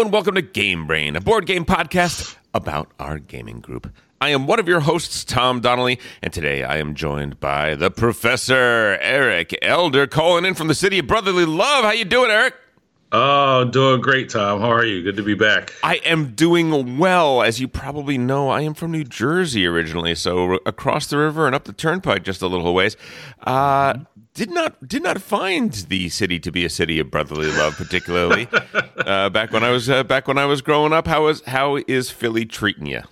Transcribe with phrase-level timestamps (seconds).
[0.00, 3.92] Hello and welcome to Game Brain, a board game podcast about our gaming group.
[4.18, 7.90] I am one of your hosts, Tom Donnelly, and today I am joined by the
[7.90, 11.84] Professor Eric Elder, calling in from the city of brotherly love.
[11.84, 12.54] How you doing, Eric?
[13.12, 14.62] Oh, doing great, Tom.
[14.62, 15.02] How are you?
[15.02, 15.74] Good to be back.
[15.82, 17.42] I am doing well.
[17.42, 21.54] As you probably know, I am from New Jersey originally, so across the river and
[21.54, 22.96] up the turnpike just a little ways.
[23.42, 23.98] Uh,
[24.34, 28.48] did not did not find the city to be a city of brotherly love, particularly
[28.98, 31.06] uh, back when I was uh, back when I was growing up.
[31.06, 33.02] How is how is Philly treating you?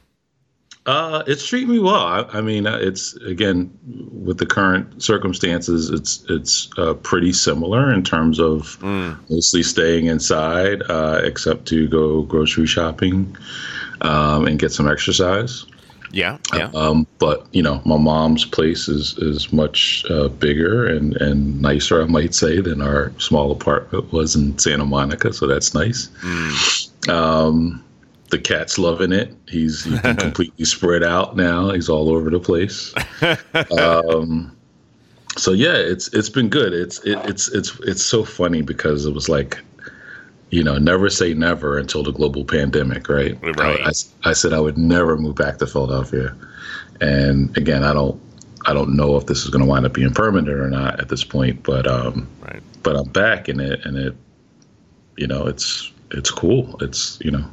[0.89, 1.97] Uh, it's treating me well.
[1.97, 3.71] I, I, mean, uh, it's again
[4.10, 9.15] with the current circumstances, it's it's uh, pretty similar in terms of mm.
[9.29, 13.37] mostly staying inside, uh, except to go grocery shopping
[14.01, 15.66] um, and get some exercise.
[16.10, 16.70] Yeah, yeah.
[16.74, 22.02] Um, but you know, my mom's place is is much uh, bigger and and nicer,
[22.02, 25.32] I might say, than our small apartment was in Santa Monica.
[25.32, 26.09] So that's nice.
[26.23, 27.09] Mm.
[27.09, 27.84] Um,
[28.30, 29.34] the cat's loving it.
[29.48, 31.70] He's he can completely spread out now.
[31.73, 32.95] He's all over the place.
[33.79, 34.56] Um,
[35.36, 36.73] so yeah, it's it's been good.
[36.73, 39.62] It's it, it's it's it's so funny because it was like
[40.51, 43.38] you know, never say never until the global pandemic, right?
[43.43, 43.80] Right.
[43.80, 46.35] I, I, I, said I would never move back to Philadelphia,
[47.01, 48.21] and again, I don't,
[48.66, 51.09] I don't know if this is going to wind up being permanent or not at
[51.09, 52.63] this point, but um, right.
[52.82, 54.15] but I'm back in it, and it,
[55.16, 56.76] you know, it's it's cool.
[56.80, 57.45] It's you know,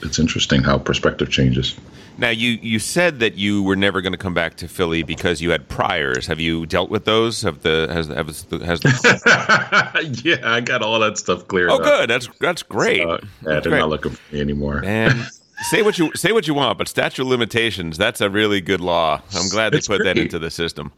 [0.00, 1.76] it's interesting how perspective changes.
[2.20, 5.40] Now you you said that you were never going to come back to Philly because
[5.40, 6.26] you had priors.
[6.26, 7.40] Have you dealt with those?
[7.40, 10.20] Have the has have has the...
[10.22, 11.70] yeah, I got all that stuff cleared.
[11.70, 11.80] Up.
[11.80, 11.84] Oh, up.
[11.84, 12.10] good.
[12.10, 13.00] That's that's great.
[13.00, 13.78] So, yeah, that's they're great.
[13.78, 14.82] not looking for me anymore.
[14.84, 15.14] And
[15.70, 19.22] say what you say what you want, but statute limitations that's a really good law.
[19.34, 20.14] I'm glad they it's put great.
[20.14, 20.92] that into the system.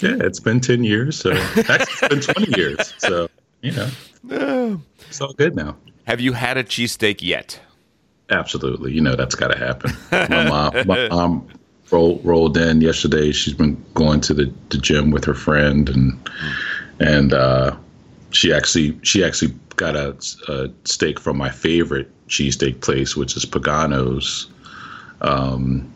[0.00, 1.32] Yeah, it's been ten years, so
[1.68, 2.94] actually it's been twenty years.
[2.98, 3.28] So
[3.60, 5.76] you know, it's all good now.
[6.06, 7.60] Have you had a cheesesteak yet?
[8.30, 9.92] Absolutely, you know that's got to happen.
[10.30, 11.48] My mom, my mom
[11.90, 13.32] rolled, rolled in yesterday.
[13.32, 16.30] She's been going to the, the gym with her friend, and
[17.00, 17.76] and uh,
[18.30, 20.16] she actually she actually got a,
[20.48, 24.48] a steak from my favorite cheesesteak place, which is Pagano's.
[25.20, 25.90] Um,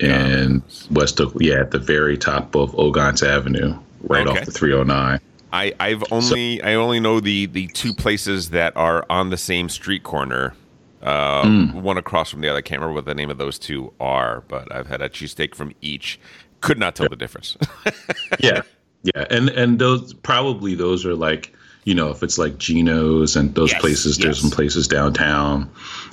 [0.00, 4.40] and West Oak, yeah, at the very top of Ogontz Avenue, right okay.
[4.40, 5.20] off the 309.
[5.52, 9.36] I, I've only so, I only know the the two places that are on the
[9.36, 10.54] same street corner
[11.02, 11.74] uh, mm.
[11.74, 12.58] One across from the other.
[12.58, 15.54] I can't remember what the name of those two are, but I've had a cheesesteak
[15.54, 16.20] from each.
[16.60, 17.56] Could not tell the difference.
[18.40, 18.62] yeah,
[19.02, 23.54] yeah, and and those probably those are like you know if it's like Geno's and
[23.54, 24.18] those yes, places.
[24.18, 24.24] Yes.
[24.24, 25.70] There's some places downtown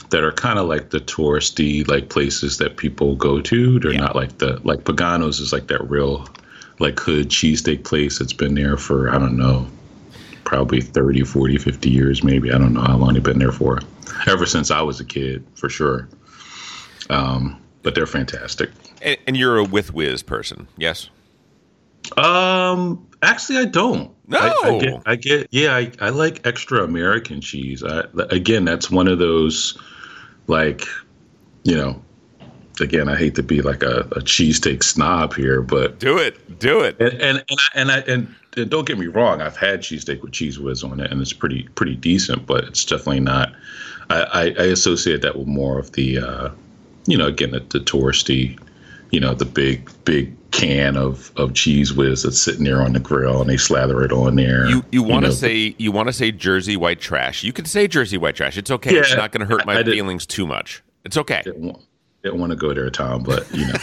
[0.10, 3.80] that are kind of like the touristy like places that people go to.
[3.80, 4.00] They're yeah.
[4.00, 6.26] not like the like Pagano's is like that real
[6.80, 9.68] like hood cheesesteak place that's been there for I don't know
[10.48, 12.54] probably 30, 40, 50 years, maybe.
[12.54, 13.80] I don't know how long they've been there for.
[14.28, 16.08] Ever since I was a kid, for sure.
[17.10, 18.70] Um, but they're fantastic.
[19.02, 21.10] And, and you're a with whiz person, yes?
[22.16, 24.10] Um, actually, I don't.
[24.30, 27.84] No, I, I, get, I get, yeah, I, I like extra American cheese.
[27.84, 29.78] I, again, that's one of those,
[30.48, 30.86] like,
[31.66, 32.02] you know,
[32.80, 36.80] again, I hate to be like a, a cheesesteak snob here, but do it, do
[36.82, 36.96] it.
[37.02, 40.32] And and and I, and, I, and don't get me wrong, I've had cheesesteak with
[40.32, 43.54] Cheez Whiz on it, and it's pretty pretty decent, but it's definitely not.
[44.10, 46.50] I, I, I associate that with more of the, uh,
[47.06, 48.60] you know, again the, the touristy,
[49.12, 53.00] you know, the big big can of of Cheez Whiz that's sitting there on the
[53.00, 54.68] grill, and they slather it on there.
[54.68, 57.44] You you want to say you want to say Jersey white trash?
[57.44, 58.58] You can say Jersey white trash.
[58.58, 58.94] It's okay.
[58.94, 60.84] Yeah, it's not going to hurt my feelings too much.
[61.04, 61.42] It's okay.
[61.44, 61.78] Didn't,
[62.24, 63.74] didn't want to go there, Tom, but you know.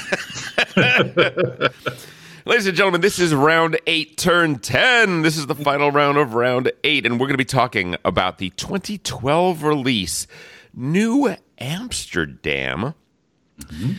[2.46, 5.22] Ladies and gentlemen, this is round eight, turn 10.
[5.22, 8.36] This is the final round of round eight, and we're going to be talking about
[8.36, 10.26] the 2012 release,
[10.74, 12.92] New Amsterdam.
[13.58, 13.92] Mm-hmm.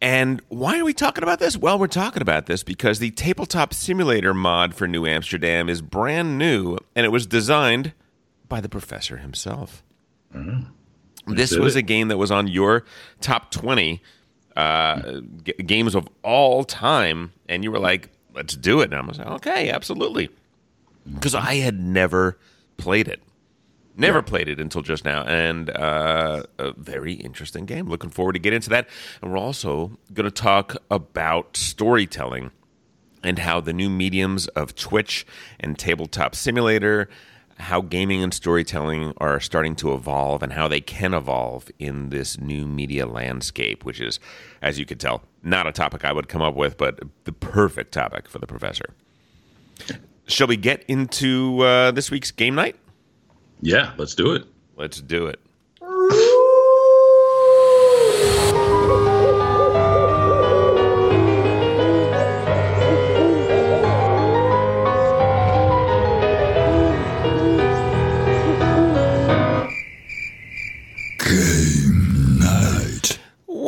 [0.00, 1.56] And why are we talking about this?
[1.56, 6.38] Well, we're talking about this because the tabletop simulator mod for New Amsterdam is brand
[6.38, 7.92] new, and it was designed
[8.48, 9.84] by the professor himself.
[10.34, 11.34] Mm-hmm.
[11.34, 11.80] This was it.
[11.80, 12.84] a game that was on your
[13.20, 14.02] top 20
[14.56, 19.04] uh, g- games of all time, and you were like, "Let's do it." And I
[19.04, 20.30] was like, "Okay, absolutely,"
[21.12, 22.38] because I had never
[22.76, 23.22] played it,
[23.96, 24.22] never yeah.
[24.22, 27.88] played it until just now, and uh, a very interesting game.
[27.88, 28.88] Looking forward to get into that,
[29.20, 32.50] and we're also going to talk about storytelling
[33.22, 35.26] and how the new mediums of Twitch
[35.58, 37.08] and Tabletop Simulator
[37.58, 42.38] how gaming and storytelling are starting to evolve and how they can evolve in this
[42.38, 44.20] new media landscape, which is,
[44.60, 47.92] as you could tell, not a topic I would come up with, but the perfect
[47.92, 48.94] topic for the professor.
[50.26, 52.76] Shall we get into uh, this week's game night?
[53.60, 54.44] Yeah, let's do it.
[54.76, 55.40] Let's do it.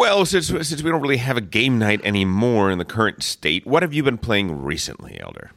[0.08, 3.66] Well, since since we don't really have a game night anymore in the current state,
[3.66, 5.50] what have you been playing recently, Elder?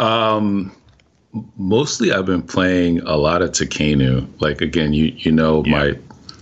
[0.00, 0.74] Um,
[1.56, 4.28] mostly I've been playing a lot of Tekhenu.
[4.40, 5.70] Like again, you you know yeah.
[5.70, 5.98] my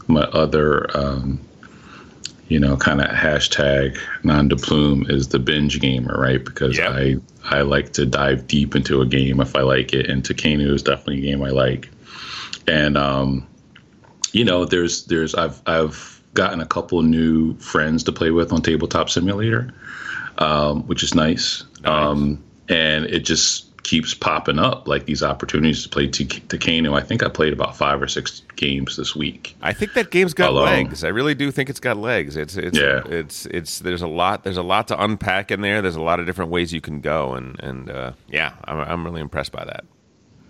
[0.07, 1.39] my other um,
[2.49, 6.43] you know kind of hashtag non plume is the binge gamer, right?
[6.43, 6.93] Because yep.
[6.93, 10.73] I I like to dive deep into a game if I like it, and Tekhenu
[10.73, 11.91] is definitely a game I like.
[12.67, 13.47] And um,
[14.33, 18.63] you know, there's there's I've I've gotten a couple new friends to play with on
[18.63, 19.75] Tabletop Simulator,
[20.39, 21.65] um, which is nice.
[21.83, 21.91] nice.
[21.91, 26.97] Um, and it just keeps popping up like these opportunities to play Tekhenu.
[26.97, 29.57] I think I played about five or six games this week.
[29.63, 30.67] I think that game's got alone.
[30.67, 31.03] legs.
[31.03, 32.37] I really do think it's got legs.
[32.37, 33.03] It's it's yeah.
[33.07, 35.83] it's it's there's a lot there's a lot to unpack in there.
[35.83, 39.05] There's a lot of different ways you can go, and and uh, yeah, I'm I'm
[39.05, 39.85] really impressed by that.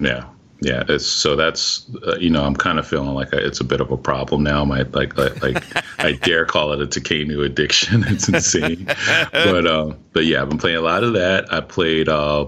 [0.00, 0.24] Yeah,
[0.60, 0.84] yeah.
[0.88, 3.90] It's so that's uh, you know I'm kind of feeling like it's a bit of
[3.90, 4.64] a problem now.
[4.64, 5.64] My like like, like
[5.98, 8.04] I dare call it a Tekhenu addiction.
[8.08, 8.86] It's insane,
[9.32, 11.52] but um, but yeah, I've been playing a lot of that.
[11.52, 12.46] I played uh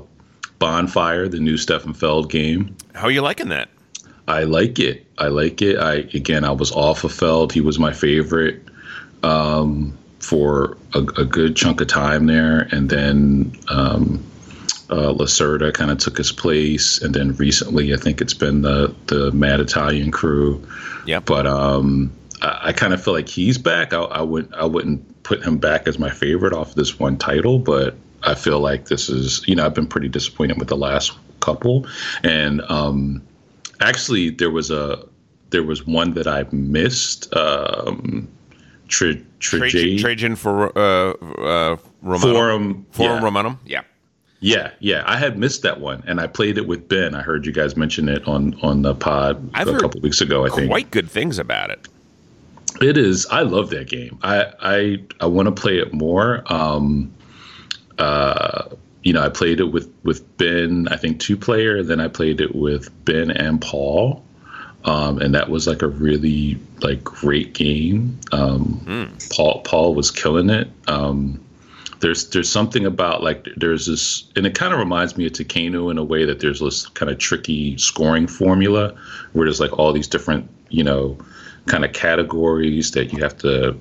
[0.59, 2.77] Bonfire, the new Stefan Feld game.
[2.95, 3.69] How are you liking that?
[4.29, 5.07] I like it.
[5.19, 5.79] I like it.
[5.79, 7.53] I again, I was off of Feld.
[7.53, 8.63] He was my favorite
[9.23, 14.25] um, for a, a, good chunk of time there, and then um,
[14.91, 18.95] uh, Lacerda kind of took his place, and then recently, I think it's been the
[19.07, 20.67] the Mad Italian Crew.
[21.07, 21.21] Yeah.
[21.21, 23.93] But um, I, I kind of feel like he's back.
[23.93, 27.59] I, I would I wouldn't put him back as my favorite off this one title,
[27.59, 31.13] but I feel like this is, you know, I've been pretty disappointed with the last
[31.41, 31.87] couple,
[32.23, 33.23] and um,
[33.81, 35.07] actually there was a
[35.51, 37.35] there was one that I missed.
[37.35, 38.29] Um,
[38.89, 42.21] Tra- Trajan, Trajan for uh, uh, Romanum.
[42.21, 43.25] Forum Forum yeah.
[43.25, 43.59] Romanum.
[43.65, 43.83] Yeah.
[44.41, 47.15] Yeah, yeah, I had missed that one, and I played it with Ben.
[47.15, 50.47] I heard you guys mention it on on the pod I've a couple weeks ago.
[50.47, 51.87] I think quite good things about it.
[52.81, 53.27] It is.
[53.27, 54.19] I love that game.
[54.23, 56.43] I I I want to play it more.
[56.47, 57.13] Um,
[57.99, 58.71] uh,
[59.03, 61.83] you know, I played it with with Ben, I think two player.
[61.83, 64.25] Then I played it with Ben and Paul,
[64.87, 68.19] um, and that was like a really like great game.
[68.33, 69.37] Um, mm.
[69.37, 70.71] Paul Paul was killing it.
[70.89, 71.45] Um,
[72.01, 75.91] there's there's something about like there's this, and it kind of reminds me of Tekhenu
[75.91, 78.95] in a way that there's this kind of tricky scoring formula
[79.33, 81.19] where there's like all these different you know
[81.67, 83.79] kind of categories that you have to.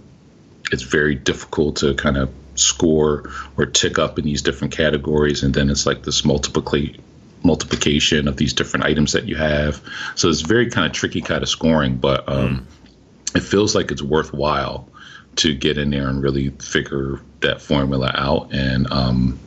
[0.71, 5.53] It's very difficult to kind of score or tick up in these different categories, and
[5.53, 7.01] then it's like this multiplication
[7.41, 9.81] multiplication of these different items that you have.
[10.15, 13.35] So it's very kind of tricky kind of scoring, but um, mm.
[13.37, 14.89] it feels like it's worthwhile
[15.37, 19.39] to get in there and really figure that formula out and um,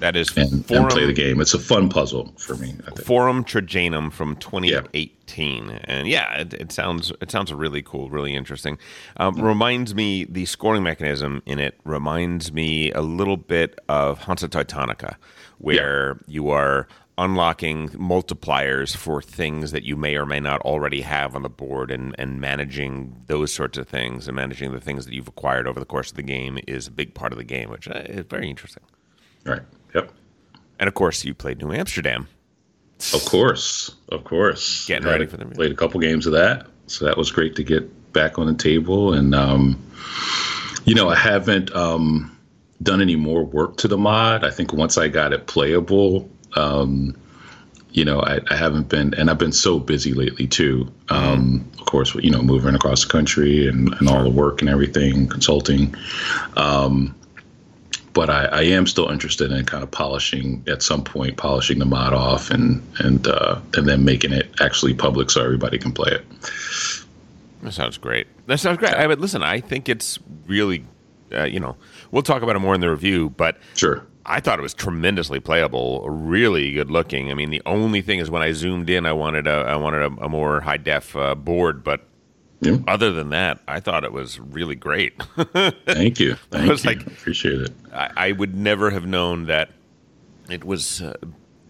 [0.00, 1.40] that is and, Forum, and, play the game.
[1.40, 2.74] It's a fun puzzle for me.
[3.04, 5.78] Forum Trajanum from 2018, yeah.
[5.84, 8.78] and yeah, it, it, sounds it sounds really cool, really interesting.
[9.18, 9.44] Um, mm-hmm.
[9.44, 15.16] Reminds me the scoring mechanism in it reminds me a little bit of Hansa Teutonica,
[15.58, 16.32] where yeah.
[16.32, 16.88] you are
[17.20, 21.90] unlocking multipliers for things that you may or may not already have on the board
[21.90, 25.78] and, and managing those sorts of things and managing the things that you've acquired over
[25.78, 28.24] the course of the game is a big part of the game, which uh, is
[28.24, 28.82] very interesting.
[29.44, 29.60] Right.
[29.94, 30.10] Yep.
[30.78, 32.26] And of course, you played New Amsterdam.
[33.12, 34.86] Of course, of course.
[34.86, 37.62] Getting ready for the played a couple games of that, so that was great to
[37.62, 39.14] get back on the table.
[39.14, 39.82] And um,
[40.84, 42.36] you know, I haven't um,
[42.82, 44.44] done any more work to the mod.
[44.44, 47.16] I think once I got it playable, um,
[47.92, 50.92] you know, I, I, haven't been, and I've been so busy lately too.
[51.08, 51.80] Um, mm-hmm.
[51.80, 55.26] Of course, you know, moving across the country and, and all the work and everything,
[55.26, 55.94] consulting.
[56.56, 57.14] Um,
[58.12, 61.84] but I, I, am still interested in kind of polishing at some point, polishing the
[61.84, 66.12] mod off and and uh, and then making it actually public so everybody can play
[66.12, 66.24] it.
[67.62, 68.26] That sounds great.
[68.46, 68.94] That sounds great.
[68.94, 69.42] I mean, listen.
[69.42, 70.84] I think it's really,
[71.32, 71.76] uh, you know,
[72.10, 74.06] we'll talk about it more in the review, but sure.
[74.30, 77.30] I thought it was tremendously playable, really good looking.
[77.30, 80.02] I mean, the only thing is when I zoomed in, I wanted a I wanted
[80.02, 82.06] a, a more high def uh, board, but
[82.60, 82.76] yeah.
[82.86, 85.22] Other than that, I thought it was really great.
[85.86, 86.34] Thank you.
[86.50, 86.90] Thank I was you.
[86.90, 87.72] like, appreciate it.
[87.90, 89.70] I, I, would never have known that
[90.50, 91.14] it was, uh,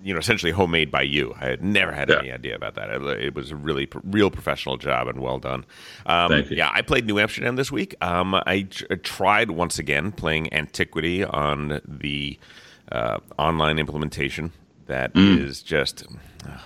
[0.03, 1.35] you know, essentially homemade by you.
[1.41, 2.19] I had never had yeah.
[2.19, 2.91] any idea about that.
[2.91, 5.65] It, it, was a really real professional job and well done.
[6.07, 6.57] Um, Thank you.
[6.57, 7.95] Yeah, I played New Amsterdam this week.
[8.01, 8.63] Um, I
[9.03, 12.39] tried once again playing Antiquity on the
[12.91, 14.53] uh, online implementation.
[14.87, 15.45] That mm.
[15.45, 16.05] is just.
[16.47, 16.59] Uh,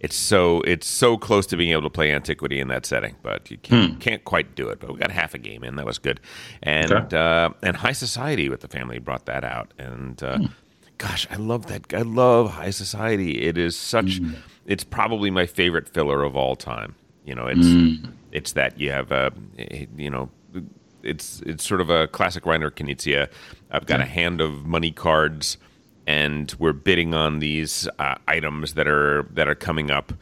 [0.00, 3.50] it's so it's so close to being able to play antiquity in that setting, but
[3.50, 3.98] you can't, hmm.
[3.98, 4.80] can't quite do it.
[4.80, 6.20] But we got half a game in, that was good,
[6.62, 7.16] and okay.
[7.18, 10.46] uh, and High Society with the family brought that out, and uh, hmm.
[11.00, 11.94] Gosh, I love that.
[11.94, 13.42] I love High Society.
[13.42, 14.18] It is such.
[14.18, 14.34] Hmm.
[14.66, 16.94] It's probably my favorite filler of all time.
[17.24, 18.10] You know, it's hmm.
[18.32, 19.32] it's that you have a
[19.96, 20.30] you know
[21.02, 23.28] it's it's sort of a classic Reiner Knizia.
[23.70, 24.04] I've got yeah.
[24.04, 25.56] a hand of money cards,
[26.06, 30.12] and we're bidding on these uh, items that are that are coming up.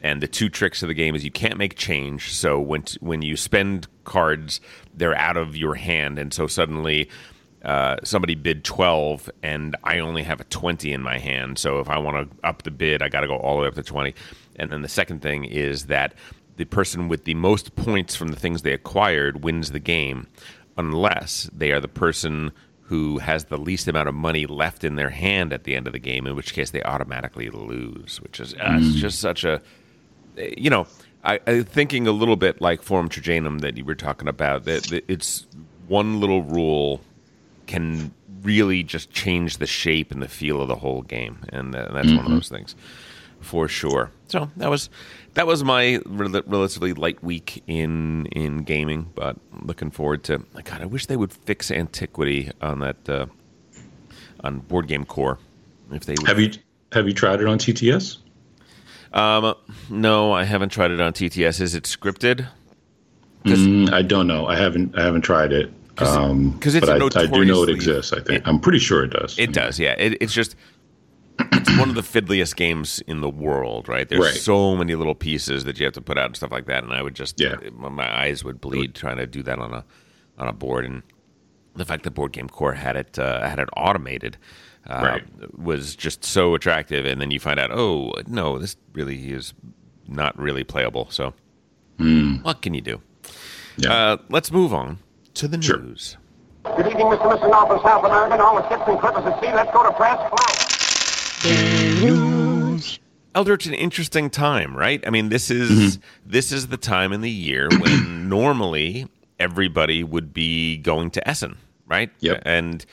[0.00, 2.34] And the two tricks of the game is you can't make change.
[2.34, 4.60] So when t- when you spend cards,
[4.92, 7.08] they're out of your hand, and so suddenly
[7.64, 11.58] uh, somebody bid 12 and I only have a 20 in my hand.
[11.58, 13.68] So if I want to up the bid, I got to go all the way
[13.68, 14.14] up to 20.
[14.56, 16.14] And then the second thing is that
[16.56, 20.26] the person with the most points from the things they acquired wins the game,
[20.76, 22.52] unless they are the person
[22.82, 25.94] who has the least amount of money left in their hand at the end of
[25.94, 28.92] the game, in which case they automatically lose, which is uh, mm.
[28.92, 29.62] just such a,
[30.36, 30.86] you know,
[31.24, 34.84] I, I, thinking a little bit like Forum Trajanum that you were talking about, that,
[34.84, 35.46] that it's
[35.88, 37.00] one little rule
[37.66, 41.88] can really just change the shape and the feel of the whole game, and uh,
[41.92, 42.16] that's mm-hmm.
[42.16, 42.34] one of mm-hmm.
[42.34, 42.74] those things
[43.44, 44.10] for sure.
[44.28, 44.90] So that was
[45.34, 50.38] that was my re- relatively light week in in gaming, but looking forward to.
[50.64, 53.26] God, I wish they would fix Antiquity on that uh,
[54.42, 55.38] on Board Game Core.
[55.92, 56.26] If they would.
[56.26, 56.50] have you
[56.92, 58.18] have you tried it on TTS?
[59.12, 59.54] Um,
[59.88, 61.60] no, I haven't tried it on TTS.
[61.60, 62.48] Is it scripted?
[63.44, 64.46] Mm, I don't know.
[64.46, 65.70] I haven't I haven't tried it.
[65.94, 68.12] Because um, it's but I, I, do know it exists.
[68.12, 69.38] I think it, I'm pretty sure it does.
[69.38, 69.78] It does.
[69.78, 69.92] Yeah.
[69.92, 70.56] It, it's just
[71.38, 74.08] it's one of the fiddliest games in the world, right?
[74.08, 74.34] There's right.
[74.34, 76.92] so many little pieces that you have to put out and stuff like that, and
[76.92, 77.56] I would just yeah.
[77.72, 79.84] my eyes would bleed trying to do that on a
[80.38, 81.02] on a board, and
[81.74, 84.36] the fact that Board Game Core had it uh, had it automated
[84.88, 85.58] uh, right.
[85.58, 87.04] was just so attractive.
[87.04, 89.54] And then you find out, oh no, this really is
[90.06, 91.10] not really playable.
[91.10, 91.34] So
[91.98, 92.42] mm.
[92.42, 93.00] what can you do?
[93.76, 93.92] Yeah.
[93.92, 94.98] Uh, let's move on
[95.34, 95.78] to the sure.
[95.78, 96.16] news.
[96.64, 97.38] Good evening, Mr.
[97.38, 97.50] Mr.
[97.50, 99.52] North South American, all the ships and clippers at sea.
[99.52, 100.18] Let's go to press.
[100.30, 100.54] Fly.
[102.00, 102.98] News.
[103.34, 105.04] Elder, it's an interesting time, right?
[105.06, 106.30] I mean, this is mm-hmm.
[106.30, 111.58] this is the time in the year when normally everybody would be going to Essen,
[111.86, 112.10] right?
[112.20, 112.42] Yep.
[112.46, 112.86] And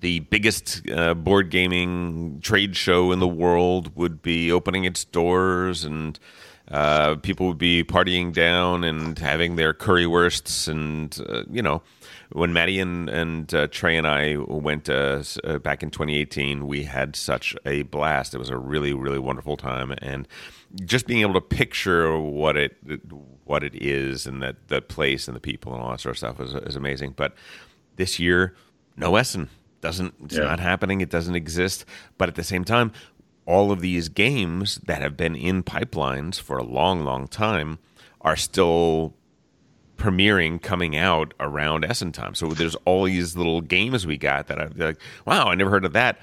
[0.00, 5.84] the biggest uh, board gaming trade show in the world would be opening its doors
[5.84, 6.18] and
[6.70, 11.82] uh, people would be partying down and having their currywursts and uh, you know
[12.32, 16.84] when Maddie and, and uh, Trey and I went uh, uh, back in 2018, we
[16.84, 18.34] had such a blast.
[18.34, 20.28] It was a really, really wonderful time, and
[20.84, 22.76] just being able to picture what it
[23.44, 26.18] what it is and that that place and the people and all that sort of
[26.18, 27.14] stuff is, is amazing.
[27.16, 27.34] But
[27.96, 28.54] this year,
[28.96, 29.50] no Essen
[29.80, 30.14] doesn't.
[30.24, 30.44] It's yeah.
[30.44, 31.00] not happening.
[31.00, 31.84] It doesn't exist.
[32.16, 32.92] But at the same time,
[33.50, 37.80] all of these games that have been in pipelines for a long, long time
[38.20, 39.12] are still
[39.96, 42.36] premiering coming out around Essen time.
[42.36, 45.84] So there's all these little games we got that I'm like, wow, I never heard
[45.84, 46.20] of that.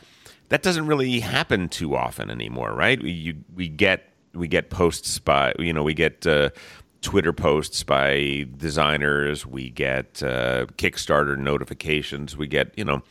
[0.48, 3.02] That doesn't really happen too often anymore, right?
[3.02, 6.52] We you, we get we get posts by you know we get uh,
[7.02, 9.46] Twitter posts by designers.
[9.46, 12.36] We get uh, Kickstarter notifications.
[12.36, 13.02] We get you know,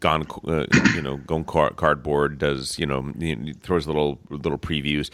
[0.00, 3.12] gone uh, you know, gone cardboard does you know
[3.62, 5.10] throws little little previews,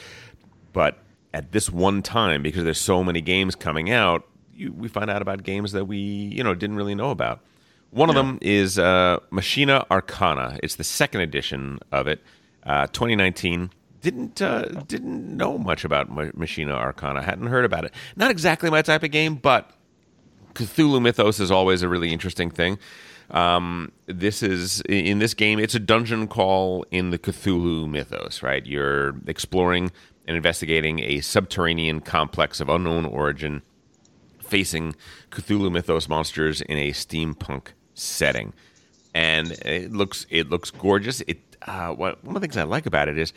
[0.73, 0.99] but
[1.35, 5.23] at this one time because there's so many games coming out you, we find out
[5.23, 7.41] about games that we you know didn't really know about.
[7.91, 8.19] One yeah.
[8.19, 10.59] of them is uh, Machina Arcana.
[10.63, 12.23] It's the second edition of it,
[12.65, 13.71] uh, 2019.
[14.03, 17.23] Didn't uh, didn't know much about Machina Arcana.
[17.23, 17.95] Hadn't heard about it.
[18.17, 19.71] Not exactly my type of game, but
[20.55, 22.79] Cthulhu mythos is always a really interesting thing.
[23.31, 25.59] Um, this is in this game.
[25.59, 28.43] It's a dungeon crawl in the Cthulhu mythos.
[28.43, 29.93] Right, you're exploring
[30.27, 33.63] and investigating a subterranean complex of unknown origin
[34.41, 34.95] facing
[35.31, 38.53] Cthulhu mythos monsters in a steampunk setting,
[39.15, 41.23] and it looks it looks gorgeous.
[41.23, 43.33] It uh, one of the things I like about it is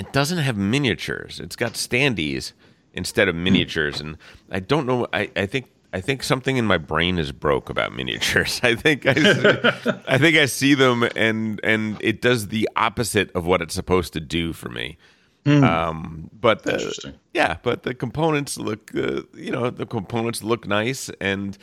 [0.00, 1.40] it doesn't have miniatures.
[1.40, 2.52] It's got standees
[2.94, 4.16] instead of miniatures, and
[4.50, 5.06] I don't know.
[5.12, 8.60] I, I think I think something in my brain is broke about miniatures.
[8.64, 13.30] I think I, see, I think I see them and and it does the opposite
[13.32, 14.96] of what it's supposed to do for me.
[15.44, 15.64] Mm.
[15.64, 21.10] Um, but the, yeah, but the components look, uh, you know, the components look nice.
[21.20, 21.56] And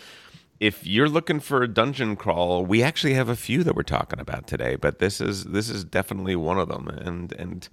[0.59, 4.19] if you're looking for a dungeon crawl, we actually have a few that we're talking
[4.19, 4.75] about today.
[4.75, 6.87] But this is this is definitely one of them.
[6.87, 7.69] And and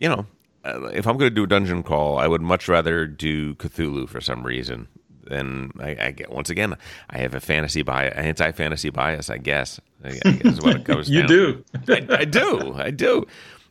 [0.00, 0.26] you know,
[0.64, 4.08] uh, if I'm going to do a dungeon crawl, I would much rather do Cthulhu
[4.08, 4.88] for some reason.
[5.30, 6.76] And I, I get once again,
[7.08, 9.80] I have a fantasy bias, anti fantasy bias, I guess.
[10.02, 11.08] I guess what it goes.
[11.10, 11.28] you down.
[11.28, 11.64] do.
[11.88, 12.74] I, I do.
[12.74, 13.26] I do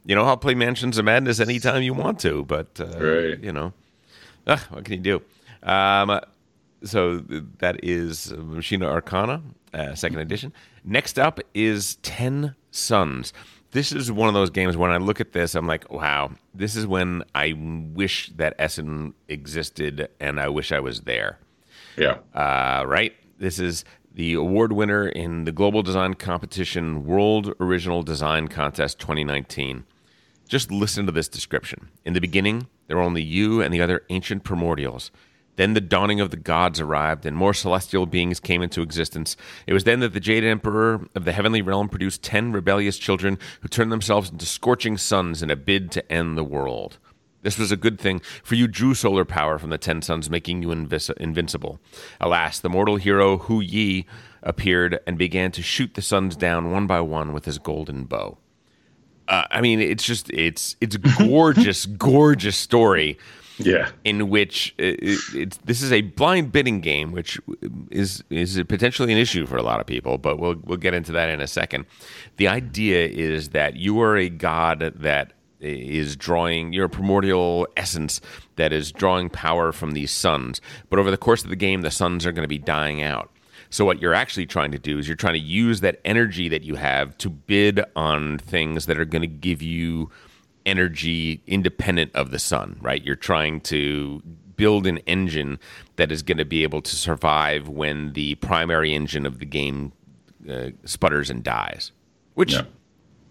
[0.06, 3.44] you know, I'll play Mansions of Madness anytime you want to, but uh, right.
[3.44, 3.74] you know,
[4.44, 5.22] what can you do?
[5.62, 6.20] Um,
[6.84, 7.20] so
[7.60, 10.54] that is Machina Arcana, uh, second edition.
[10.84, 13.34] Next up is Ten Suns.
[13.72, 16.76] This is one of those games when I look at this, I'm like, wow, this
[16.76, 21.38] is when I wish that Essen existed and I wish I was there.
[21.96, 22.18] Yeah.
[22.34, 23.14] Uh, right.
[23.38, 29.86] This is the award winner in the Global Design Competition World Original Design Contest 2019.
[30.48, 31.90] Just listen to this description.
[32.06, 35.12] In the beginning, there were only you and the other ancient primordials.
[35.60, 39.36] Then the dawning of the gods arrived, and more celestial beings came into existence.
[39.68, 43.38] It was then that the Jade Emperor of the heavenly realm produced ten rebellious children
[43.60, 46.98] who turned themselves into scorching suns in a bid to end the world.
[47.42, 50.64] This was a good thing, for you drew solar power from the ten suns, making
[50.64, 51.82] you invis- invincible.
[52.22, 54.06] Alas, the mortal hero Hou Yi
[54.42, 58.38] appeared and began to shoot the suns down one by one with his golden bow.
[59.28, 63.18] Uh, I mean, it's just it's it's gorgeous, gorgeous story
[63.60, 63.90] Yeah.
[64.04, 67.40] in which it, it, it's this is a blind bidding game, which
[67.92, 70.18] is is potentially an issue for a lot of people.
[70.18, 71.86] But we'll we'll get into that in a second.
[72.38, 78.22] The idea is that you are a god that is drawing your primordial essence
[78.56, 80.62] that is drawing power from these suns.
[80.90, 83.30] But over the course of the game, the suns are going to be dying out.
[83.70, 86.64] So what you're actually trying to do is you're trying to use that energy that
[86.64, 90.10] you have to bid on things that are going to give you
[90.70, 93.04] energy independent of the sun, right?
[93.04, 94.22] You're trying to
[94.56, 95.58] build an engine
[95.96, 99.92] that is going to be able to survive when the primary engine of the game
[100.50, 101.92] uh, sputters and dies.
[102.36, 102.64] Which Yeah.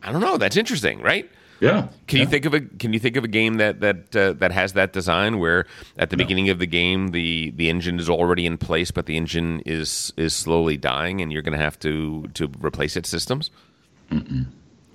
[0.03, 0.37] I don't know.
[0.37, 1.31] That's interesting, right?
[1.61, 1.89] Yeah.
[2.07, 2.25] Can yeah.
[2.25, 4.75] you think of a Can you think of a game that that uh, that has
[4.75, 8.59] that design where at the beginning of the game the the engine is already in
[8.59, 12.51] place, but the engine is is slowly dying, and you're going to have to to
[12.61, 13.51] replace its systems?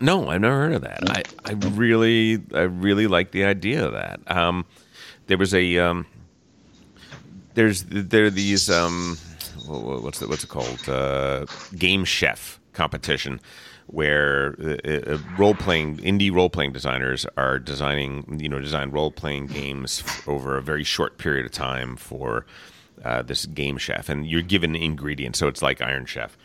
[0.03, 1.09] No, I've never heard of that.
[1.09, 4.19] I, I really I really like the idea of that.
[4.29, 4.65] Um,
[5.27, 6.05] there was a um,
[7.53, 9.17] there's there are these um,
[9.65, 10.89] wha- wha- what's it, what's it called?
[10.89, 11.45] Uh,
[11.77, 13.39] game chef competition
[13.87, 19.09] where uh, uh, role playing indie role playing designers are designing you know design role
[19.09, 22.45] playing games over a very short period of time for
[23.05, 24.09] uh, this game chef.
[24.09, 25.39] And you're given ingredients.
[25.39, 26.37] So it's like Iron Chef.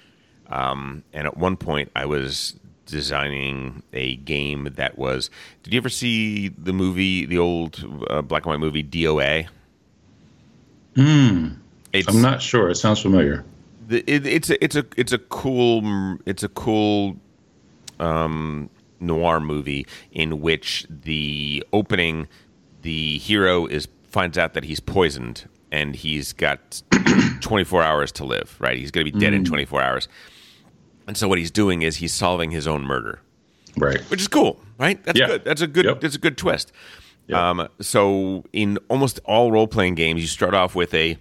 [0.47, 2.55] Um, and at one point I was
[2.91, 5.31] designing a game that was
[5.63, 9.47] did you ever see the movie the old uh, black and white movie DOA
[11.93, 12.69] it's, I'm not sure.
[12.69, 13.45] It sounds familiar.
[13.87, 17.17] the, it, it's a it's a it's a cool it's a cool
[17.99, 18.69] um,
[19.01, 22.29] noir movie in which the opening
[22.83, 26.83] the hero is finds out that he's poisoned and he's got
[27.41, 28.77] 24 hours to live right?
[28.77, 30.09] He's going to be dead in 24 hours
[31.09, 33.19] and so what he's doing is he's solving his own murder
[33.77, 34.01] Right.
[34.11, 35.03] which is cool, right?
[35.05, 35.27] That's Yeah.
[35.27, 35.45] good.
[35.45, 35.85] That's a good.
[35.87, 36.01] Yep.
[36.03, 36.71] That's a good twist.
[37.29, 37.39] Yep.
[37.39, 41.17] Um, so in almost all role playing games, you start off with a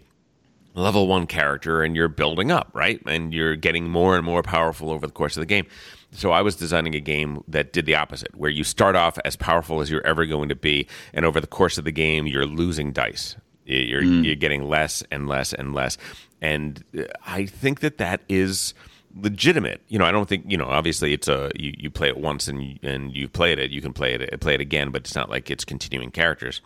[0.73, 3.02] level one character, and you're building up, right?
[3.08, 5.65] And you're getting more and more powerful over the course of the game.
[6.12, 9.36] So I was designing a game that did the opposite, where you start off as
[9.36, 12.45] powerful as you're ever going to be, and over the course of the game, you're
[12.45, 13.36] losing dice.
[13.65, 15.97] You're you're getting less and less and less,
[16.41, 16.84] and
[17.26, 18.73] I think that that is
[19.21, 19.82] legitimate.
[19.88, 20.65] You know, I don't think you know.
[20.65, 23.71] Obviously, it's a you, you play it once and you, and you played it.
[23.71, 26.62] You can play it play it again, but it's not like it's continuing characters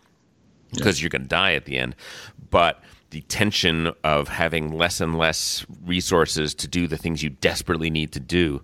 [0.74, 1.96] because you're going to die at the end.
[2.50, 7.90] But the tension of having less and less resources to do the things you desperately
[7.90, 8.62] need to do,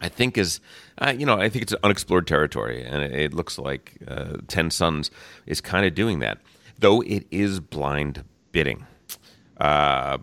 [0.00, 0.60] I think is,
[0.98, 4.70] uh, you know, I think it's unexplored territory, and it, it looks like uh, Ten
[4.70, 5.10] Suns
[5.46, 6.38] is kind of doing that,
[6.78, 8.86] though it is blind bidding.
[9.58, 10.18] Uh,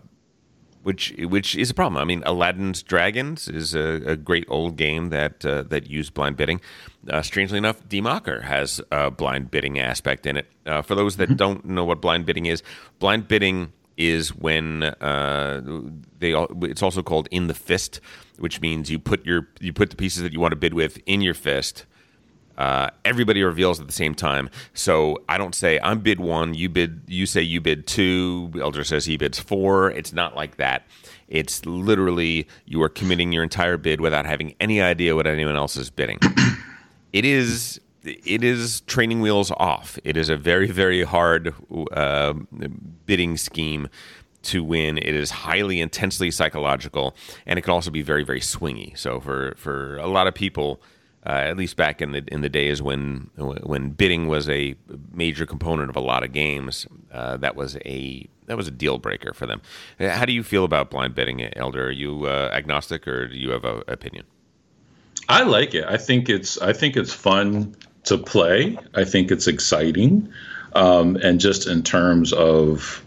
[0.82, 2.00] which which is a problem.
[2.00, 6.36] I mean, Aladdin's Dragons is a, a great old game that uh, that used blind
[6.36, 6.60] bidding.
[7.08, 10.46] Uh, strangely enough, Democker has a blind bidding aspect in it.
[10.66, 12.62] Uh, for those that don't know what blind bidding is,
[12.98, 15.60] blind bidding is when uh,
[16.18, 16.32] they.
[16.34, 18.00] al- It's also called in the fist,
[18.38, 20.98] which means you put your you put the pieces that you want to bid with
[21.06, 21.86] in your fist.
[22.58, 24.50] Uh, everybody reveals at the same time.
[24.74, 28.52] So I don't say I'm bid one, you bid, you say you bid two.
[28.60, 29.90] Elder says he bids four.
[29.90, 30.86] It's not like that.
[31.28, 35.76] It's literally you are committing your entire bid without having any idea what anyone else
[35.76, 36.18] is bidding.
[37.12, 39.98] it is it is training wheels off.
[40.04, 41.54] It is a very very hard
[41.92, 42.34] uh,
[43.06, 43.88] bidding scheme
[44.42, 44.98] to win.
[44.98, 48.96] It is highly intensely psychological, and it can also be very very swingy.
[48.98, 50.82] So for for a lot of people.
[51.24, 54.74] Uh, at least back in the in the days when when bidding was a
[55.12, 58.98] major component of a lot of games, uh, that was a that was a deal
[58.98, 59.62] breaker for them.
[60.00, 61.86] Uh, How do you feel about blind bidding, Elder?
[61.86, 64.24] Are you uh, agnostic or do you have an opinion?
[65.28, 65.84] I like it.
[65.86, 68.76] I think it's I think it's fun to play.
[68.94, 70.28] I think it's exciting,
[70.74, 73.00] um, and just in terms of,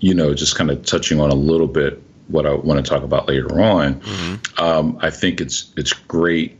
[0.00, 3.02] you know, just kind of touching on a little bit what I want to talk
[3.02, 4.02] about later on.
[4.58, 6.57] Um, I think it's it's great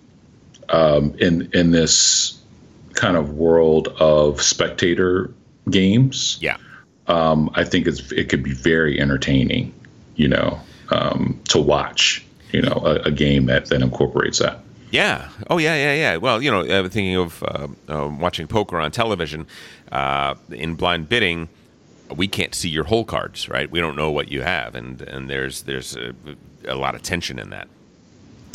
[0.71, 2.41] um, in in this
[2.95, 5.33] kind of world of spectator
[5.71, 6.57] games Yeah,
[7.09, 9.75] um, I think it's it could be very entertaining,
[10.17, 12.25] you know, um, to watch.
[12.53, 14.61] You know, a, a, game that that incorporates that.
[14.91, 15.29] Yeah.
[15.51, 16.17] Oh, yeah, yeah, yeah.
[16.17, 19.47] Well, you know, uh, thinking of uh, uh, watching poker on television
[19.93, 21.51] uh, in blind bidding,
[22.15, 23.71] we can't see your hole cards, right?
[23.71, 26.15] We don't know what you have, and and there's there's a,
[26.67, 27.69] a lot of tension in that.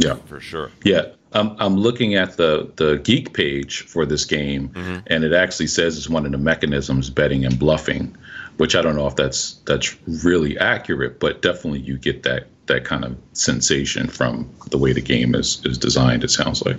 [0.04, 0.72] Yeah, for sure.
[0.84, 5.00] Yeah, I'm I'm looking at the the geek page for this game, mm-hmm.
[5.08, 8.16] and it actually says it's one of the mechanisms betting and bluffing,
[8.58, 12.86] which I don't know if that's that's really accurate, but definitely you get that that
[12.86, 16.24] kind of sensation from the way the game is is designed.
[16.24, 16.78] It sounds like.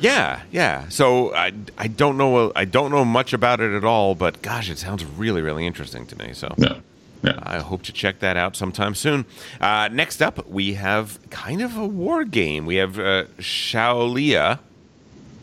[0.00, 0.88] Yeah, yeah.
[0.88, 4.70] So I, I don't know I don't know much about it at all, but gosh,
[4.70, 6.32] it sounds really really interesting to me.
[6.32, 6.78] So yeah.
[7.22, 7.38] Yeah.
[7.42, 9.26] I hope to check that out sometime soon.
[9.60, 12.64] Uh, next up, we have kind of a war game.
[12.64, 14.58] We have uh, Shaolia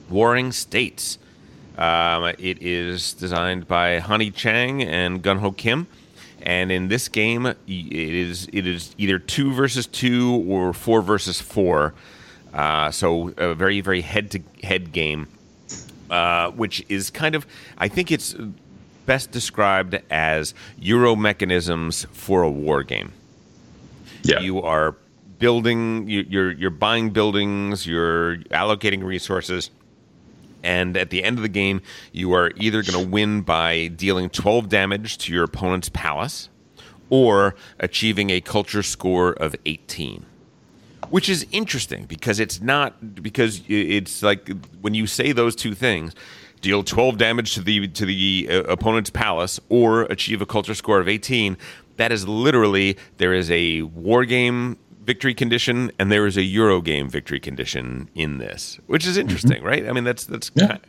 [0.10, 1.20] Warring States.
[1.78, 5.86] Um, it is designed by Honey Chang and Gunho Kim,
[6.42, 11.40] and in this game, it is it is either two versus two or four versus
[11.40, 11.94] four.
[12.52, 15.28] Uh, so a very very head to head game,
[16.10, 17.46] uh, which is kind of
[17.78, 18.36] I think it's
[19.08, 23.12] best described as Euro mechanisms for a war game.
[24.22, 24.42] Yeah.
[24.42, 24.96] You are
[25.40, 29.72] building, you're, you're buying buildings, you're allocating resources.
[30.64, 34.30] And at the end of the game, you are either going to win by dealing
[34.30, 36.50] 12 damage to your opponent's palace
[37.10, 40.26] or achieving a culture score of 18
[41.10, 44.50] which is interesting because it's not because it's like
[44.82, 46.14] when you say those two things
[46.62, 51.00] deal 12 damage to the to the uh, opponent's palace, or achieve a culture score
[51.00, 51.58] of 18.
[51.98, 56.82] That is literally there is a war game victory condition and there is a Euro
[56.82, 59.66] game victory condition in this, which is interesting, mm-hmm.
[59.66, 59.88] right?
[59.88, 60.68] I mean, that's that's yeah.
[60.68, 60.80] kind,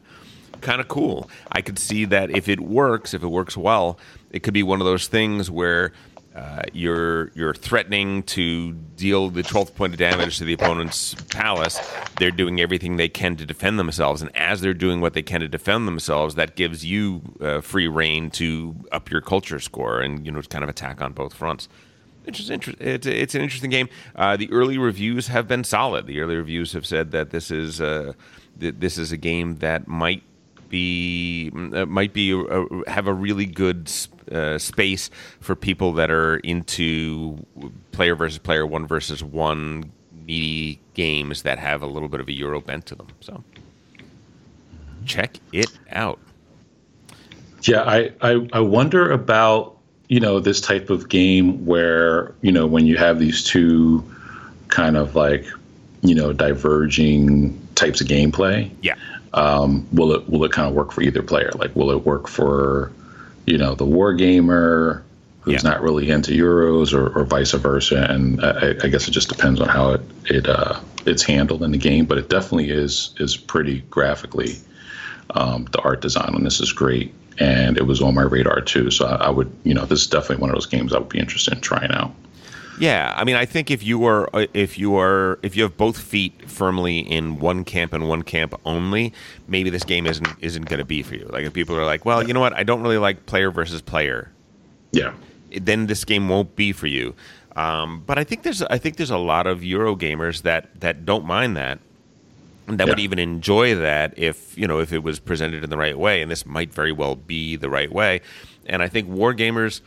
[0.54, 1.30] of, kind of cool.
[1.52, 3.98] I could see that if it works, if it works well,
[4.30, 5.92] it could be one of those things where
[6.38, 11.80] uh, you're you're threatening to deal the 12th point of damage to the opponent's palace.
[12.20, 15.40] They're doing everything they can to defend themselves, and as they're doing what they can
[15.40, 20.24] to defend themselves, that gives you uh, free reign to up your culture score and
[20.24, 21.68] you know kind of attack on both fronts.
[22.24, 23.88] It's just inter- it's, it's an interesting game.
[24.14, 26.06] Uh, the early reviews have been solid.
[26.06, 28.12] The early reviews have said that this is uh,
[28.60, 30.22] th- this is a game that might
[30.68, 33.88] be uh, might be uh, have a really good
[34.32, 35.10] uh, space
[35.40, 37.44] for people that are into
[37.92, 42.32] player versus player, one versus one meaty games that have a little bit of a
[42.32, 43.08] Euro bent to them.
[43.20, 43.42] So
[45.04, 46.18] check it out.
[47.62, 49.76] Yeah, I, I, I wonder about
[50.08, 54.02] you know this type of game where you know when you have these two
[54.68, 55.46] kind of like
[56.02, 58.70] you know diverging types of gameplay.
[58.82, 58.94] Yeah
[59.34, 61.50] um, will it will it kind of work for either player?
[61.54, 62.92] Like, will it work for
[63.50, 65.04] you know the war gamer
[65.40, 65.70] who's yeah.
[65.70, 68.06] not really into Euros, or, or vice versa?
[68.08, 71.72] And I, I, guess it just depends on how it it uh, it's handled in
[71.72, 72.04] the game.
[72.04, 74.56] But it definitely is is pretty graphically.
[75.30, 78.90] Um, the art design on this is great, and it was on my radar too.
[78.90, 81.08] So I, I would, you know, this is definitely one of those games I would
[81.08, 82.12] be interested in trying out.
[82.80, 85.76] Yeah, I mean, I think if you are uh, if you are if you have
[85.76, 89.12] both feet firmly in one camp and one camp only,
[89.46, 91.26] maybe this game isn't isn't going to be for you.
[91.26, 93.82] Like if people are like, well, you know what, I don't really like player versus
[93.82, 94.30] player.
[94.92, 95.14] Yeah.
[95.50, 97.14] Then this game won't be for you.
[97.56, 101.04] Um, but I think there's I think there's a lot of Euro gamers that that
[101.04, 101.80] don't mind that.
[102.66, 102.92] That yeah.
[102.92, 106.22] would even enjoy that if you know if it was presented in the right way,
[106.22, 108.20] and this might very well be the right way.
[108.66, 109.80] And I think war gamers,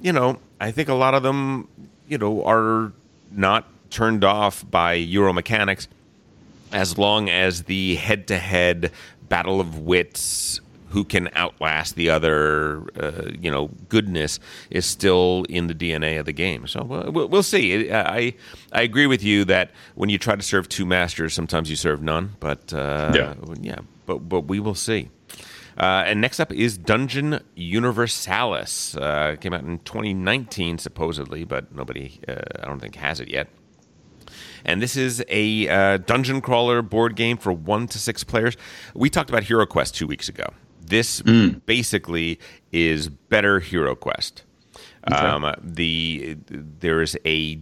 [0.00, 1.68] you know, I think a lot of them
[2.08, 2.92] you know, are
[3.30, 5.88] not turned off by Euro mechanics
[6.72, 8.90] as long as the head to head
[9.28, 14.38] battle of wits who can outlast the other, uh, you know, goodness
[14.70, 16.66] is still in the DNA of the game.
[16.66, 17.92] So uh, we'll see.
[17.92, 18.34] I
[18.72, 22.02] I agree with you that when you try to serve two masters, sometimes you serve
[22.02, 22.36] none.
[22.40, 23.78] But uh, yeah, yeah.
[24.06, 25.10] But but we will see.
[25.76, 28.96] Uh, and next up is Dungeon Universalis.
[28.96, 33.48] Uh, came out in 2019, supposedly, but nobody, uh, I don't think, has it yet.
[34.64, 38.56] And this is a uh, dungeon crawler board game for one to six players.
[38.94, 40.46] We talked about Hero Quest two weeks ago.
[40.80, 41.64] This mm.
[41.66, 42.40] basically
[42.72, 44.42] is better Hero Quest.
[45.08, 45.16] Okay.
[45.16, 47.60] Um, the there is a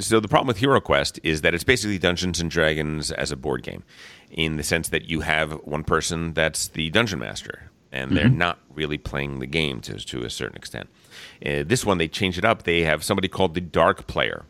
[0.00, 3.36] so the problem with Hero Quest is that it's basically Dungeons and Dragons as a
[3.36, 3.84] board game
[4.34, 8.38] in the sense that you have one person that's the dungeon master and they're mm-hmm.
[8.38, 10.88] not really playing the game to, to a certain extent.
[11.46, 12.64] Uh, this one, they change it up.
[12.64, 14.44] They have somebody called the dark player.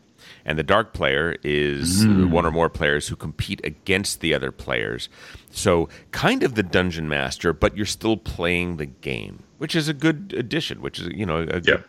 [0.47, 2.31] and the dark player is mm.
[2.31, 5.11] one or more players who compete against the other players.
[5.51, 9.95] So, kind of the dungeon master, but you're still playing the game, which is a
[9.95, 10.81] good addition.
[10.81, 11.85] Which is you know a good,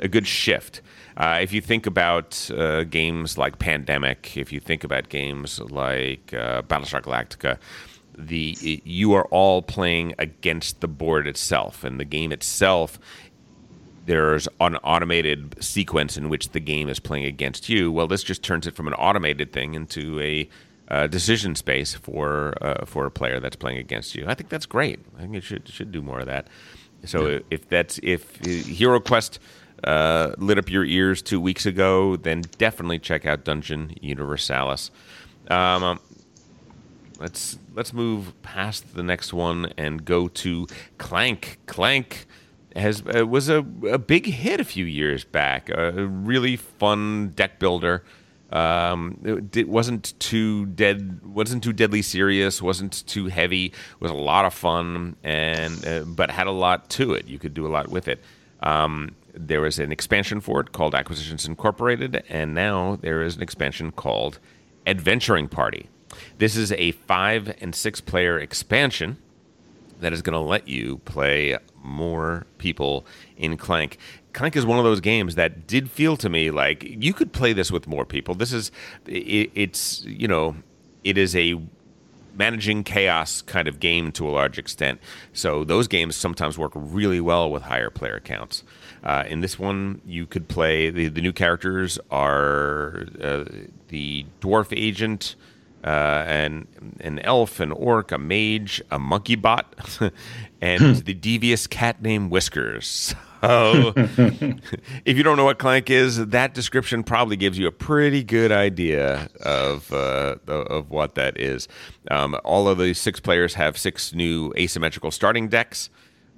[0.00, 0.80] a good shift.
[1.16, 6.34] Uh, if you think about uh, games like Pandemic, if you think about games like
[6.34, 7.58] uh, Battlestar Galactica,
[8.16, 12.98] the you are all playing against the board itself, and the game itself.
[14.06, 17.90] There's an automated sequence in which the game is playing against you.
[17.90, 20.48] Well, this just turns it from an automated thing into a
[20.88, 24.26] uh, decision space for uh, for a player that's playing against you.
[24.28, 25.00] I think that's great.
[25.16, 26.48] I think it should should do more of that.
[27.04, 27.38] So yeah.
[27.50, 29.38] if that's if Hero Quest
[29.84, 34.90] uh, lit up your ears two weeks ago, then definitely check out Dungeon Universalis.
[35.48, 36.00] Um,
[37.18, 40.66] let's let's move past the next one and go to
[40.98, 41.58] Clank.
[41.66, 42.26] Clank
[42.74, 45.70] has uh, was a, a big hit a few years back.
[45.70, 48.04] A really fun deck builder.
[48.50, 53.72] Um, it, wasn't too dead, wasn't too deadly serious, wasn't too heavy.
[53.98, 57.26] Was a lot of fun, and uh, but had a lot to it.
[57.26, 58.22] You could do a lot with it.
[58.60, 63.42] Um, there was an expansion for it called Acquisitions Incorporated, and now there is an
[63.42, 64.38] expansion called
[64.86, 65.88] Adventuring Party.
[66.38, 69.16] This is a five and six player expansion
[70.00, 73.04] that is going to let you play more people
[73.36, 73.98] in Clank.
[74.32, 77.52] Clank is one of those games that did feel to me like you could play
[77.52, 78.34] this with more people.
[78.34, 78.70] This is
[79.06, 80.56] it, it's you know
[81.02, 81.60] it is a
[82.36, 85.00] managing chaos kind of game to a large extent.
[85.32, 88.64] So those games sometimes work really well with higher player counts.
[89.04, 93.44] Uh, in this one, you could play the, the new characters are uh,
[93.88, 95.36] the dwarf agent,
[95.84, 96.66] uh, an
[97.00, 99.74] an elf, an orc, a mage, a monkey bot,
[100.62, 100.92] and hmm.
[101.04, 103.14] the devious cat named Whiskers.
[103.44, 103.92] So,
[105.04, 108.50] if you don't know what Clank is, that description probably gives you a pretty good
[108.50, 111.68] idea of uh, of what that is.
[112.10, 115.90] Um, all of the six players have six new asymmetrical starting decks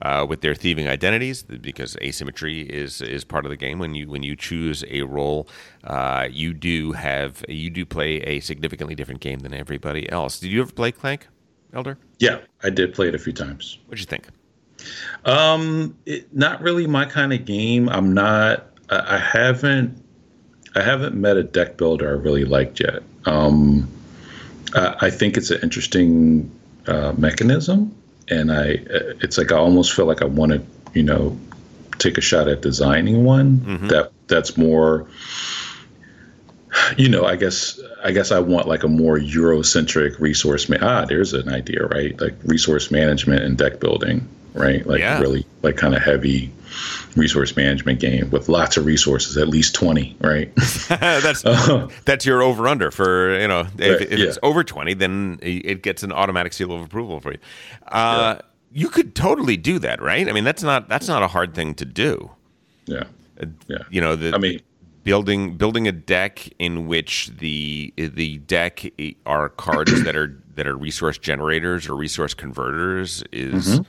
[0.03, 3.79] uh, with their thieving identities because asymmetry is is part of the game.
[3.79, 5.49] When you when you choose a role,
[5.85, 10.39] uh, you do have you do play a significantly different game than everybody else.
[10.39, 11.29] Did you ever play Clank,
[11.73, 11.99] Elder?
[12.19, 13.79] Yeah, I did play it a few times.
[13.87, 14.29] What'd you think?
[15.25, 17.89] Um, it, not really my kind of game.
[17.89, 18.67] I'm not.
[18.91, 20.03] I, I haven't.
[20.75, 23.03] I haven't met a deck builder I really liked yet.
[23.25, 23.91] Um,
[24.75, 26.51] I, I think it's an interesting
[26.87, 27.97] uh, mechanism
[28.29, 28.79] and I
[29.23, 30.63] it's like I almost feel like I want to
[30.95, 31.39] you know
[31.99, 33.89] take a shot at designing one mm-hmm.
[33.89, 35.09] that that's more
[36.97, 41.05] you know I guess I guess I want like a more Eurocentric resource ma- ah
[41.05, 45.21] there's an idea right like resource management and deck building right like yeah.
[45.21, 46.53] really like kind of heavy
[47.17, 50.55] resource management game with lots of resources, at least 20, right?
[50.89, 54.27] that's uh, that's your over under for, you know, if, right, if yeah.
[54.27, 57.39] it's over 20, then it gets an automatic seal of approval for you.
[57.89, 58.43] Uh, yeah.
[58.73, 60.29] You could totally do that, right?
[60.29, 62.31] I mean, that's not that's not a hard thing to do.
[62.85, 63.05] Yeah.
[63.41, 63.79] Uh, yeah.
[63.91, 64.61] You know, the, I mean,
[65.07, 68.85] building building a deck in which the the deck
[69.25, 73.83] are cards that are that are resource generators or resource converters is mm-hmm.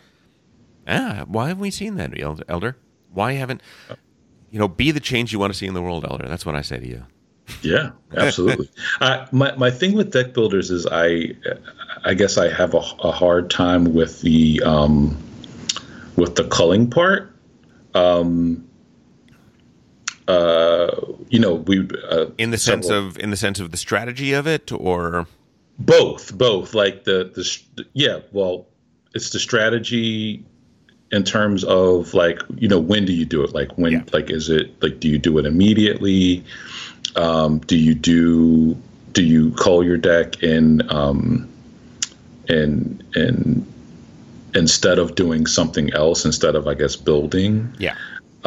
[0.87, 2.13] Ah why haven't we seen that
[2.47, 2.77] elder
[3.11, 3.61] why haven't
[4.51, 6.27] you know be the change you want to see in the world, Elder?
[6.27, 7.05] That's what I say to you.
[7.61, 8.69] Yeah, absolutely.
[9.01, 11.35] uh, my my thing with deck builders is I
[12.03, 15.17] I guess I have a, a hard time with the um,
[16.15, 17.33] with the culling part.
[17.93, 18.67] Um,
[20.27, 20.89] uh,
[21.29, 24.33] you know, we uh, in the several, sense of in the sense of the strategy
[24.33, 25.25] of it, or
[25.79, 26.73] both, both.
[26.73, 28.67] Like the the yeah, well,
[29.13, 30.45] it's the strategy
[31.11, 33.53] in terms of like you know when do you do it?
[33.53, 34.03] Like when yeah.
[34.13, 36.43] like is it like do you do it immediately?
[37.15, 38.77] Um, do you do
[39.11, 41.49] do you call your deck in um,
[42.47, 43.73] in and
[44.53, 47.73] instead of doing something else instead of i guess building?
[47.77, 47.95] Yeah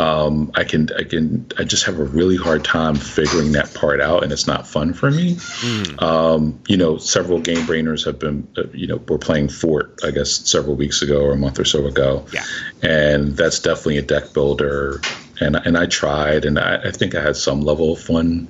[0.01, 4.01] um, I can I can I just have a really hard time figuring that part
[4.01, 5.35] out, and it's not fun for me.
[5.35, 6.03] Mm.
[6.03, 10.11] Um, you know, several game brainers have been uh, you know we're playing Fort I
[10.11, 12.45] guess several weeks ago or a month or so ago, yeah,
[12.83, 15.03] and that's definitely a deck builder,
[15.39, 18.49] and and I tried, and I, I think I had some level of fun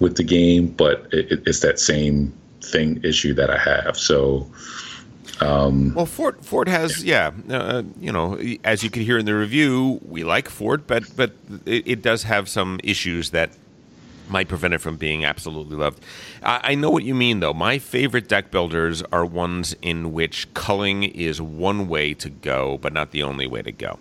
[0.00, 3.96] with the game, but it, it's that same thing issue that I have.
[3.96, 4.50] So
[5.40, 9.34] um, well, Fort Fort has yeah, uh, you know, as you can hear in the
[9.34, 11.32] review, we like Fort, but but
[11.66, 13.50] it, it, does have some issues that
[14.28, 16.02] might prevent it from being absolutely loved.
[16.42, 17.54] I, I, know what you mean, though.
[17.54, 22.92] My favorite deck builders are ones in which culling is one way to go, but
[22.92, 23.98] not the only way to go.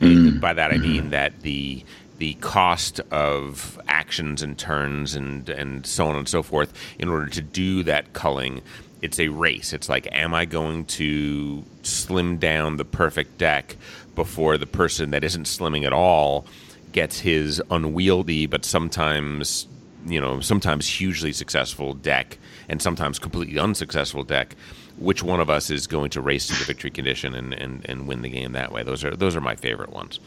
[0.00, 0.40] Mm.
[0.40, 1.10] By that I mean mm-hmm.
[1.10, 1.84] that the
[2.18, 7.26] the cost of actions and turns and and so on and so forth in order
[7.26, 8.62] to do that culling
[9.02, 9.72] it's a race.
[9.72, 13.76] It's like am i going to slim down the perfect deck
[14.14, 16.46] before the person that isn't slimming at all
[16.92, 19.68] gets his unwieldy but sometimes
[20.06, 22.36] you know sometimes hugely successful deck
[22.68, 24.54] and sometimes completely unsuccessful deck?
[24.98, 28.06] Which one of us is going to race to the victory condition and, and, and
[28.06, 28.82] win the game that way?
[28.82, 30.20] Those are those are my favorite ones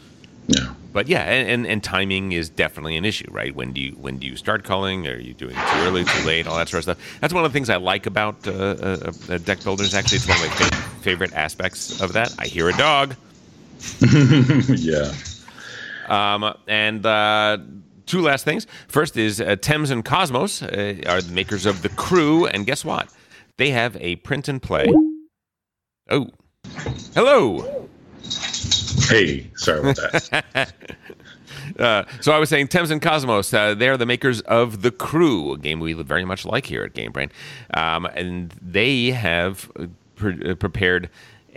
[0.46, 0.74] Yeah.
[0.92, 3.54] but yeah, and, and, and timing is definitely an issue, right?
[3.54, 5.06] When do you when do you start culling?
[5.06, 7.18] Are you doing too early, too late, all that sort of stuff?
[7.20, 9.94] That's one of the things I like about uh, uh, uh, deck builders.
[9.94, 12.34] Actually, it's one of my fa- favorite aspects of that.
[12.38, 13.14] I hear a dog,
[14.68, 15.12] yeah.
[16.08, 17.58] um, and uh,
[18.06, 18.66] two last things.
[18.88, 22.84] First is uh, Thames and Cosmos uh, are the makers of the Crew, and guess
[22.84, 23.08] what?
[23.56, 24.92] They have a print and play.
[26.10, 26.28] Oh,
[27.14, 27.88] hello.
[29.08, 30.72] Hey, sorry about that.
[31.78, 35.54] Uh, so I was saying Thames and Cosmos, uh, they're the makers of The Crew,
[35.54, 37.30] a game we very much like here at Game Brain.
[37.72, 41.08] Um, and they have uh, pre- uh, prepared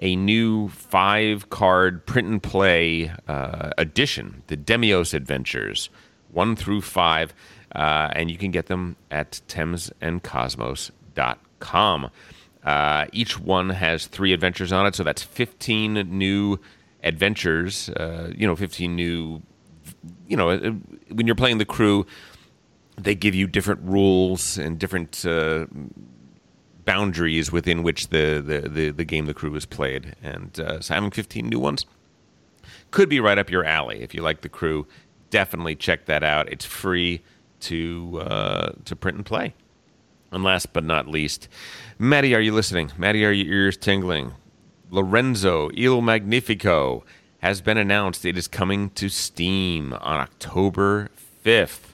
[0.02, 5.90] a new five card print and play uh, edition, the Demios Adventures,
[6.32, 7.34] one through five.
[7.76, 12.10] Uh, and you can get them at thamesandcosmos.com.
[12.64, 16.60] Uh, each one has three adventures on it, so that's 15 new
[17.04, 19.42] adventures, uh, you know, 15 new
[20.28, 20.72] you know, uh,
[21.12, 22.06] when you're playing the crew,
[22.98, 25.66] they give you different rules and different uh,
[26.86, 30.16] boundaries within which the, the, the, the game the crew is played.
[30.22, 31.86] And uh, so having 15 new ones
[32.92, 34.02] could be right up your alley.
[34.02, 34.88] If you like the crew,
[35.30, 36.50] definitely check that out.
[36.52, 37.22] It's free
[37.60, 39.54] to uh, to print and play.
[40.32, 41.48] And last but not least,
[41.98, 42.92] Maddie, are you listening?
[42.98, 44.34] Maddie, are your ears tingling?
[44.90, 47.04] Lorenzo Il Magnifico
[47.40, 48.26] has been announced.
[48.26, 51.10] It is coming to Steam on October
[51.44, 51.94] 5th.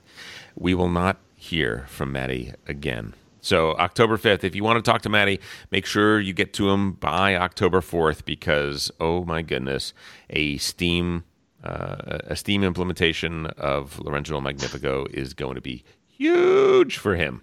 [0.56, 3.14] We will not hear from Maddie again.
[3.42, 6.70] So, October 5th, if you want to talk to Maddie, make sure you get to
[6.70, 9.94] him by October 4th because, oh my goodness,
[10.30, 11.24] a Steam.
[11.64, 17.42] Uh, a Steam implementation of Lorenzo Il Magnifico is going to be huge for him.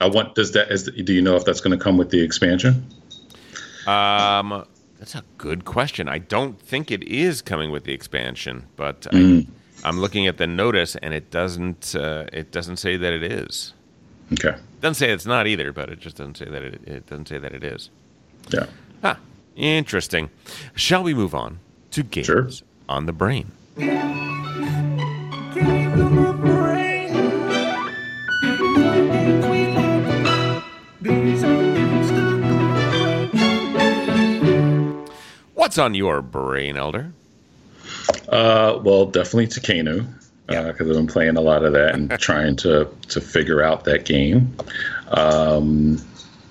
[0.00, 0.34] I want.
[0.36, 0.70] Does that?
[0.70, 2.86] Is, do you know if that's going to come with the expansion?
[3.86, 4.64] Um,
[4.98, 6.08] that's a good question.
[6.08, 9.46] I don't think it is coming with the expansion, but I,
[9.84, 11.94] I'm looking at the notice, and it doesn't.
[11.94, 13.74] Uh, it doesn't say that it is.
[14.32, 14.50] Okay.
[14.56, 16.80] It doesn't say it's not either, but it just doesn't say that it.
[16.86, 17.90] It doesn't say that it is.
[18.50, 18.66] Yeah.
[19.02, 19.16] Huh.
[19.56, 20.30] Interesting.
[20.74, 21.58] Shall we move on
[21.92, 22.48] to games Sure.
[22.88, 23.52] on the brain?
[35.64, 37.10] What's on your brain, Elder?
[38.28, 40.06] Uh, well, definitely Tekhenu,
[40.46, 44.04] because I've been playing a lot of that and trying to to figure out that
[44.04, 44.54] game.
[45.08, 45.96] Um,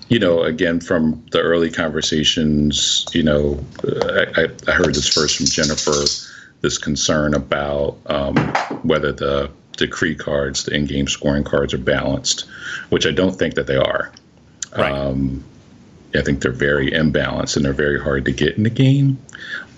[0.08, 5.36] you know, again from the early conversations, you know, uh, I, I heard this first
[5.36, 5.94] from Jennifer.
[6.62, 8.36] This concern about um,
[8.82, 12.46] whether the decree cards, the in-game scoring cards, are balanced,
[12.88, 14.10] which I don't think that they are.
[14.76, 14.92] Right.
[16.14, 19.18] I think they're very imbalanced and they're very hard to get in the game.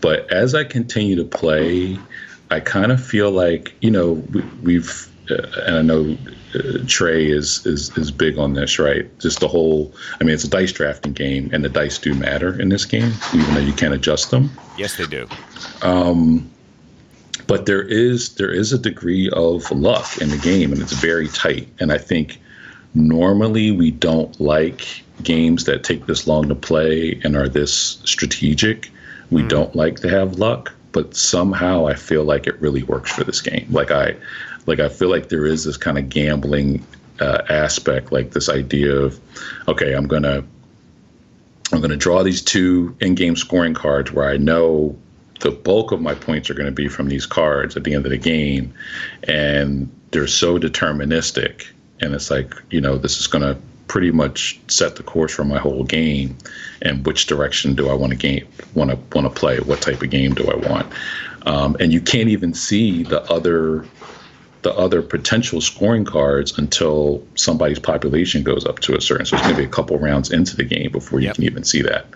[0.01, 1.99] But as I continue to play,
[2.51, 6.16] I kind of feel like you know we, we've uh, and I know
[6.55, 9.07] uh, Trey is, is is big on this, right?
[9.18, 9.92] Just the whole.
[10.20, 13.12] I mean, it's a dice drafting game, and the dice do matter in this game,
[13.35, 14.50] even though you can't adjust them.
[14.79, 15.27] yes, they do.
[17.46, 21.29] But there is there is a degree of luck in the game, and it's very
[21.29, 21.69] tight.
[21.79, 22.40] And I think
[22.97, 28.90] normally we don't like games that take this long to play and are this strategic.
[29.31, 33.25] We don't like to have luck, but somehow I feel like it really works for
[33.25, 33.67] this game.
[33.71, 34.17] Like I,
[34.67, 36.85] like I feel like there is this kind of gambling
[37.21, 39.21] uh, aspect, like this idea of,
[39.69, 40.44] okay, I'm gonna,
[41.73, 44.97] I'm gonna draw these two in-game scoring cards where I know
[45.40, 48.07] the bulk of my points are going to be from these cards at the end
[48.07, 48.73] of the game,
[49.25, 51.67] and they're so deterministic.
[52.01, 55.44] And it's like, you know, this is going to pretty much set the course for
[55.44, 56.37] my whole game.
[56.83, 59.59] And which direction do I want to game want to want to play?
[59.61, 60.92] What type of game do I want?
[61.47, 63.87] Um, and you can't even see the other
[64.63, 69.25] the other potential scoring cards until somebody's population goes up to a certain.
[69.25, 71.37] So it's going to be a couple rounds into the game before you Yep.
[71.37, 72.07] can even see that.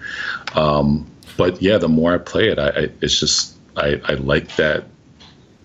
[0.57, 1.07] Um,
[1.37, 4.85] but yeah, the more I play it, I, I it's just I, I like that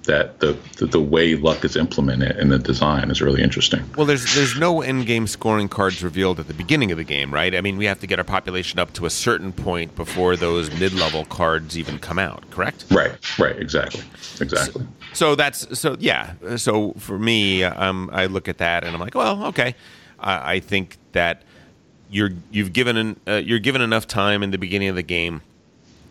[0.06, 3.84] that the, the, the way luck is implemented in the design is really interesting.
[3.96, 7.34] Well, there's there's no end game scoring cards revealed at the beginning of the game,
[7.34, 7.54] right?
[7.56, 10.72] I mean, we have to get our population up to a certain point before those
[10.80, 12.50] mid level cards even come out.
[12.52, 12.86] Correct?
[12.92, 13.18] Right.
[13.40, 13.58] Right.
[13.58, 14.04] Exactly.
[14.42, 14.84] Exactly.
[14.84, 16.34] So, so that's so yeah.
[16.58, 19.76] So for me, um, I look at that and I'm like, well, okay.
[20.20, 21.44] I, I think that
[22.10, 25.42] you're you've given an, uh, you're given enough time in the beginning of the game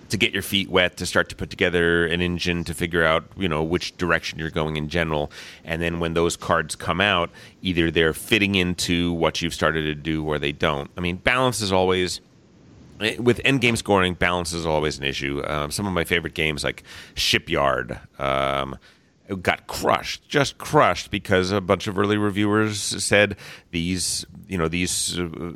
[0.09, 3.25] to get your feet wet to start to put together an engine to figure out
[3.37, 5.31] you know which direction you're going in general.
[5.65, 7.31] And then when those cards come out
[7.63, 10.91] either they're fitting into what you've started to do or they don't.
[10.97, 12.21] I mean balance is always
[13.01, 15.43] eh, with end game scoring balance is always an issue.
[15.47, 16.83] Um, some of my favorite games like
[17.15, 18.77] shipyard um,
[19.41, 23.37] got crushed, just crushed, because a bunch of early reviewers said
[23.70, 25.53] these, you know, these uh,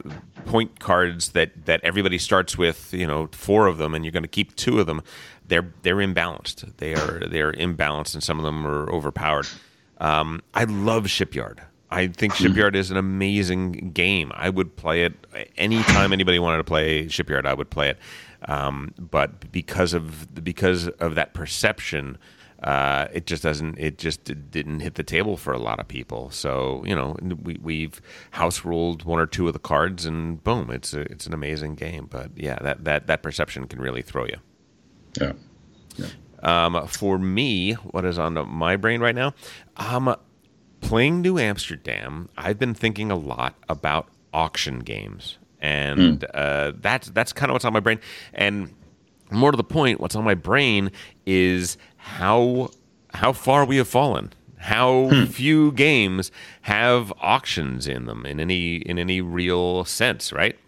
[0.47, 4.23] point cards that that everybody starts with, you know, four of them, and you're going
[4.23, 5.03] to keep two of them.
[5.47, 6.77] They're they're imbalanced.
[6.79, 9.49] They are they're imbalanced, and some of them are overpowered.
[9.99, 11.61] Um, I love Shipyard.
[11.91, 14.31] I think Shipyard is an amazing game.
[14.35, 15.15] I would play it
[15.57, 17.47] anytime anybody wanted to play Shipyard.
[17.47, 17.99] I would play it,
[18.47, 22.19] um, but because of because of that perception
[22.63, 23.79] uh, it just doesn't.
[23.79, 26.31] It just didn't hit the table for a lot of people.
[26.31, 28.01] So you know, we, we've
[28.33, 31.77] house ruled one or two of the cards, and boom, it's a, it's an amazing
[31.77, 32.09] game.
[32.11, 34.39] But yeah, that that that perception can really throw you.
[35.21, 35.33] Yeah.
[35.97, 36.07] yeah.
[36.43, 39.35] Um, for me, what is on my brain right now?
[39.77, 40.17] Um,
[40.81, 46.31] playing New Amsterdam, I've been thinking a lot about auction games, and mm.
[46.35, 48.01] uh, that's that's kind of what's on my brain.
[48.35, 48.75] And
[49.31, 50.91] more to the point, what's on my brain
[51.27, 51.77] is
[52.09, 52.71] how
[53.15, 54.33] how far we have fallen.
[54.57, 55.25] How hmm.
[55.27, 56.33] few games
[56.63, 60.59] have auctions in them in any in any real sense, right?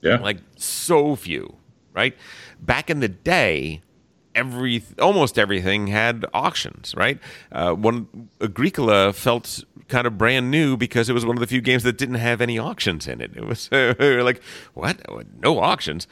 [0.00, 0.18] Yeah.
[0.18, 1.56] Like so few,
[1.92, 2.16] right?
[2.60, 3.82] Back in the day,
[4.34, 7.18] every almost everything had auctions, right?
[7.50, 11.60] Uh, one Agricola felt kind of brand new because it was one of the few
[11.60, 13.32] games that didn't have any auctions in it.
[13.34, 14.40] It was uh, like
[14.74, 15.00] what?
[15.40, 16.06] No auctions.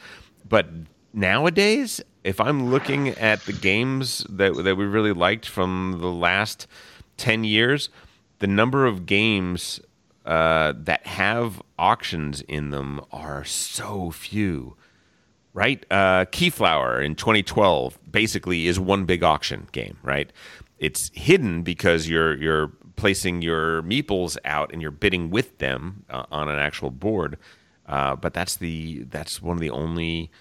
[0.47, 0.67] But
[1.13, 6.67] nowadays, if I'm looking at the games that that we really liked from the last
[7.17, 7.89] ten years,
[8.39, 9.79] the number of games
[10.25, 14.75] uh, that have auctions in them are so few.
[15.53, 19.97] Right, uh, Keyflower in 2012 basically is one big auction game.
[20.01, 20.31] Right,
[20.79, 26.23] it's hidden because you're you're placing your meeples out and you're bidding with them uh,
[26.31, 27.37] on an actual board.
[27.87, 30.31] Uh, but that's the that's one of the only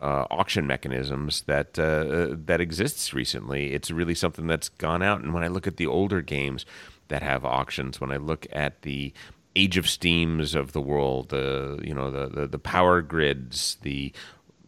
[0.00, 3.72] uh, auction mechanisms that uh, that exists recently.
[3.72, 5.22] It's really something that's gone out.
[5.22, 6.64] And when I look at the older games
[7.08, 9.12] that have auctions, when I look at the
[9.56, 14.12] Age of Steams of the world, the you know the, the, the power grids, the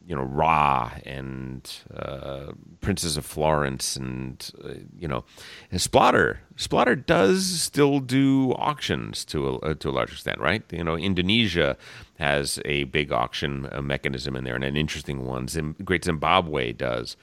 [0.07, 5.25] you know Ra and uh, Princes of Florence and uh, you know
[5.71, 6.41] and Splatter.
[6.57, 10.63] Splotter does still do auctions to a, uh, to a large extent, right?
[10.71, 11.77] You know Indonesia
[12.19, 15.49] has a big auction uh, mechanism in there and an interesting one.
[15.49, 17.17] Zim, Great Zimbabwe does,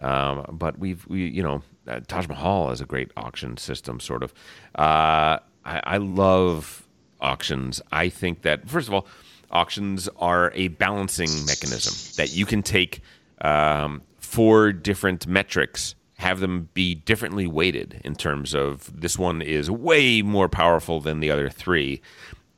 [0.00, 4.22] um, but we've we you know uh, Taj Mahal has a great auction system, sort
[4.22, 4.32] of.
[4.74, 6.86] Uh, I, I love
[7.20, 7.80] auctions.
[7.90, 9.06] I think that first of all
[9.54, 13.00] auctions are a balancing mechanism that you can take
[13.40, 19.70] um, four different metrics have them be differently weighted in terms of this one is
[19.70, 22.00] way more powerful than the other three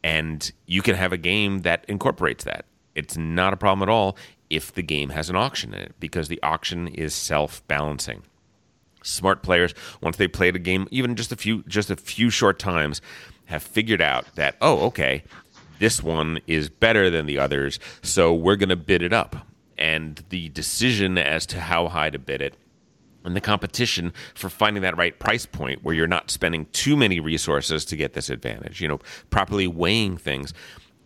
[0.07, 2.65] and you can have a game that incorporates that.
[2.95, 4.17] It's not a problem at all
[4.49, 8.23] if the game has an auction in it because the auction is self-balancing.
[9.03, 12.61] Smart players once they played a game even just a few just a few short
[12.61, 13.01] times
[13.47, 15.25] have figured out that oh okay
[15.79, 19.47] this one is better than the others, so we're going to bid it up.
[19.79, 22.55] And the decision as to how high to bid it
[23.27, 27.21] and the competition for finding that right price point where you're not spending too many
[27.21, 30.55] resources to get this advantage, you know, properly weighing things.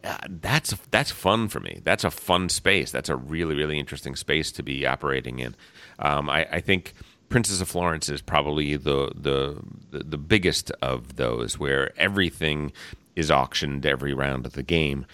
[0.05, 1.81] Uh, that's that's fun for me.
[1.85, 2.91] That's a fun space.
[2.91, 5.57] That's a really really interesting space to be operating in.
[5.99, 6.95] Um, I, I think
[7.29, 9.59] Princes of Florence is probably the, the
[9.91, 12.73] the biggest of those, where everything
[13.17, 15.07] is auctioned every round of the game,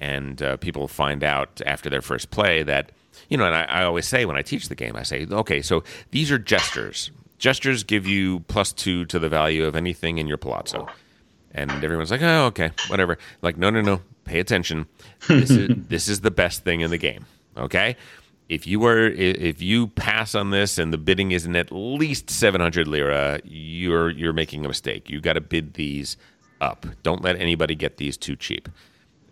[0.00, 2.92] and uh, people find out after their first play that
[3.28, 3.44] you know.
[3.44, 6.30] And I, I always say when I teach the game, I say, okay, so these
[6.30, 7.10] are jesters.
[7.38, 10.86] Jesters give you plus two to the value of anything in your palazzo.
[11.50, 13.18] And everyone's like, oh, okay, whatever.
[13.42, 14.86] Like, no, no, no, pay attention.
[15.28, 17.26] This is this is the best thing in the game.
[17.56, 17.96] Okay,
[18.48, 22.86] if you were if you pass on this and the bidding isn't at least 700
[22.86, 26.18] lira you're you're making a mistake you got to bid these
[26.62, 26.86] up.
[27.02, 28.68] Don't let anybody get these too cheap.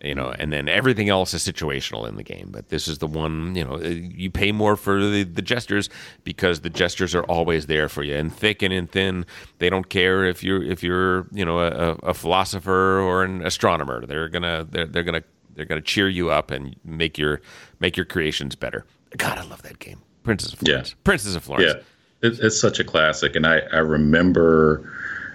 [0.03, 2.49] you know, and then everything else is situational in the game.
[2.51, 5.91] But this is the one, you know, you pay more for the, the jesters
[6.25, 9.27] because the jesters are always there for you, and thick and in thin.
[9.59, 14.07] They don't care if you're if you're you know a, a philosopher or an astronomer.
[14.07, 15.23] They're gonna they're, they're gonna
[15.55, 17.43] they're gonna cheer you up and make your
[17.79, 18.87] make your creations better.
[19.19, 20.91] God, I love that game, Princes of Florence.
[20.91, 20.97] Yeah.
[21.05, 21.75] Princes of Florence.
[22.23, 24.91] Yeah, it, it's such a classic, and I I remember,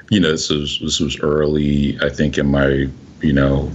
[0.09, 1.97] you know, this was this was early.
[2.01, 2.87] I think in my
[3.21, 3.71] you know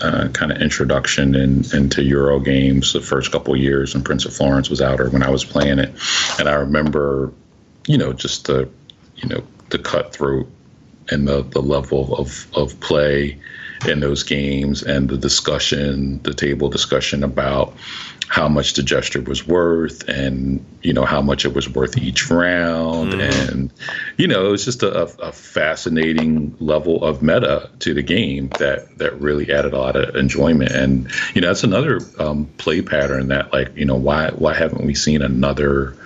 [0.00, 4.34] uh, kind of introduction in, into Euro games the first couple years when Prince of
[4.34, 5.92] Florence was out or when I was playing it.
[6.38, 7.32] And I remember,
[7.86, 8.68] you know, just the,
[9.16, 10.48] you know, the cutthroat
[11.10, 13.38] and the, the level of, of play
[13.88, 17.74] in those games and the discussion, the table discussion about
[18.28, 22.28] how much the jester was worth and you know how much it was worth each
[22.28, 23.50] round mm.
[23.50, 23.72] and
[24.16, 28.98] you know it was just a, a, fascinating level of meta to the game that
[28.98, 33.28] that really added a lot of enjoyment and you know that's another um, play pattern
[33.28, 35.96] that like you know why why haven't we seen another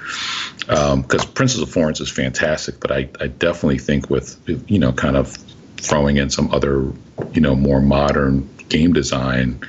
[0.70, 4.92] because um, Princes of Florence is fantastic, but I, I definitely think with you know
[4.92, 5.36] kind of
[5.80, 6.92] throwing in some other
[7.32, 9.60] you know more modern game design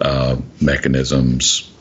[0.00, 1.72] uh, mechanisms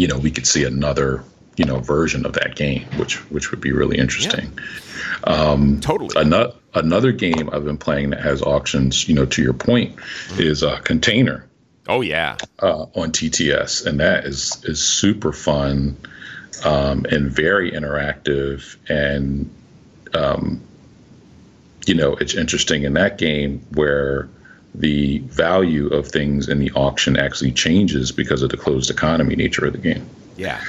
[0.00, 1.22] you know, we could see another,
[1.56, 4.58] you know, version of that game, which which would be really interesting.
[5.26, 5.32] Yeah.
[5.34, 6.10] Um, totally.
[6.16, 10.40] Another another game I've been playing that has auctions, you know, to your point, mm-hmm.
[10.40, 11.46] is a container.
[11.86, 12.36] Oh yeah.
[12.60, 15.98] Uh, on TTS, and that is is super fun
[16.64, 19.50] um, and very interactive, and
[20.14, 20.62] um,
[21.86, 24.28] you know, it's interesting in that game where
[24.74, 29.66] the value of things in the auction actually changes because of the closed economy nature
[29.66, 30.08] of the game.
[30.36, 30.60] Yeah.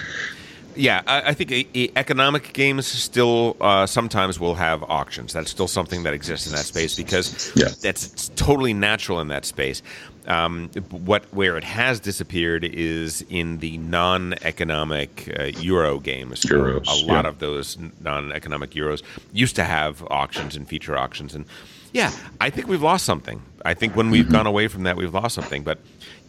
[0.75, 5.33] Yeah, I, I think a, a economic games still uh, sometimes will have auctions.
[5.33, 7.67] That's still something that exists in that space because yeah.
[7.81, 9.81] that's totally natural in that space.
[10.27, 16.41] Um, what where it has disappeared is in the non-economic uh, Euro games.
[16.41, 17.29] Euros, a lot yeah.
[17.29, 19.01] of those non-economic Euros
[19.33, 21.45] used to have auctions and feature auctions, and
[21.93, 23.41] yeah, I think we've lost something.
[23.65, 24.33] I think when we've mm-hmm.
[24.33, 25.63] gone away from that, we've lost something.
[25.63, 25.79] But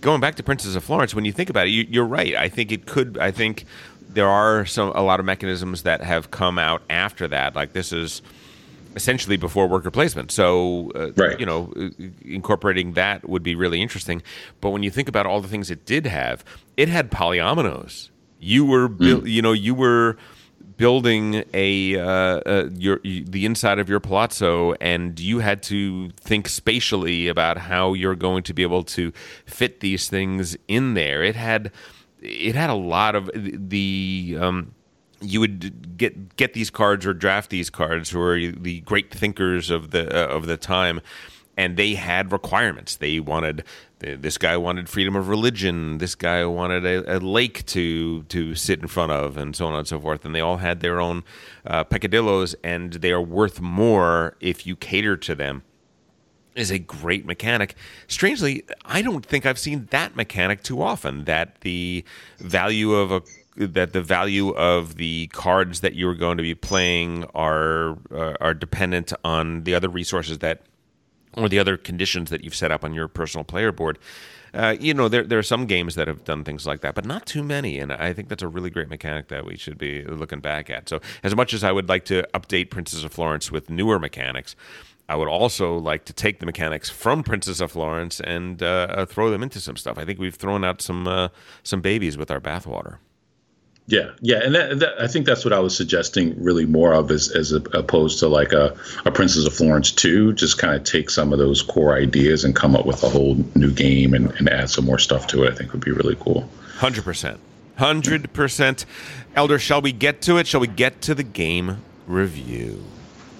[0.00, 2.34] going back to Princes of Florence, when you think about it, you, are right.
[2.34, 3.18] I think it could.
[3.18, 3.64] I think
[4.08, 7.54] there are some a lot of mechanisms that have come out after that.
[7.54, 8.22] Like this is
[8.94, 10.30] essentially before worker placement.
[10.30, 11.38] So, uh, right.
[11.38, 11.88] you know, uh,
[12.24, 14.22] incorporating that would be really interesting.
[14.60, 16.44] But when you think about all the things it did have,
[16.76, 18.10] it had polyominoes.
[18.38, 19.28] You were, mm.
[19.28, 20.16] you know, you were
[20.76, 26.48] building a, uh, uh, your the inside of your palazzo, and you had to think
[26.48, 29.12] spatially about how you're going to be able to
[29.46, 31.22] fit these things in there.
[31.22, 31.70] It had
[32.20, 34.36] it had a lot of the.
[34.40, 34.74] Um,
[35.22, 39.70] you would get get these cards or draft these cards who are the great thinkers
[39.70, 41.00] of the uh, of the time
[41.56, 42.96] and they had requirements.
[42.96, 43.64] They wanted
[43.98, 45.98] this guy wanted freedom of religion.
[45.98, 49.74] This guy wanted a, a, lake to to sit in front of, and so on
[49.74, 50.24] and so forth.
[50.24, 51.22] And they all had their own
[51.64, 55.62] uh, peccadillos, and they are worth more if you cater to them.
[56.54, 57.76] Is a great mechanic.
[58.08, 61.24] Strangely, I don't think I've seen that mechanic too often.
[61.24, 62.04] That the
[62.38, 63.22] value of a
[63.56, 68.34] that the value of the cards that you are going to be playing are uh,
[68.40, 70.62] are dependent on the other resources that
[71.36, 73.98] or the other conditions that you've set up on your personal player board.
[74.54, 77.06] Uh, you know, there there are some games that have done things like that, but
[77.06, 77.78] not too many.
[77.78, 80.88] And I think that's a really great mechanic that we should be looking back at.
[80.88, 84.54] So, as much as I would like to update Princes of Florence with newer mechanics,
[85.08, 89.30] I would also like to take the mechanics from Princes of Florence and uh, throw
[89.30, 89.96] them into some stuff.
[89.96, 91.28] I think we've thrown out some uh,
[91.62, 92.98] some babies with our bathwater.
[93.86, 97.10] Yeah, yeah, and that, that, I think that's what I was suggesting really more of
[97.10, 101.10] as, as opposed to like a, a Princes of Florence 2, just kind of take
[101.10, 104.48] some of those core ideas and come up with a whole new game and, and
[104.48, 105.52] add some more stuff to it.
[105.52, 106.48] I think would be really cool.
[106.78, 107.38] 100%.
[107.78, 108.84] 100%.
[109.34, 110.46] Elder, shall we get to it?
[110.46, 112.84] Shall we get to the game review?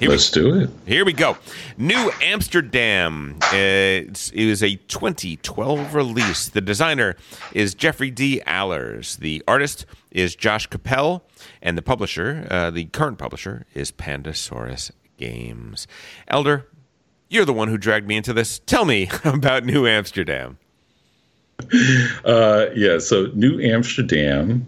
[0.00, 0.70] Here Let's we, do it.
[0.84, 1.36] Here we go.
[1.78, 3.36] New Amsterdam.
[3.52, 6.48] it is a 2012 release.
[6.48, 7.16] The designer
[7.52, 8.42] is Jeffrey D.
[8.46, 9.16] Allers.
[9.16, 11.24] The artist is Josh Cappel.
[11.60, 15.86] And the publisher, uh, the current publisher, is Pandasaurus Games.
[16.26, 16.66] Elder,
[17.28, 18.58] you're the one who dragged me into this.
[18.58, 20.58] Tell me about New Amsterdam.
[22.24, 24.66] Uh, yeah, so New Amsterdam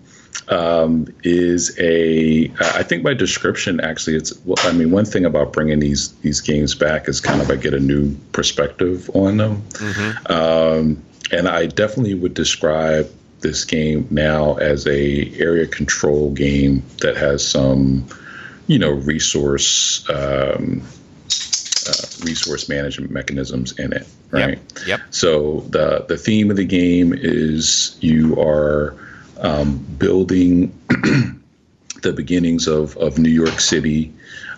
[0.49, 5.53] um, is a I think by description actually it's well, I mean one thing about
[5.53, 9.62] bringing these these games back is kind of I get a new perspective on them,
[9.72, 10.32] mm-hmm.
[10.32, 13.11] um, and I definitely would describe
[13.41, 18.07] this game now as a area control game that has some
[18.66, 20.82] you know resource um,
[21.87, 24.59] uh, resource management mechanisms in it, right?
[24.78, 24.87] Yep.
[24.87, 25.01] yep.
[25.11, 28.95] So the the theme of the game is you are
[29.45, 30.76] um, building
[32.03, 34.12] the beginnings of of New York City.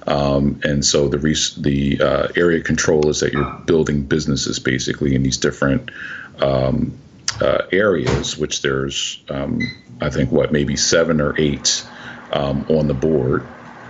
[0.07, 5.16] Um, and so the res- the uh, area control is that you're building businesses basically
[5.16, 5.91] in these different
[6.39, 6.97] um,
[7.41, 9.61] uh, areas, which there's um,
[10.01, 11.84] I think what maybe seven or eight
[12.32, 13.43] um, on the board,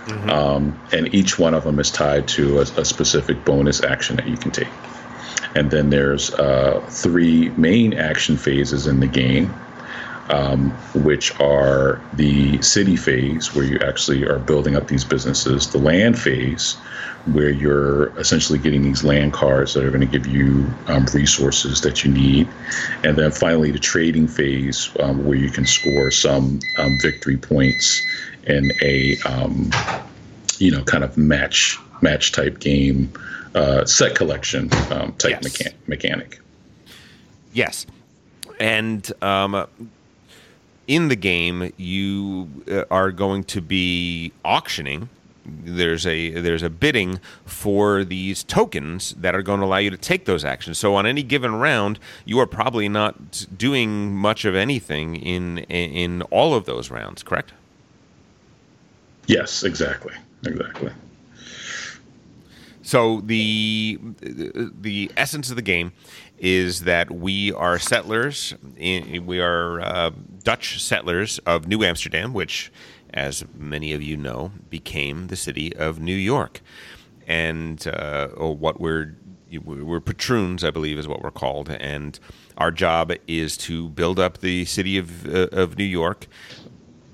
[0.07, 0.29] mm-hmm.
[0.29, 4.27] Um, and each one of them is tied to a, a, specific bonus action that
[4.27, 4.69] you can take.
[5.53, 9.53] And then there's uh, three main action phases in the game
[10.29, 10.71] um,
[11.03, 16.19] which are the city phase, where you actually are building up these businesses, the land
[16.19, 16.73] phase,
[17.31, 21.81] where you're essentially getting these land cards that are going to give you um, resources
[21.81, 22.47] that you need,
[23.03, 28.01] and then finally the trading phase, um, where you can score some um, victory points
[28.47, 29.69] in a um,
[30.57, 33.11] you know kind of match match type game,
[33.55, 35.43] uh, set collection um, type yes.
[35.43, 36.39] Mechan- mechanic.
[37.53, 37.85] Yes,
[38.59, 39.67] and um,
[40.87, 45.09] in the game you uh, are going to be auctioning
[45.47, 49.97] there's a there's a bidding for these tokens that are going to allow you to
[49.97, 50.77] take those actions.
[50.77, 56.21] So on any given round, you are probably not doing much of anything in in
[56.23, 57.53] all of those rounds, correct?
[59.27, 60.13] Yes, exactly.
[60.45, 60.91] Exactly.
[62.87, 65.91] So the the essence of the game
[66.37, 68.53] is that we are settlers.
[68.77, 70.11] We are uh,
[70.43, 72.71] Dutch settlers of New Amsterdam, which,
[73.13, 76.61] as many of you know, became the city of New York.
[77.27, 79.17] And uh, what we're
[79.51, 82.17] we're patroons, I believe, is what we're called, and
[82.57, 86.27] our job is to build up the city of uh, of New York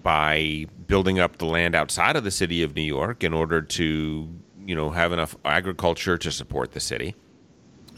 [0.03, 4.29] by building up the land outside of the city of New York in order to
[4.65, 7.15] you know have enough agriculture to support the city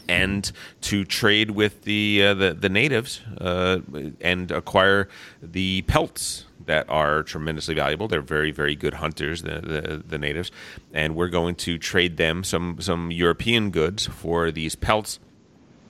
[0.08, 3.78] and to trade with the uh, the, the, natives uh,
[4.20, 5.08] and acquire
[5.42, 8.08] the pelts that are tremendously valuable.
[8.08, 10.50] They're very very good hunters, the, the, the natives,
[10.92, 15.18] and we're going to trade them some some European goods for these pelts,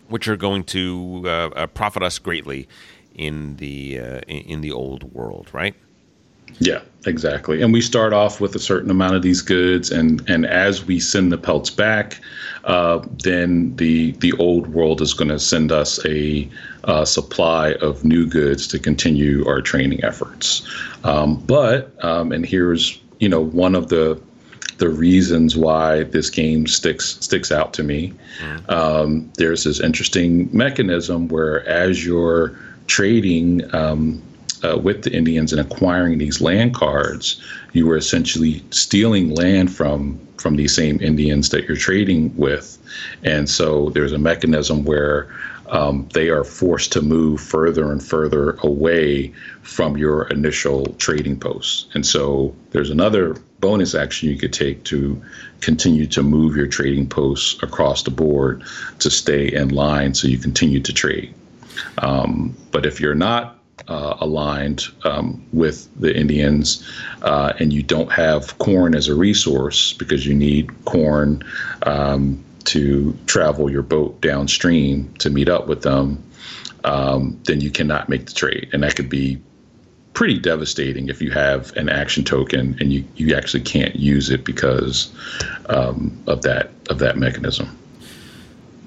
[0.08, 2.68] which are going to uh, uh profit us greatly
[3.14, 5.74] in the uh, in the old world, right?
[6.58, 7.60] Yeah, exactly.
[7.60, 11.00] And we start off with a certain amount of these goods, and and as we
[11.00, 12.20] send the pelts back,
[12.64, 16.48] uh, then the the old world is going to send us a
[16.84, 20.66] uh, supply of new goods to continue our training efforts.
[21.04, 24.20] Um, but um, and here's you know one of the
[24.78, 28.12] the reasons why this game sticks sticks out to me.
[28.40, 28.70] Mm.
[28.70, 34.22] Um, there's this interesting mechanism where as you're trading um,
[34.64, 37.40] uh, with the Indians and acquiring these land cards,
[37.72, 42.78] you were essentially stealing land from from these same Indians that you're trading with,
[43.24, 45.28] and so there's a mechanism where
[45.68, 49.32] um, they are forced to move further and further away
[49.62, 55.20] from your initial trading posts, and so there's another bonus action you could take to
[55.60, 58.62] continue to move your trading posts across the board
[58.98, 61.34] to stay in line so you continue to trade.
[61.98, 63.58] Um, but if you're not
[63.88, 66.88] uh, aligned um, with the Indians,
[67.22, 71.42] uh, and you don't have corn as a resource because you need corn
[71.82, 76.22] um, to travel your boat downstream to meet up with them,
[76.84, 79.40] um, then you cannot make the trade, and that could be
[80.14, 84.46] pretty devastating if you have an action token and you, you actually can't use it
[84.46, 85.12] because
[85.68, 87.76] um, of that of that mechanism.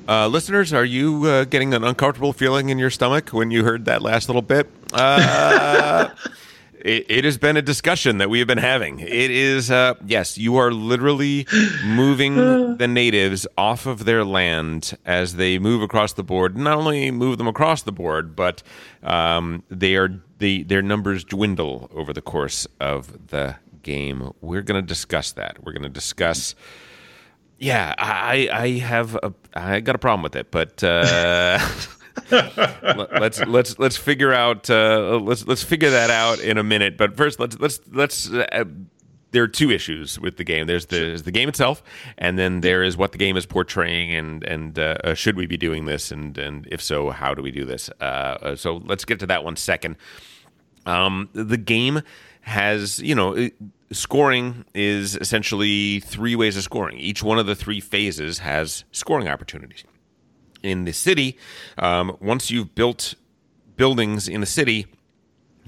[0.07, 3.85] Uh, listeners, are you uh, getting an uncomfortable feeling in your stomach when you heard
[3.85, 4.67] that last little bit?
[4.93, 6.09] Uh,
[6.79, 8.99] it, it, has been a discussion that we have been having.
[8.99, 11.45] It is, uh, yes, you are literally
[11.85, 12.35] moving
[12.77, 16.57] the natives off of their land as they move across the board.
[16.57, 18.63] Not only move them across the board, but
[19.03, 24.31] um, they are the their numbers dwindle over the course of the game.
[24.41, 25.63] We're going to discuss that.
[25.63, 26.55] We're going to discuss.
[27.57, 31.59] Yeah, I I have a I got a problem with it, but uh,
[32.31, 36.97] let's let's let's figure out uh, let's let's figure that out in a minute.
[36.97, 38.31] But first, let's let's let's.
[38.31, 38.65] Uh,
[39.31, 40.65] there are two issues with the game.
[40.65, 41.83] There's the, there's the game itself,
[42.17, 45.45] and then there is what the game is portraying, and and uh, uh, should we
[45.45, 47.89] be doing this, and and if so, how do we do this?
[48.01, 49.97] Uh, so let's get to that one second.
[50.85, 52.01] Um, the game
[52.41, 53.49] has you know
[53.91, 56.97] scoring is essentially three ways of scoring.
[56.97, 59.83] Each one of the three phases has scoring opportunities.
[60.61, 61.37] In the city,
[61.77, 63.15] um, once you've built
[63.77, 64.87] buildings in the city,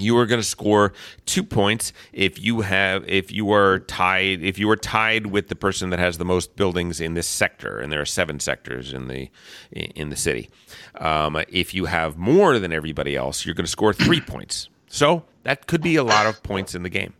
[0.01, 0.93] you are going to score
[1.25, 5.55] two points if you have if you are tied if you are tied with the
[5.55, 9.07] person that has the most buildings in this sector and there are seven sectors in
[9.07, 9.29] the
[9.71, 10.49] in the city.
[10.95, 14.69] Um, if you have more than everybody else you're going to score three points.
[14.87, 17.13] So that could be a lot of points in the game.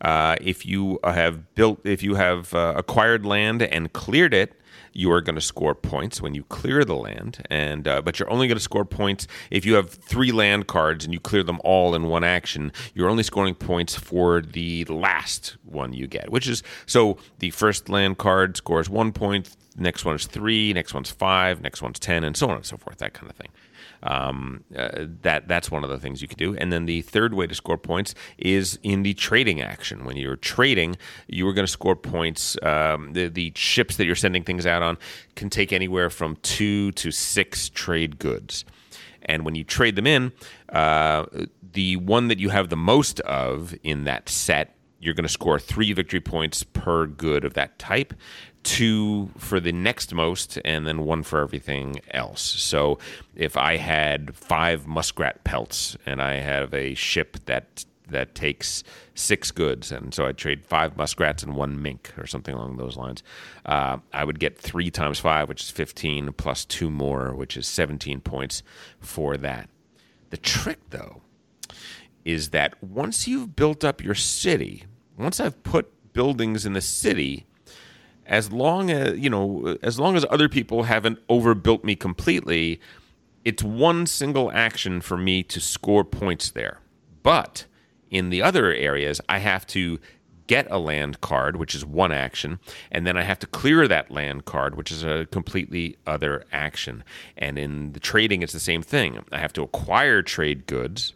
[0.00, 4.54] Uh, if you have built if you have uh, acquired land and cleared it
[4.92, 8.30] you are going to score points when you clear the land, and uh, but you're
[8.30, 11.60] only going to score points if you have three land cards and you clear them
[11.64, 12.72] all in one action.
[12.94, 17.88] You're only scoring points for the last one you get, which is so the first
[17.88, 22.24] land card scores one point, next one is three, next one's five, next one's ten,
[22.24, 22.98] and so on and so forth.
[22.98, 23.48] That kind of thing.
[24.02, 26.56] Um, uh, that that's one of the things you can do.
[26.56, 30.04] And then the third way to score points is in the trading action.
[30.04, 30.96] When you're trading,
[31.26, 32.56] you are going to score points.
[32.62, 34.98] Um, the the ships that you're sending things out on
[35.36, 38.64] can take anywhere from two to six trade goods.
[39.22, 40.32] And when you trade them in,
[40.70, 41.26] uh,
[41.72, 45.58] the one that you have the most of in that set you're going to score
[45.58, 48.14] three victory points per good of that type
[48.62, 52.42] two for the next most, and then one for everything else.
[52.42, 52.98] So
[53.34, 58.82] if I had five muskrat pelts and I have a ship that that takes
[59.14, 62.96] six goods, and so I trade five muskrats and one mink or something along those
[62.96, 63.22] lines.
[63.64, 67.66] Uh, I would get three times five, which is fifteen, plus two more, which is
[67.66, 68.62] seventeen points
[68.98, 69.70] for that.
[70.30, 71.22] The trick, though,
[72.24, 74.84] is that once you've built up your city,
[75.20, 77.46] once I've put buildings in the city,
[78.30, 82.80] as long as you know as long as other people haven't overbuilt me completely
[83.44, 86.78] it's one single action for me to score points there.
[87.22, 87.66] But
[88.10, 89.98] in the other areas i have to
[90.46, 92.58] get a land card which is one action
[92.90, 97.02] and then i have to clear that land card which is a completely other action.
[97.36, 99.24] And in the trading it's the same thing.
[99.32, 101.14] I have to acquire trade goods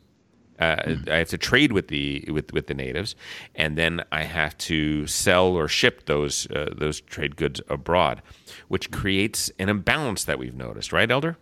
[0.58, 1.08] uh, mm.
[1.08, 3.16] I have to trade with the with with the natives,
[3.54, 8.22] and then I have to sell or ship those uh, those trade goods abroad,
[8.68, 11.36] which creates an imbalance that we've noticed, right, Elder?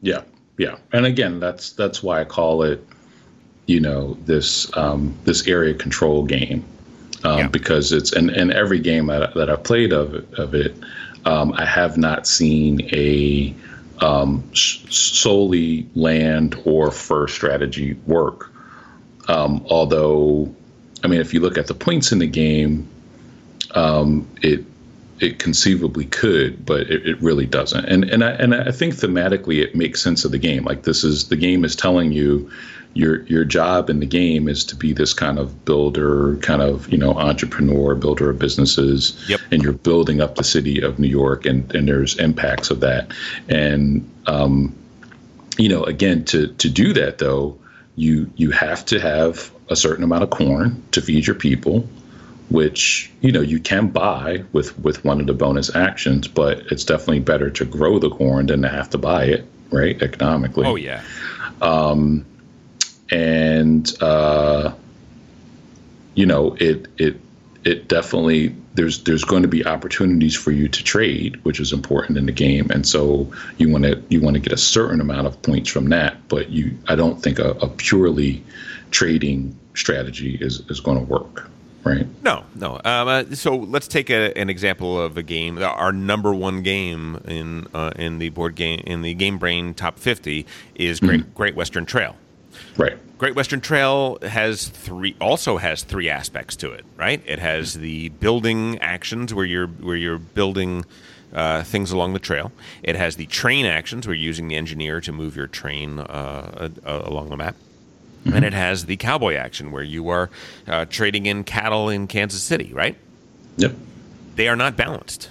[0.00, 0.22] Yeah,
[0.58, 2.86] yeah, and again, that's that's why I call it,
[3.66, 6.64] you know, this um, this area control game,
[7.24, 7.48] um, yeah.
[7.48, 10.76] because it's and, and every game that, that I've played of of it,
[11.24, 13.54] um, I have not seen a
[14.00, 18.51] um, solely land or fur strategy work.
[19.28, 20.54] Um, although,
[21.04, 22.88] I mean, if you look at the points in the game,
[23.74, 24.64] um, it
[25.20, 27.84] it conceivably could, but it, it, really doesn't.
[27.84, 30.64] And and I and I think thematically it makes sense of the game.
[30.64, 32.50] Like this is the game is telling you
[32.94, 36.90] your your job in the game is to be this kind of builder, kind of
[36.90, 39.40] you know entrepreneur, builder of businesses, yep.
[39.50, 43.12] and you're building up the city of New York, and and there's impacts of that.
[43.48, 44.74] And um,
[45.56, 47.56] you know, again, to to do that though,
[47.96, 51.86] you you have to have a certain amount of corn to feed your people
[52.50, 56.84] which you know you can buy with with one of the bonus actions but it's
[56.84, 60.66] definitely better to grow the corn than to have to buy it right economically.
[60.66, 61.02] Oh yeah.
[61.60, 62.26] Um
[63.10, 64.72] and uh
[66.14, 67.20] you know it it
[67.64, 72.18] it definitely there's there's going to be opportunities for you to trade, which is important
[72.18, 75.26] in the game, and so you want to you want to get a certain amount
[75.26, 76.16] of points from that.
[76.28, 78.42] But you, I don't think a, a purely
[78.90, 81.48] trading strategy is is going to work.
[81.84, 82.06] Right.
[82.22, 82.76] No, no.
[82.84, 85.60] Um, uh, so let's take a, an example of a game.
[85.60, 89.98] Our number one game in uh, in the board game in the Game Brain Top
[89.98, 90.46] 50
[90.76, 91.32] is Great mm-hmm.
[91.32, 92.16] Great Western Trail.
[92.76, 92.98] Right.
[93.18, 97.22] Great Western Trail has three also has three aspects to it, right?
[97.26, 100.84] It has the building actions where you're where you're building
[101.32, 102.52] uh, things along the trail.
[102.82, 106.70] It has the train actions where you're using the engineer to move your train uh,
[106.84, 107.54] uh, along the map.
[108.24, 108.36] Mm-hmm.
[108.36, 110.30] And it has the cowboy action where you are
[110.66, 112.96] uh, trading in cattle in Kansas City, right?
[113.56, 113.74] Yep.
[114.36, 115.30] They are not balanced.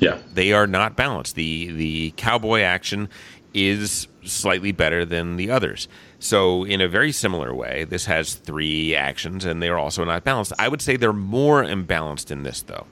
[0.00, 0.18] Yeah.
[0.32, 1.34] They are not balanced.
[1.34, 3.08] The the cowboy action
[3.52, 5.88] is slightly better than the others.
[6.20, 10.52] So, in a very similar way, this has three actions and they're also not balanced.
[10.58, 12.86] I would say they're more imbalanced in this, though.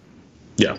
[0.56, 0.78] Yeah.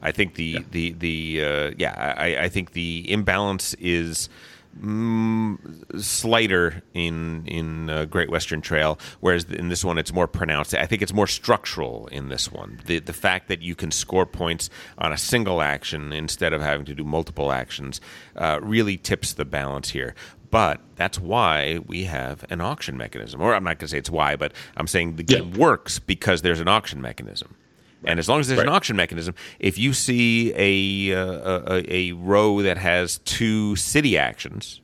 [0.00, 0.60] I think the, yeah.
[0.70, 4.28] the, the, uh, yeah, I, I think the imbalance is.
[4.80, 10.72] Mm, slighter in in uh, Great Western Trail, whereas in this one it's more pronounced.
[10.72, 12.78] I think it's more structural in this one.
[12.86, 16.86] The the fact that you can score points on a single action instead of having
[16.86, 18.00] to do multiple actions
[18.36, 20.14] uh, really tips the balance here.
[20.50, 23.40] But that's why we have an auction mechanism.
[23.40, 25.58] Or I'm not going to say it's why, but I'm saying the game yeah.
[25.58, 27.54] works because there's an auction mechanism.
[28.04, 28.68] And as long as there's right.
[28.68, 34.16] an auction mechanism, if you see a, uh, a, a row that has two city
[34.16, 34.80] actions,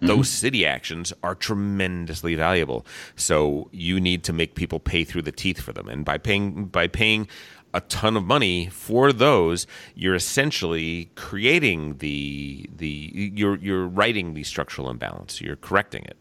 [0.00, 2.86] those city actions are tremendously valuable.
[3.16, 6.66] So you need to make people pay through the teeth for them, and by paying
[6.66, 7.26] by paying
[7.74, 14.44] a ton of money for those, you're essentially creating the the you're you're righting the
[14.44, 15.40] structural imbalance.
[15.40, 16.16] You're correcting it.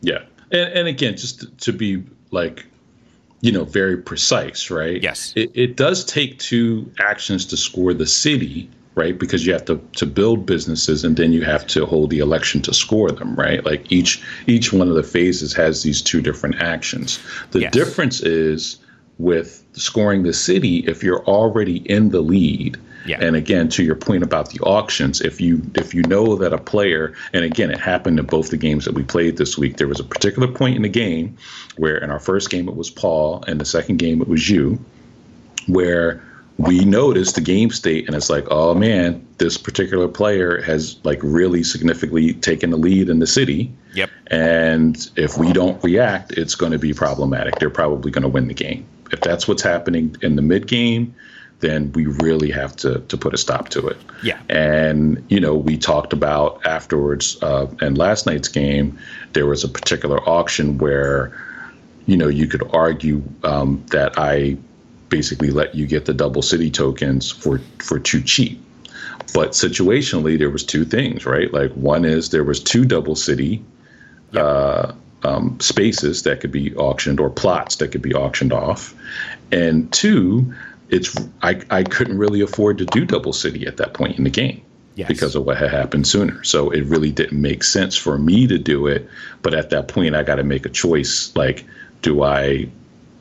[0.00, 2.66] Yeah, and and again, just to, to be like
[3.40, 5.02] you know very precise right?
[5.02, 5.32] Yes.
[5.36, 9.18] It, it does take two actions to score the city right?
[9.18, 12.62] Because you have to to build businesses and then you have to hold the election
[12.62, 13.64] to score them right?
[13.64, 17.20] Like each each one of the phases has these two different actions.
[17.50, 17.72] The yes.
[17.72, 18.78] difference is
[19.18, 23.18] with scoring the city if you're already in the lead yeah.
[23.20, 26.58] And again, to your point about the auctions, if you if you know that a
[26.58, 29.76] player, and again, it happened in both the games that we played this week.
[29.76, 31.36] There was a particular point in the game
[31.76, 34.84] where, in our first game, it was Paul, and the second game, it was you,
[35.68, 36.22] where
[36.58, 41.20] we noticed the game state, and it's like, oh man, this particular player has like
[41.22, 43.70] really significantly taken the lead in the city.
[43.94, 44.10] Yep.
[44.28, 47.58] And if we don't react, it's going to be problematic.
[47.58, 48.86] They're probably going to win the game.
[49.12, 51.14] If that's what's happening in the mid game,
[51.60, 53.96] then we really have to to put a stop to it.
[54.22, 54.40] Yeah.
[54.48, 58.98] And you know, we talked about afterwards, uh, and last night's game,
[59.32, 61.36] there was a particular auction where,
[62.06, 64.56] you know, you could argue um, that I
[65.08, 68.62] basically let you get the double city tokens for for too cheap.
[69.32, 71.52] But situationally, there was two things, right?
[71.52, 73.64] Like one is there was two double city.
[74.32, 74.44] Yep.
[74.44, 74.92] Uh,
[75.26, 78.94] um, spaces that could be auctioned or plots that could be auctioned off,
[79.50, 80.54] and two,
[80.88, 84.30] it's I, I couldn't really afford to do double city at that point in the
[84.30, 84.62] game
[84.96, 85.08] yes.
[85.08, 86.42] because of what had happened sooner.
[86.42, 89.08] So it really didn't make sense for me to do it.
[89.42, 91.34] But at that point, I got to make a choice.
[91.36, 91.64] Like,
[92.02, 92.68] do I,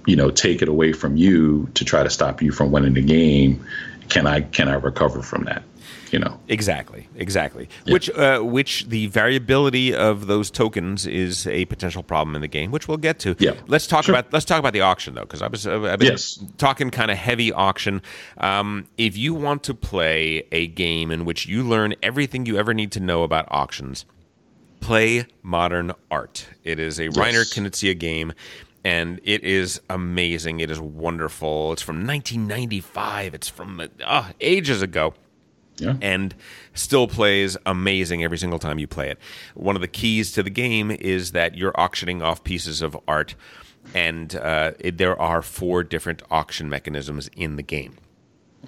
[0.08, 3.02] you know, take it away from you to try to stop you from winning the
[3.02, 3.66] game?
[4.10, 5.64] Can I can I recover from that?
[6.12, 7.94] You know exactly exactly yeah.
[7.94, 12.72] which uh, which the variability of those tokens is a potential problem in the game
[12.72, 14.16] which we'll get to yeah let's talk sure.
[14.16, 16.40] about let's talk about the auction though because i was uh, i've been yes.
[16.58, 18.02] talking kind of heavy auction
[18.38, 22.74] um, if you want to play a game in which you learn everything you ever
[22.74, 24.06] need to know about auctions
[24.80, 27.18] play modern art it is a yes.
[27.18, 28.34] reiner knizia game
[28.84, 30.60] and it is amazing.
[30.60, 31.74] It is wonderful.
[31.74, 33.34] It's from 1995.
[33.34, 35.16] It's from uh, ages ago
[35.78, 35.96] yeah.
[36.02, 36.36] and
[36.74, 39.20] still plays amazing every single time you play it.
[39.54, 43.36] One of the keys to the game is that you're auctioning off pieces of art,
[43.94, 47.96] and uh, it, there are four different auction mechanisms in the game.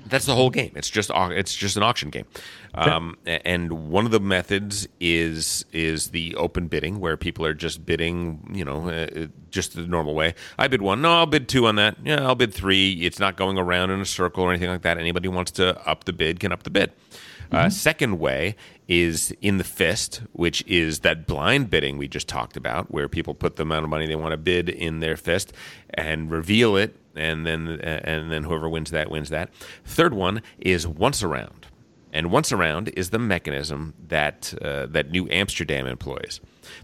[0.06, 0.72] That's the whole game.
[0.76, 2.26] It's just it's just an auction game,
[2.74, 7.86] um, and one of the methods is is the open bidding, where people are just
[7.86, 10.36] bidding, you know, uh, just the normal way.
[10.58, 11.98] I bid one, no, I'll bid two on that.
[12.04, 12.94] Yeah, I'll bid three.
[13.06, 14.98] It's not going around in a circle or anything like that.
[14.98, 16.92] Anybody wants to up the bid can up the bid.
[17.52, 17.68] Uh, mm-hmm.
[17.68, 18.56] Uh, second way
[18.88, 23.34] is in the fist, which is that blind bidding we just talked about, where people
[23.34, 25.54] put the amount of money they want to bid in their fist
[25.94, 29.50] and reveal it and then and then whoever wins that wins that.
[29.84, 31.68] Third one is once around,
[32.14, 36.40] and once around is the mechanism that uh, that New Amsterdam employs.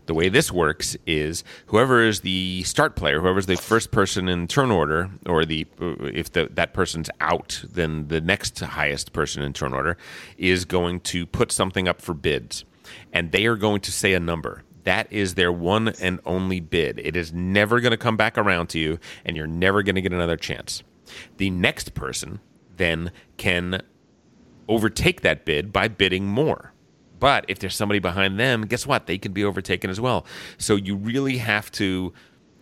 [0.05, 4.29] The way this works is whoever is the start player, whoever is the first person
[4.29, 9.13] in turn order, or the uh, if the, that person's out, then the next highest
[9.13, 9.97] person in turn order
[10.37, 12.65] is going to put something up for bids,
[13.11, 16.99] and they are going to say a number that is their one and only bid.
[16.99, 20.01] It is never going to come back around to you, and you're never going to
[20.01, 20.83] get another chance.
[21.37, 22.39] The next person
[22.75, 23.81] then can
[24.67, 26.73] overtake that bid by bidding more.
[27.19, 29.07] But if there's somebody behind them, guess what?
[29.07, 30.25] They can be overtaken as well.
[30.57, 32.13] So you really have to.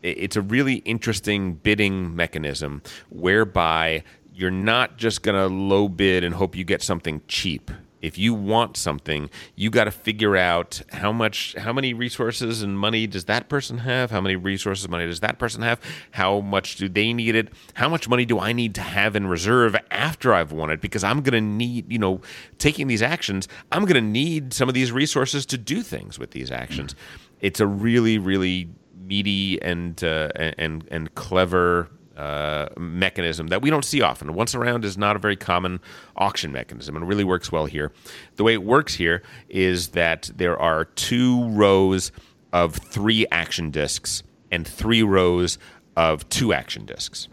[0.04, 4.04] It's a really interesting bidding mechanism whereby
[4.34, 7.70] you're not just going to low bid and hope you get something cheap
[8.02, 12.78] if you want something, you got to figure out how much, how many resources and
[12.78, 14.12] money does that person have?
[14.12, 15.80] How many resources money does that person have?
[16.12, 17.50] How much do they need it?
[17.76, 20.82] How much money do I need to have in reserve after I've won it?
[20.82, 22.22] Because I'm going to need, you know,
[22.58, 26.32] taking these actions, I'm going to need some of these resources to do things with
[26.32, 26.96] these actions.
[27.40, 28.70] It's a really, really
[29.12, 34.34] meaty and uh, and and clever uh, mechanism that we don't see often.
[34.34, 35.80] Once around is not a very common
[36.16, 37.92] auction mechanism and it really works well here.
[38.36, 42.12] The way it works here is that there are two rows
[42.54, 45.58] of three action discs and three rows
[45.96, 47.28] of two action discs.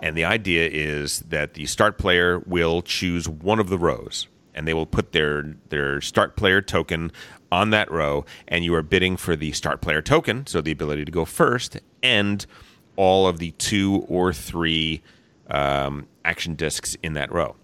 [0.00, 4.66] And the idea is that the start player will choose one of the rows and
[4.66, 7.12] they will put their their start player token
[7.52, 11.04] on that row and you are bidding for the start player token, so the ability
[11.04, 12.46] to go first and
[12.96, 15.02] all of the two or three
[15.48, 17.54] um, action discs in that row.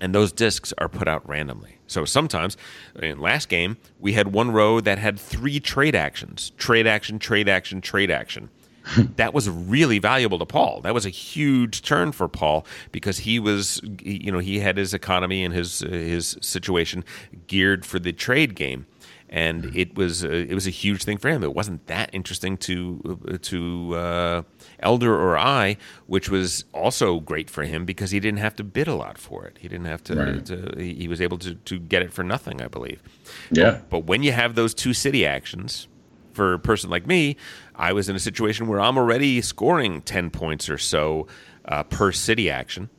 [0.00, 1.78] and those discs are put out randomly.
[1.86, 2.56] So sometimes,
[3.00, 7.48] in last game, we had one row that had three trade actions trade action, trade
[7.48, 8.50] action, trade action.
[9.16, 10.80] that was really valuable to Paul.
[10.82, 14.94] That was a huge turn for Paul because he was, you know, he had his
[14.94, 17.04] economy and his his situation
[17.46, 18.86] geared for the trade game
[19.28, 21.42] and it was uh, it was a huge thing for him.
[21.42, 24.42] It wasn't that interesting to to uh,
[24.80, 28.88] Elder or I, which was also great for him because he didn't have to bid
[28.88, 29.58] a lot for it.
[29.58, 30.14] He didn't have to.
[30.14, 30.46] Right.
[30.46, 33.02] to he was able to to get it for nothing, I believe.
[33.50, 33.70] Yeah.
[33.70, 35.88] But, but when you have those two city actions,
[36.32, 37.36] for a person like me,
[37.74, 41.26] I was in a situation where I'm already scoring ten points or so
[41.64, 42.90] uh, per city action.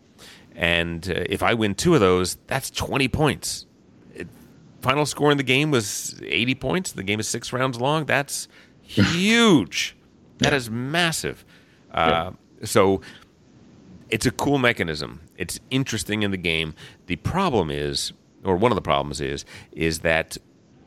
[0.55, 3.67] And uh, if I win two of those, that's 20 points
[4.81, 6.91] final score in the game was 80 points.
[6.91, 8.05] The game is six rounds long.
[8.05, 8.47] That's
[8.81, 9.95] huge.
[10.39, 11.43] That is massive.
[11.89, 12.29] Uh,
[12.63, 13.01] so
[14.11, 15.21] it's a cool mechanism.
[15.35, 16.75] It's interesting in the game.
[17.07, 18.13] The problem is,
[18.43, 20.37] or one of the problems is, is that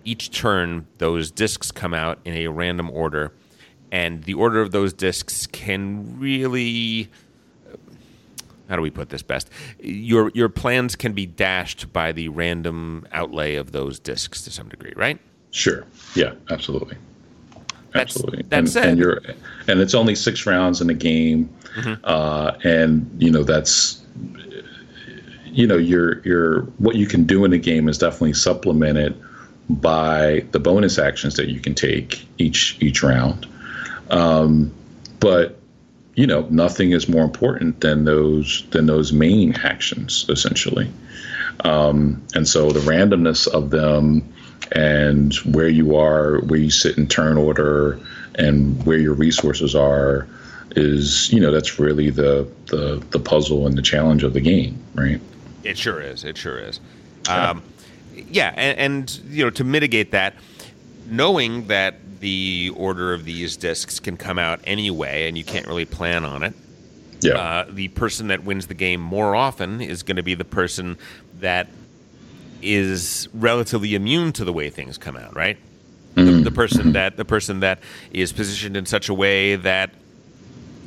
[0.05, 3.32] each turn those discs come out in a random order,
[3.91, 7.11] and the order of those discs can really
[8.71, 9.51] how do we put this best?
[9.81, 14.68] Your your plans can be dashed by the random outlay of those discs to some
[14.68, 15.18] degree, right?
[15.51, 15.85] Sure.
[16.14, 16.35] Yeah.
[16.49, 16.97] Absolutely.
[17.93, 18.45] That's, absolutely.
[18.49, 18.89] That's and, it.
[18.89, 19.21] and you're
[19.66, 21.95] and it's only six rounds in a game, mm-hmm.
[22.05, 24.01] uh, and you know that's
[25.47, 29.21] you know your your what you can do in a game is definitely supplemented
[29.68, 33.49] by the bonus actions that you can take each each round.
[34.11, 34.73] Um,
[35.18, 35.60] but
[36.21, 40.93] you know, nothing is more important than those than those main actions, essentially.
[41.64, 44.31] Um, and so the randomness of them
[44.73, 47.99] and where you are, where you sit in turn order,
[48.35, 50.29] and where your resources are,
[50.73, 54.79] is you know that's really the the the puzzle and the challenge of the game,
[54.95, 55.23] right?
[55.64, 56.23] It sure is.
[56.25, 56.81] It sure is.
[57.29, 57.62] Yeah, um,
[58.29, 60.35] yeah and, and you know to mitigate that,
[61.07, 65.87] knowing that the order of these discs can come out anyway, and you can't really
[65.87, 66.55] plan on it.
[67.21, 67.35] Yeah.
[67.35, 70.97] Uh, the person that wins the game more often is going to be the person
[71.41, 71.68] that
[72.62, 75.59] is relatively immune to the way things come out, right?
[76.14, 76.39] Mm-hmm.
[76.39, 77.81] The, the, person that the person that
[78.12, 79.91] is positioned in such a way that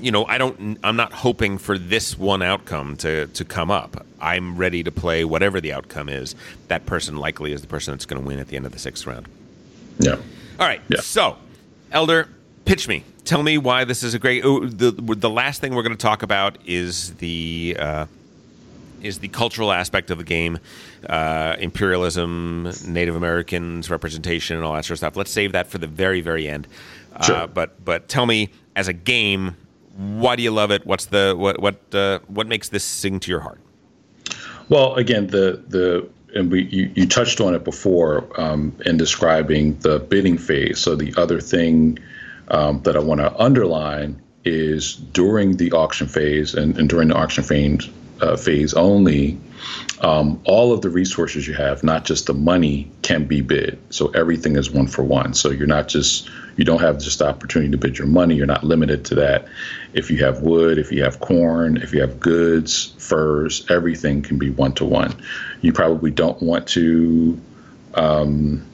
[0.01, 4.05] you know I don't I'm not hoping for this one outcome to to come up.
[4.19, 6.36] I'm ready to play whatever the outcome is.
[6.67, 8.79] That person likely is the person that's going to win at the end of the
[8.79, 9.27] sixth round.
[9.97, 10.17] Yeah.
[10.59, 10.81] All right.
[10.87, 10.99] Yeah.
[11.01, 11.37] So,
[11.91, 12.29] Elder,
[12.65, 13.03] pitch me.
[13.25, 14.43] Tell me why this is a great.
[14.43, 18.05] The the last thing we're going to talk about is the uh,
[19.01, 20.59] is the cultural aspect of the game,
[21.09, 25.15] uh, imperialism, Native Americans representation, and all that sort of stuff.
[25.15, 26.67] Let's save that for the very very end.
[27.25, 27.35] Sure.
[27.35, 29.55] Uh, but but tell me as a game,
[29.95, 30.85] why do you love it?
[30.85, 33.59] What's the what what uh, what makes this sing to your heart?
[34.69, 39.77] Well, again, the the and we you, you touched on it before um, in describing
[39.79, 40.79] the bidding phase.
[40.79, 41.99] So the other thing
[42.47, 47.15] um, that I want to underline is during the auction phase and, and during the
[47.15, 47.89] auction phase,
[48.21, 49.39] uh, phase only,
[50.01, 53.80] um, all of the resources you have, not just the money, can be bid.
[53.89, 55.34] So everything is one for one.
[55.34, 58.36] So you're not just you don't have just the opportunity to bid your money.
[58.36, 59.47] You're not limited to that.
[59.93, 64.38] If you have wood, if you have corn, if you have goods, furs, everything can
[64.38, 65.16] be one to one.
[65.61, 67.39] You probably don't want to
[67.95, 68.66] um,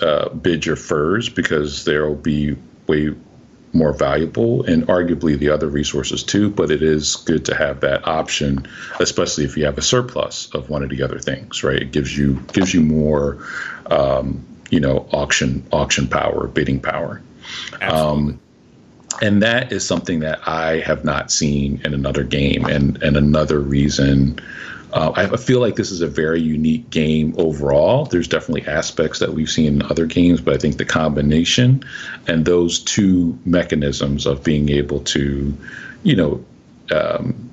[0.00, 2.56] uh, bid your furs because there will be
[2.86, 3.14] way
[3.72, 8.06] more valuable and arguably the other resources too but it is good to have that
[8.06, 8.66] option
[8.98, 12.16] especially if you have a surplus of one of the other things right it gives
[12.16, 13.38] you gives you more
[13.86, 17.22] um, you know auction auction power bidding power
[17.80, 18.32] Absolutely.
[18.32, 18.40] Um,
[19.22, 23.60] and that is something that I have not seen in another game and and another
[23.60, 24.38] reason
[24.92, 28.06] uh, I feel like this is a very unique game overall.
[28.06, 31.84] There's definitely aspects that we've seen in other games, but I think the combination
[32.26, 35.56] and those two mechanisms of being able to,
[36.02, 36.44] you know,
[36.90, 37.50] um,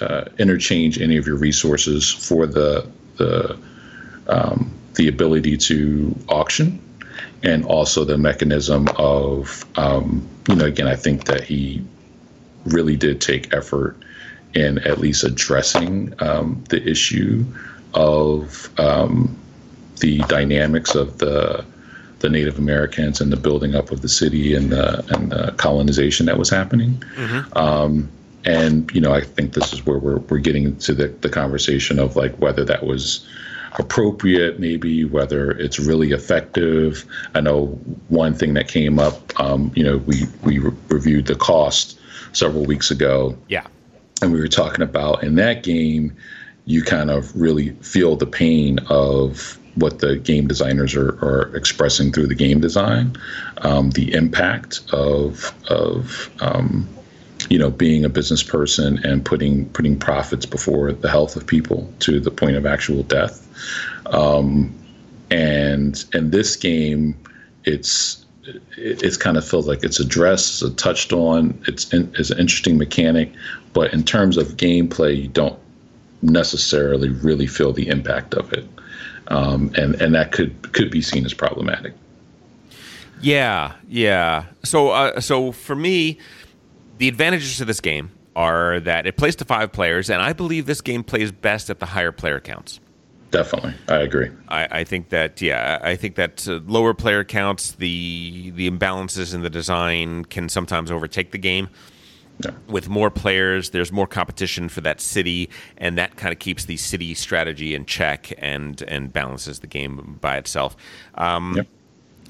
[0.00, 3.56] uh, interchange any of your resources for the the
[4.26, 6.82] um, the ability to auction,
[7.42, 11.84] and also the mechanism of, um, you know, again, I think that he
[12.64, 13.96] really did take effort
[14.54, 17.44] in at least addressing um, the issue
[17.94, 19.36] of um,
[20.00, 21.64] the dynamics of the
[22.20, 26.26] the Native Americans and the building up of the city and the and the colonization
[26.26, 27.02] that was happening.
[27.16, 27.58] Mm-hmm.
[27.58, 28.10] Um,
[28.44, 31.98] and you know, I think this is where we're we're getting to the, the conversation
[31.98, 33.26] of like whether that was
[33.78, 37.04] appropriate, maybe whether it's really effective.
[37.34, 37.66] I know
[38.08, 39.38] one thing that came up.
[39.40, 41.98] Um, you know, we we re- reviewed the cost
[42.32, 43.36] several weeks ago.
[43.48, 43.66] Yeah
[44.22, 46.16] and we were talking about in that game
[46.64, 52.12] you kind of really feel the pain of what the game designers are, are expressing
[52.12, 53.16] through the game design,
[53.58, 56.88] um, the impact of of um,
[57.48, 61.92] you know being a business person and putting putting profits before the health of people
[62.00, 63.48] to the point of actual death.
[64.06, 64.74] Um,
[65.30, 67.16] and in this game,
[67.64, 68.62] it's it,
[69.02, 72.78] it's kind of feels like it's addressed, it's touched on, it's in, it's an interesting
[72.78, 73.32] mechanic,
[73.72, 75.58] but in terms of gameplay, you don't
[76.22, 78.66] necessarily really feel the impact of it,
[79.28, 81.94] um, and and that could could be seen as problematic.
[83.20, 84.46] Yeah, yeah.
[84.64, 86.18] So uh, so for me,
[86.98, 90.66] the advantages to this game are that it plays to five players, and I believe
[90.66, 92.80] this game plays best at the higher player counts.
[93.32, 94.30] Definitely, I agree.
[94.48, 99.34] I, I think that yeah, I think that uh, lower player counts, the the imbalances
[99.34, 101.70] in the design can sometimes overtake the game.
[102.44, 102.50] Yeah.
[102.68, 106.76] With more players, there's more competition for that city, and that kind of keeps the
[106.76, 110.76] city strategy in check and and balances the game by itself.
[111.14, 111.68] Um, yep.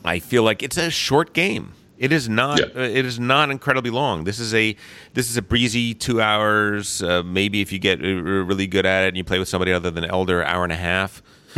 [0.05, 1.73] I feel like it's a short game.
[1.99, 2.59] It is not.
[2.59, 2.67] Yeah.
[2.75, 4.25] Uh, it is not incredibly long.
[4.25, 4.77] This is a
[5.15, 7.03] this is a breezy two hours.
[7.03, 9.91] Uh, maybe if you get really good at it and you play with somebody other
[9.91, 11.23] than Elder, hour and a half.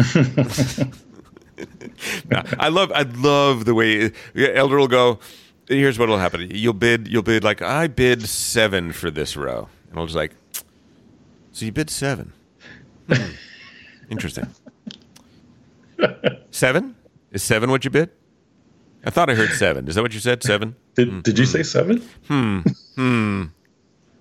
[2.58, 5.18] I love I love the way Elder will go.
[5.68, 6.50] Here's what'll happen.
[6.50, 7.08] You'll bid.
[7.08, 10.32] You'll bid like I bid seven for this row, and I'll just like.
[11.52, 12.32] So you bid seven.
[13.08, 13.30] Hmm.
[14.10, 14.48] Interesting.
[16.50, 16.96] seven
[17.30, 18.10] is seven what you bid?
[19.06, 19.88] I thought I heard seven.
[19.88, 20.42] Is that what you said?
[20.42, 20.76] Seven?
[20.94, 21.22] Did mm.
[21.22, 21.98] Did you say seven?
[22.28, 22.60] Hmm.
[22.96, 23.44] Hmm.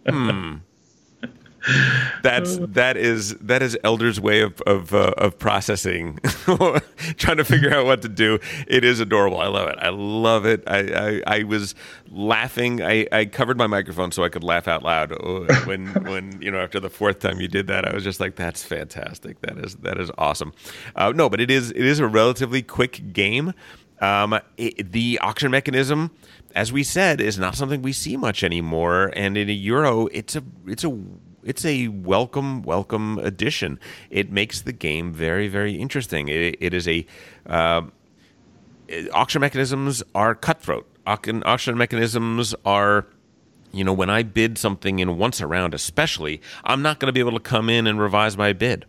[0.08, 0.56] Hmm.
[2.24, 6.20] That's that is that is Elder's way of of, uh, of processing,
[7.18, 8.40] trying to figure out what to do.
[8.68, 9.40] It is adorable.
[9.40, 9.78] I love it.
[9.80, 10.64] I love it.
[10.68, 11.74] I I, I was
[12.12, 12.82] laughing.
[12.82, 16.52] I, I covered my microphone so I could laugh out loud uh, when when you
[16.52, 17.88] know after the fourth time you did that.
[17.88, 19.40] I was just like, that's fantastic.
[19.42, 20.54] That is that is awesome.
[20.98, 23.54] Uh, no, but it is it is a relatively quick game.
[24.04, 26.12] Um, it, the auction mechanism,
[26.54, 29.14] as we said, is not something we see much anymore.
[29.16, 31.00] And in a euro, it's a it's a
[31.42, 33.80] it's a welcome welcome addition.
[34.10, 36.28] It makes the game very very interesting.
[36.28, 37.06] it, it is a
[37.46, 37.84] uh,
[39.14, 40.86] auction mechanisms are cutthroat.
[41.08, 43.08] Auction, auction mechanisms are
[43.72, 47.14] you know, when I bid something in once a round, especially, I'm not going to
[47.14, 48.86] be able to come in and revise my bid.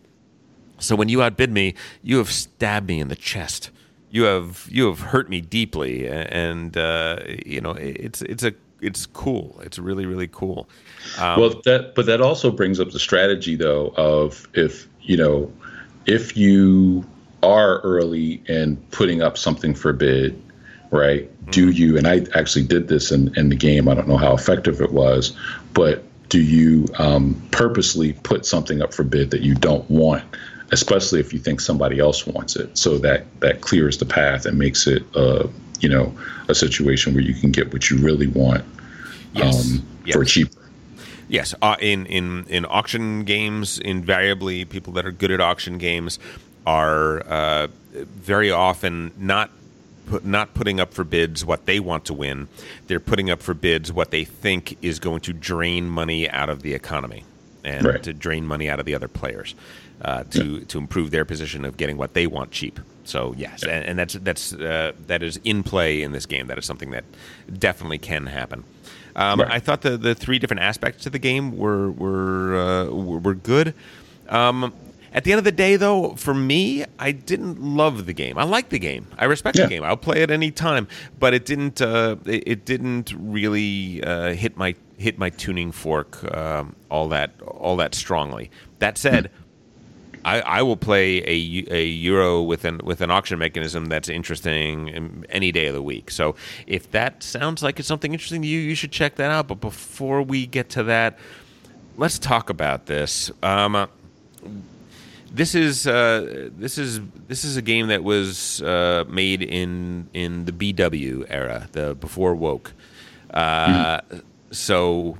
[0.77, 3.71] So when you outbid me, you have stabbed me in the chest
[4.15, 9.05] you have you have hurt me deeply, and uh, you know it's it's a it's
[9.07, 9.59] cool.
[9.61, 10.69] It's really really cool.
[11.19, 15.51] Um, well, that but that also brings up the strategy though of if you know
[16.05, 17.05] if you
[17.43, 20.41] are early and putting up something for bid,
[20.91, 21.23] right?
[21.23, 21.51] Mm-hmm.
[21.51, 23.89] Do you and I actually did this in in the game.
[23.89, 25.37] I don't know how effective it was,
[25.73, 30.23] but do you um, purposely put something up for bid that you don't want
[30.75, 32.77] especially if you think somebody else wants it.
[32.77, 35.47] So that that clears the path and makes it, uh,
[35.79, 36.13] you know,
[36.49, 38.65] a situation where you can get what you really want
[39.33, 39.71] yes.
[39.71, 40.15] Um, yes.
[40.15, 40.61] for cheaper.
[41.29, 46.19] Yes, uh, in in in auction games, invariably people that are good at auction games
[46.67, 49.49] are uh, very often not
[50.07, 52.49] put, not putting up for bids what they want to win.
[52.87, 56.63] They're putting up for bids what they think is going to drain money out of
[56.63, 57.23] the economy
[57.63, 58.03] and right.
[58.03, 59.55] to drain money out of the other players
[60.01, 60.65] uh, to yeah.
[60.67, 62.79] to improve their position of getting what they want cheap.
[63.03, 63.73] So yes, yeah.
[63.73, 66.47] and, and, that's that's uh, that is in play in this game.
[66.47, 67.05] That is something that
[67.57, 68.63] definitely can happen.
[69.15, 69.51] Um, right.
[69.51, 73.73] I thought the the three different aspects to the game were were uh, were good.
[74.27, 74.73] Um,
[75.13, 78.37] at the end of the day, though, for me, I didn't love the game.
[78.37, 79.07] I like the game.
[79.17, 79.63] I respect yeah.
[79.63, 79.83] the game.
[79.83, 80.89] I'll play it any time.
[81.19, 81.81] But it didn't.
[81.81, 87.31] Uh, it, it, didn't really uh, hit my hit my tuning fork um, all that
[87.41, 88.51] all that strongly.
[88.79, 89.27] That said.
[89.27, 89.41] Hmm
[90.25, 95.23] I, I will play a, a euro with an with an auction mechanism that's interesting
[95.29, 96.09] any day of the week.
[96.09, 96.35] So
[96.65, 99.47] if that sounds like it's something interesting to you, you should check that out.
[99.47, 101.19] But before we get to that,
[101.95, 103.31] let's talk about this.
[103.43, 103.87] Um,
[105.31, 110.45] this is uh, this is this is a game that was uh, made in in
[110.45, 112.73] the BW era, the before woke.
[113.31, 114.19] Uh, mm-hmm.
[114.49, 115.19] So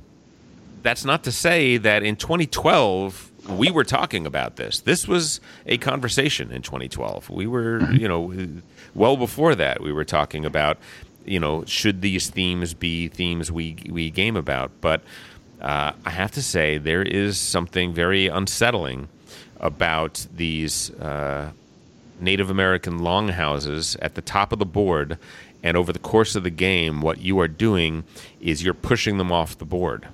[0.82, 4.80] that's not to say that in 2012 we were talking about this.
[4.80, 7.30] This was a conversation in 2012.
[7.30, 7.96] We were, mm-hmm.
[7.96, 8.60] you know,
[8.94, 10.78] well before that, we were talking about,
[11.24, 14.70] you know, should these themes be themes we we game about?
[14.80, 15.02] But
[15.60, 19.08] uh, I have to say, there is something very unsettling
[19.58, 21.50] about these uh,
[22.20, 25.18] Native American longhouses at the top of the board.
[25.62, 28.04] And over the course of the game, what you are doing
[28.40, 30.06] is you're pushing them off the board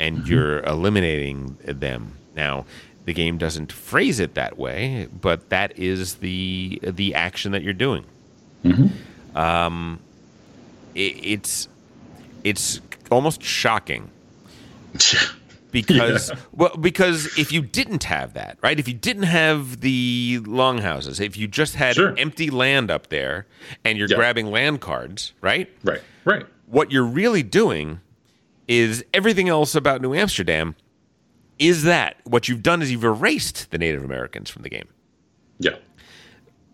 [0.00, 0.32] and mm-hmm.
[0.32, 2.64] you're eliminating them now,
[3.04, 7.72] the game doesn't phrase it that way, but that is the the action that you're
[7.74, 8.04] doing.
[8.64, 9.36] Mm-hmm.
[9.36, 10.00] Um,
[10.94, 11.68] it, it's
[12.44, 14.10] it's almost shocking
[15.70, 16.36] because yeah.
[16.52, 21.36] well because if you didn't have that right if you didn't have the longhouses if
[21.36, 22.14] you just had sure.
[22.18, 23.46] empty land up there
[23.84, 24.16] and you're yeah.
[24.16, 28.00] grabbing land cards right right right what you're really doing
[28.66, 30.74] is everything else about new amsterdam
[31.58, 34.88] is that what you've done is you've erased the native americans from the game
[35.58, 35.76] yeah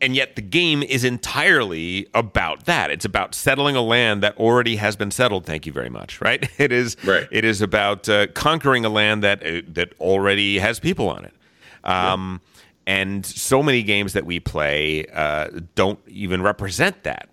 [0.04, 2.90] and yet the game is entirely about that.
[2.90, 5.46] It's about settling a land that already has been settled.
[5.46, 6.20] Thank you very much.
[6.20, 6.46] Right?
[6.58, 6.96] It is.
[7.04, 7.26] Right.
[7.30, 11.34] It is about uh, conquering a land that uh, that already has people on it.
[11.84, 12.60] Um, yeah.
[12.86, 17.30] And so many games that we play uh, don't even represent that.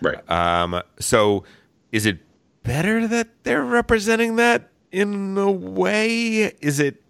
[0.00, 0.30] Right.
[0.30, 1.42] Um, so,
[1.90, 2.18] is it
[2.62, 6.52] better that they're representing that in a way?
[6.60, 7.02] Is it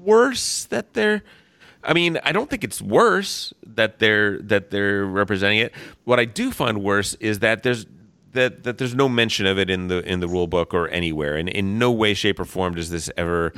[0.00, 1.22] worse that they're
[1.84, 5.72] I mean, I don't think it's worse that they're that they're representing it.
[6.04, 7.86] What I do find worse is that there's
[8.32, 11.36] that that there's no mention of it in the in the rule book or anywhere.
[11.36, 13.52] And in no way, shape, or form does this ever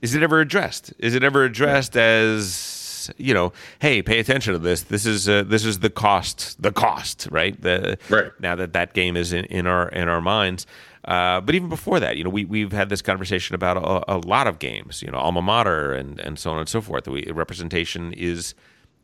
[0.00, 0.92] is it ever addressed?
[0.98, 2.76] Is it ever addressed as
[3.16, 4.82] you know, hey, pay attention to this.
[4.84, 7.60] This is uh, this is the cost, the cost, right?
[7.60, 10.66] The right now that that game is in, in our in our minds.
[11.06, 14.18] Uh, but even before that, you know, we we've had this conversation about a, a,
[14.18, 17.06] lot of games, you know, alma mater and and so on and so forth.
[17.06, 18.54] We, representation is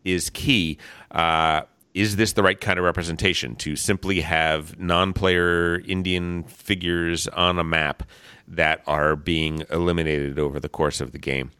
[0.04, 0.78] is key.
[1.12, 1.62] Uh,
[1.94, 7.64] is this the right kind of representation to simply have non-player Indian figures on a
[7.64, 8.02] map
[8.48, 11.50] that are being eliminated over the course of the game?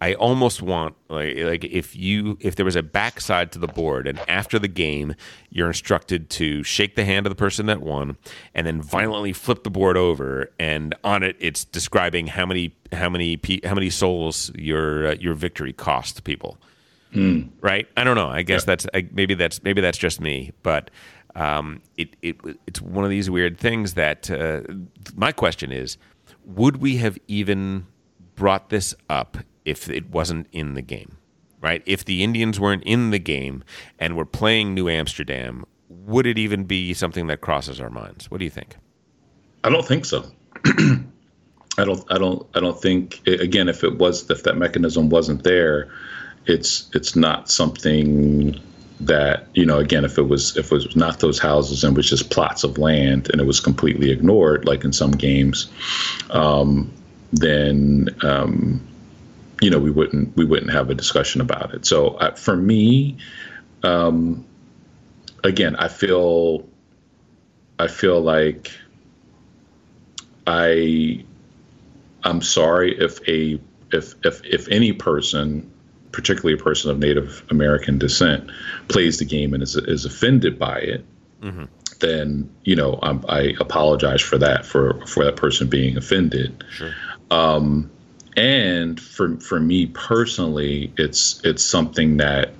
[0.00, 4.06] I almost want like like if you if there was a backside to the board
[4.06, 5.14] and after the game
[5.50, 8.16] you're instructed to shake the hand of the person that won
[8.54, 13.08] and then violently flip the board over and on it it's describing how many how
[13.08, 16.58] many how many souls your uh, your victory cost people.
[17.14, 17.50] Mm.
[17.60, 17.86] Right?
[17.96, 18.28] I don't know.
[18.28, 18.66] I guess yeah.
[18.66, 20.90] that's I, maybe that's maybe that's just me, but
[21.36, 24.62] um, it, it it's one of these weird things that uh,
[25.14, 25.96] my question is
[26.44, 27.86] would we have even
[28.34, 31.18] brought this up if it wasn't in the game,
[31.60, 31.82] right?
[31.86, 33.64] If the Indians weren't in the game
[33.98, 38.30] and were playing New Amsterdam, would it even be something that crosses our minds?
[38.30, 38.76] What do you think?
[39.62, 40.30] I don't think so.
[41.76, 42.04] I don't.
[42.10, 42.46] I don't.
[42.54, 43.26] I don't think.
[43.26, 45.90] Again, if it was, if that mechanism wasn't there,
[46.46, 48.60] it's it's not something
[49.00, 49.78] that you know.
[49.78, 52.78] Again, if it was if it was not those houses and was just plots of
[52.78, 55.68] land and it was completely ignored, like in some games,
[56.30, 56.92] um,
[57.32, 58.86] then um,
[59.64, 61.86] you know we wouldn't we wouldn't have a discussion about it.
[61.86, 63.16] So uh, for me,
[63.82, 64.44] um,
[65.42, 66.68] again, I feel
[67.78, 68.70] I feel like
[70.46, 71.24] I
[72.22, 73.58] I'm sorry if a
[73.90, 75.72] if if if any person,
[76.12, 78.50] particularly a person of Native American descent,
[78.88, 81.06] plays the game and is is offended by it.
[81.40, 81.64] Mm-hmm.
[82.00, 86.62] Then you know I'm, i apologize for that for for that person being offended.
[86.70, 86.92] Sure.
[87.30, 87.90] Um,
[88.36, 92.50] and for for me personally, it's it's something that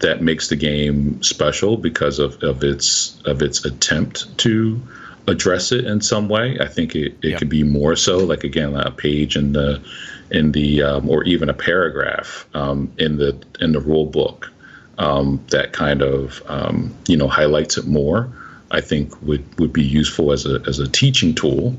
[0.00, 4.80] that makes the game special because of, of its of its attempt to
[5.26, 6.58] address it in some way.
[6.60, 9.82] I think it, it could be more so, like again, a page in the
[10.30, 14.50] in the um, or even a paragraph um, in the in the rule book
[14.98, 18.30] um, that kind of um, you know highlights it more.
[18.70, 21.76] I think would would be useful as a as a teaching tool.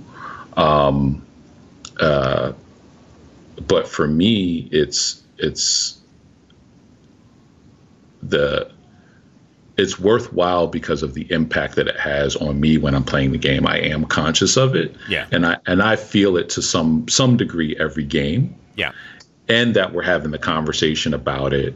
[0.58, 1.22] Um,
[2.00, 2.54] uh,
[3.68, 6.00] but for me, it's it's
[8.24, 8.72] the
[9.78, 13.38] it's worthwhile because of the impact that it has on me when I'm playing the
[13.38, 13.68] game.
[13.68, 17.38] I am conscious of it, yeah, and I and I feel it to some some
[17.38, 18.92] degree every game, yeah,
[19.48, 21.76] and that we're having the conversation about it.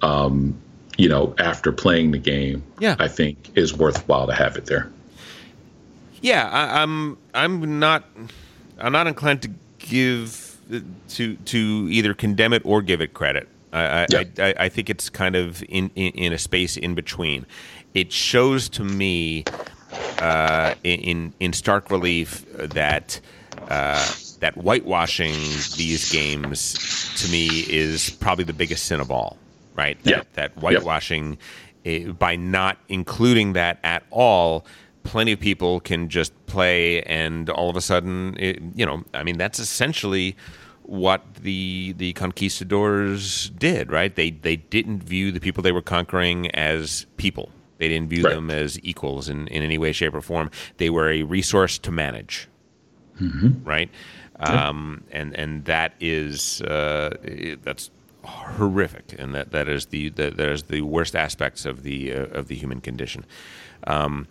[0.00, 0.58] Um,
[0.96, 4.90] you know, after playing the game, yeah, I think is worthwhile to have it there.
[6.20, 8.04] Yeah, I, I'm I'm not
[8.78, 10.47] I'm not inclined to give
[11.08, 13.48] to to either condemn it or give it credit.
[13.72, 14.24] I, yeah.
[14.38, 17.44] I, I, think it's kind of in, in, in, a space in between.
[17.92, 19.44] It shows to me
[20.20, 23.20] uh, in in stark relief that
[23.68, 25.34] uh, that whitewashing
[25.76, 29.36] these games to me is probably the biggest sin of all.
[29.74, 30.02] Right?
[30.04, 30.22] That, yeah.
[30.34, 31.38] that whitewashing
[31.84, 32.12] yeah.
[32.12, 34.64] by not including that at all
[35.08, 39.22] plenty of people can just play and all of a sudden it, you know i
[39.22, 40.36] mean that's essentially
[40.88, 44.14] what the the conquistadors did right?
[44.14, 47.50] They they didn't view the people they were conquering as people.
[47.76, 48.34] They didn't view right.
[48.34, 50.50] them as equals in, in any way shape or form.
[50.78, 52.48] They were a resource to manage.
[53.20, 53.64] Mm-hmm.
[53.68, 53.90] right?
[54.40, 57.16] Um, and and that is uh,
[57.62, 57.90] that's
[58.24, 62.26] horrific, and that, that is the, the that is the worst aspects of the uh,
[62.26, 63.26] of the human condition.
[63.86, 64.26] Um,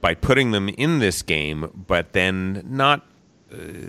[0.00, 3.06] by putting them in this game, but then not.
[3.52, 3.88] Uh,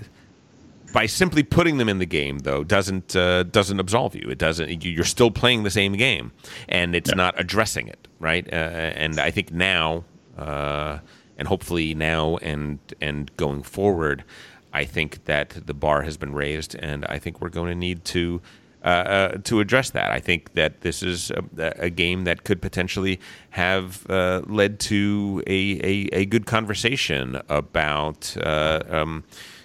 [0.93, 4.29] by simply putting them in the game, though, doesn't uh, doesn't absolve you.
[4.29, 4.83] It doesn't.
[4.83, 6.31] You're still playing the same game,
[6.67, 7.15] and it's yeah.
[7.15, 8.45] not addressing it, right?
[8.51, 10.03] Uh, and I think now,
[10.37, 10.99] uh,
[11.37, 14.23] and hopefully now, and and going forward,
[14.73, 18.03] I think that the bar has been raised, and I think we're going to need
[18.05, 18.41] to
[18.83, 20.09] uh, uh, to address that.
[20.09, 23.19] I think that this is a, a game that could potentially
[23.51, 28.35] have uh, led to a, a, a, good conversation about.
[28.41, 29.23] Uh, um,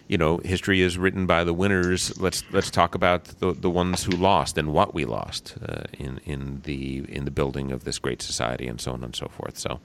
[0.09, 2.16] you know, history is written by the winners.
[2.20, 6.20] Let's let's talk about the, the ones who lost and what we lost uh, in
[6.24, 9.59] in the in the building of this great society and so on and so forth.
[9.59, 9.80] So,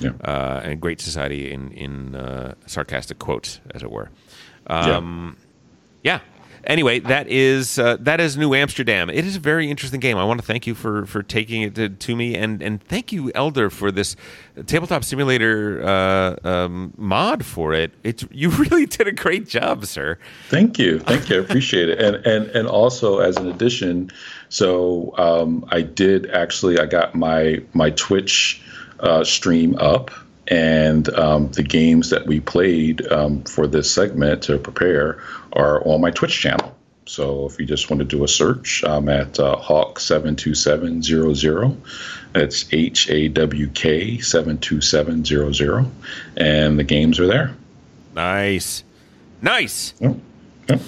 [0.00, 0.10] yeah.
[0.22, 4.10] Uh, and great society in in sarcastic quotes, as it were.
[4.66, 5.38] Um,
[6.02, 6.18] yeah.
[6.18, 6.33] yeah
[6.66, 9.10] anyway, that is uh, that is New Amsterdam.
[9.10, 10.16] It is a very interesting game.
[10.16, 13.12] I want to thank you for for taking it to, to me, and and thank
[13.12, 14.16] you, Elder, for this
[14.66, 17.92] tabletop simulator uh, um, mod for it.
[18.02, 20.18] It's you really did a great job, sir.
[20.48, 21.36] Thank you, thank you.
[21.36, 24.10] I appreciate it, and and and also as an addition,
[24.48, 28.62] so um, I did actually I got my my Twitch
[29.00, 30.10] uh, stream up
[30.48, 35.22] and um, the games that we played um, for this segment to prepare
[35.52, 36.74] are on my Twitch channel.
[37.06, 41.76] So if you just want to do a search, I'm at uh, Hawk72700.
[42.34, 45.86] It's H A W K 72700.
[46.36, 47.54] And the games are there.
[48.14, 48.84] Nice.
[49.42, 49.94] Nice.
[50.00, 50.16] Yep.
[50.68, 50.80] Yep.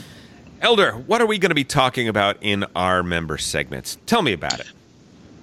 [0.62, 3.98] Elder, what are we going to be talking about in our member segments?
[4.06, 4.70] Tell me about it.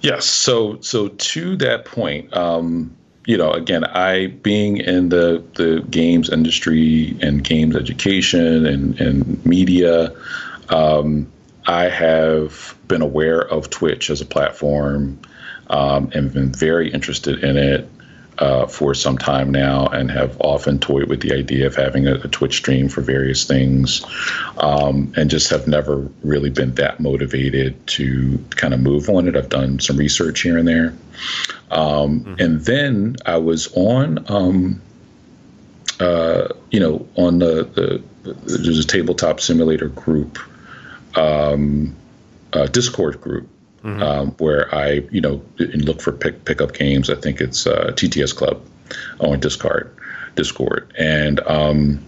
[0.00, 0.26] Yes.
[0.26, 2.96] So, so to that point, um,
[3.26, 9.46] you know, again, I being in the the games industry and games education and and
[9.46, 10.14] media,
[10.68, 11.30] um,
[11.66, 15.18] I have been aware of Twitch as a platform
[15.68, 17.88] um, and been very interested in it
[18.38, 22.14] uh, for some time now and have often toyed with the idea of having a,
[22.14, 24.04] a Twitch stream for various things
[24.58, 29.36] um, and just have never really been that motivated to kind of move on it.
[29.36, 30.94] I've done some research here and there.
[31.70, 32.34] Um, mm-hmm.
[32.38, 34.82] And then I was on, um,
[36.00, 40.38] uh, you know, on the, the, there's a tabletop simulator group,
[41.16, 41.94] um,
[42.52, 43.48] uh, Discord group
[43.84, 44.02] mm-hmm.
[44.02, 47.10] um, where I, you know, look for pick pickup games.
[47.10, 48.60] I think it's uh, TTS Club
[49.20, 49.94] on Discord,
[50.34, 52.04] Discord, and um,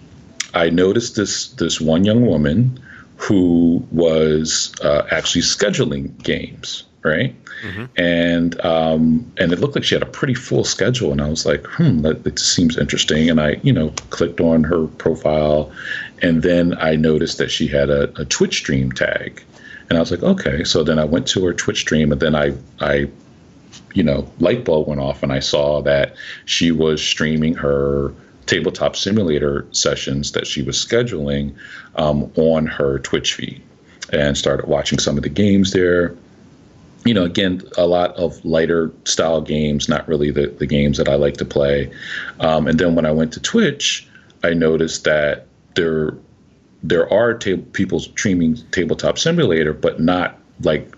[0.55, 2.81] I noticed this this one young woman
[3.17, 7.35] who was uh, actually scheduling games, right?
[7.63, 7.85] Mm-hmm.
[7.97, 11.47] And um, and it looked like she had a pretty full schedule, and I was
[11.47, 13.31] like, hmm, that, that seems interesting.
[13.31, 15.73] And I, you know, clicked on her profile,
[16.23, 19.43] and then I noticed that she had a, a Twitch stream tag,
[19.89, 20.65] and I was like, okay.
[20.65, 23.09] So then I went to her Twitch stream, and then I, I,
[23.95, 28.13] you know, light bulb went off, and I saw that she was streaming her
[28.47, 31.55] tabletop simulator sessions that she was scheduling
[31.97, 33.63] um, on her Twitch feed,
[34.13, 36.17] and started watching some of the games there.
[37.05, 41.09] You know, again, a lot of lighter style games, not really the, the games that
[41.09, 41.93] I like to play.
[42.41, 44.09] Um, and then when I went to Twitch,
[44.43, 45.47] I noticed that
[45.77, 46.15] there
[46.83, 50.95] there are ta- people streaming tabletop simulator, but not like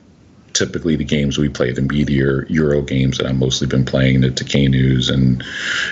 [0.53, 4.69] typically the games we play, the Meteor Euro games that I've mostly been playing, the
[4.69, 5.43] News and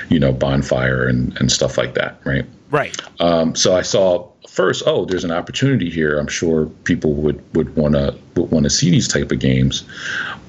[0.09, 2.45] you know Bonfire and and stuff like that, right?
[2.71, 3.01] Right.
[3.21, 6.19] Um, so I saw first, oh, there's an opportunity here.
[6.19, 9.85] I'm sure people would would want to would want to see these type of games.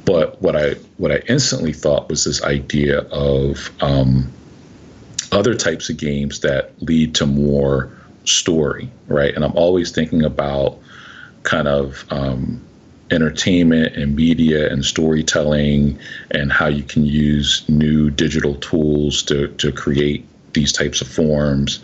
[0.06, 4.32] But what I what I instantly thought was this idea of um,
[5.32, 7.92] other types of games that lead to more
[8.30, 9.34] story, right?
[9.34, 10.78] And I'm always thinking about
[11.44, 12.62] kind of um,
[13.12, 15.98] entertainment and media and storytelling
[16.32, 21.80] and how you can use new digital tools to, to create these types of forms.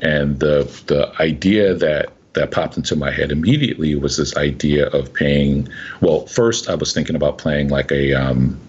[0.00, 5.12] And the the idea that that popped into my head immediately was this idea of
[5.12, 5.68] paying.
[6.00, 8.60] Well, first I was thinking about playing like a um,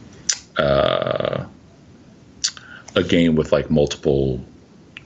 [0.57, 1.45] uh,
[2.95, 4.43] a game with like multiple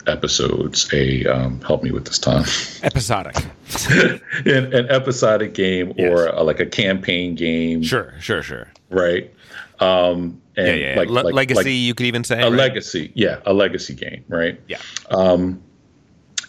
[0.08, 2.44] episodes a um, help me with this time
[2.84, 3.36] episodic.
[4.46, 6.12] An, an, episodic game yes.
[6.12, 7.82] or a, like a campaign game.
[7.82, 8.68] Sure sure sure.
[8.90, 9.34] Right?
[9.80, 10.96] Um and yeah, yeah.
[10.98, 12.54] Like, Le- like, legacy like you could even say a right?
[12.54, 13.12] legacy.
[13.16, 14.60] Yeah a legacy game right?
[14.68, 14.80] Yeah.
[15.10, 15.62] Um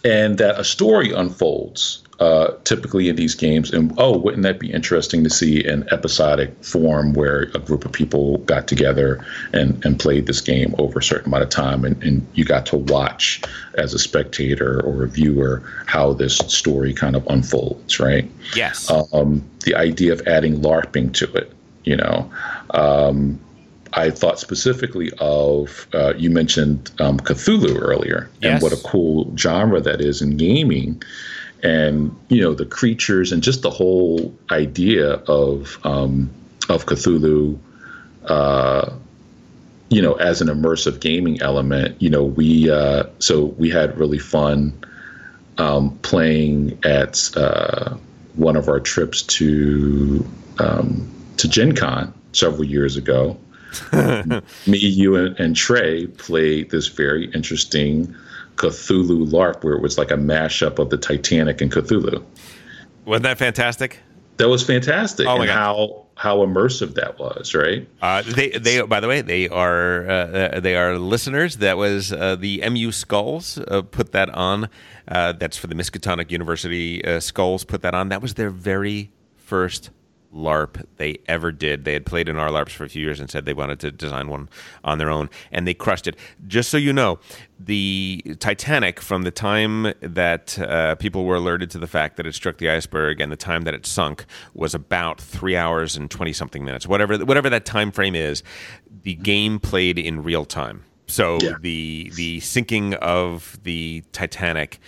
[0.05, 3.71] and that a story unfolds uh, typically in these games.
[3.71, 7.91] And oh, wouldn't that be interesting to see an episodic form where a group of
[7.91, 12.01] people got together and, and played this game over a certain amount of time, and,
[12.03, 13.41] and you got to watch
[13.73, 18.29] as a spectator or a viewer how this story kind of unfolds, right?
[18.55, 18.89] Yes.
[18.89, 21.51] Um, the idea of adding LARPing to it,
[21.83, 22.31] you know.
[22.69, 23.39] Um,
[23.95, 28.53] I thought specifically of uh, you mentioned um, Cthulhu earlier, yes.
[28.53, 31.01] and what a cool genre that is in gaming
[31.63, 36.29] and you know the creatures and just the whole idea of um,
[36.69, 37.57] of Cthulhu,
[38.25, 38.93] uh,
[39.89, 41.99] you know, as an immersive gaming element.
[42.01, 44.77] You know, we uh, so we had really fun
[45.57, 47.95] um, playing at uh,
[48.35, 50.25] one of our trips to
[50.59, 53.37] um, to Gen Con several years ago.
[54.67, 58.15] Me, you, and, and Trey played this very interesting
[58.55, 62.23] Cthulhu LARP where it was like a mashup of the Titanic and Cthulhu.
[63.05, 63.99] Wasn't that fantastic?
[64.37, 65.27] That was fantastic.
[65.27, 65.55] Oh my and God.
[65.55, 67.87] how how immersive that was, right?
[68.01, 71.57] Uh, they they by the way they are uh, they are listeners.
[71.57, 74.69] That was uh, the MU Skulls uh, put that on.
[75.07, 78.09] Uh, that's for the Miskatonic University uh, Skulls put that on.
[78.09, 79.89] That was their very first
[80.35, 81.85] LARP they ever did.
[81.85, 83.91] They had played in our LARPs for a few years and said they wanted to
[83.91, 84.49] design one
[84.83, 86.15] on their own, and they crushed it.
[86.47, 87.19] Just so you know,
[87.59, 92.35] the Titanic, from the time that uh, people were alerted to the fact that it
[92.35, 96.33] struck the iceberg and the time that it sunk, was about three hours and twenty
[96.33, 96.85] something minutes.
[96.85, 98.43] Whatever whatever that time frame is,
[99.03, 100.83] the game played in real time.
[101.07, 101.53] So yeah.
[101.61, 104.79] the the sinking of the Titanic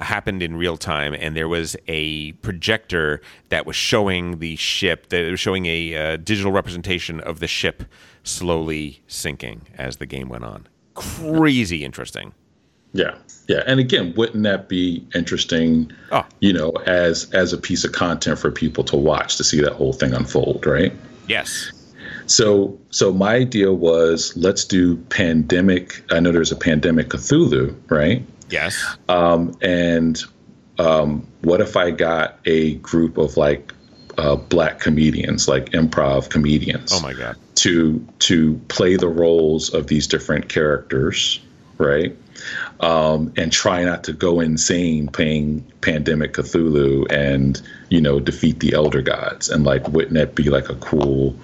[0.00, 5.30] happened in real time, and there was a projector that was showing the ship, that
[5.30, 7.84] was showing a uh, digital representation of the ship
[8.22, 10.66] slowly sinking as the game went on.
[10.94, 12.32] Crazy interesting.
[12.92, 13.16] Yeah,
[13.48, 15.92] yeah, and again, wouldn't that be interesting?
[16.10, 16.24] Oh.
[16.40, 19.74] You know, as as a piece of content for people to watch to see that
[19.74, 20.92] whole thing unfold, right?
[21.28, 21.72] Yes.
[22.26, 26.02] So, so my idea was let's do pandemic.
[26.10, 28.24] I know there's a pandemic Cthulhu, right?
[28.50, 28.96] Yes.
[29.08, 30.22] Um, and
[30.78, 33.72] um, what if I got a group of like
[34.18, 36.92] uh, black comedians, like improv comedians?
[36.92, 37.36] Oh my god!
[37.56, 41.40] To to play the roles of these different characters,
[41.78, 42.16] right?
[42.80, 48.74] Um, and try not to go insane playing pandemic Cthulhu and you know defeat the
[48.74, 51.34] elder gods and like wouldn't that be like a cool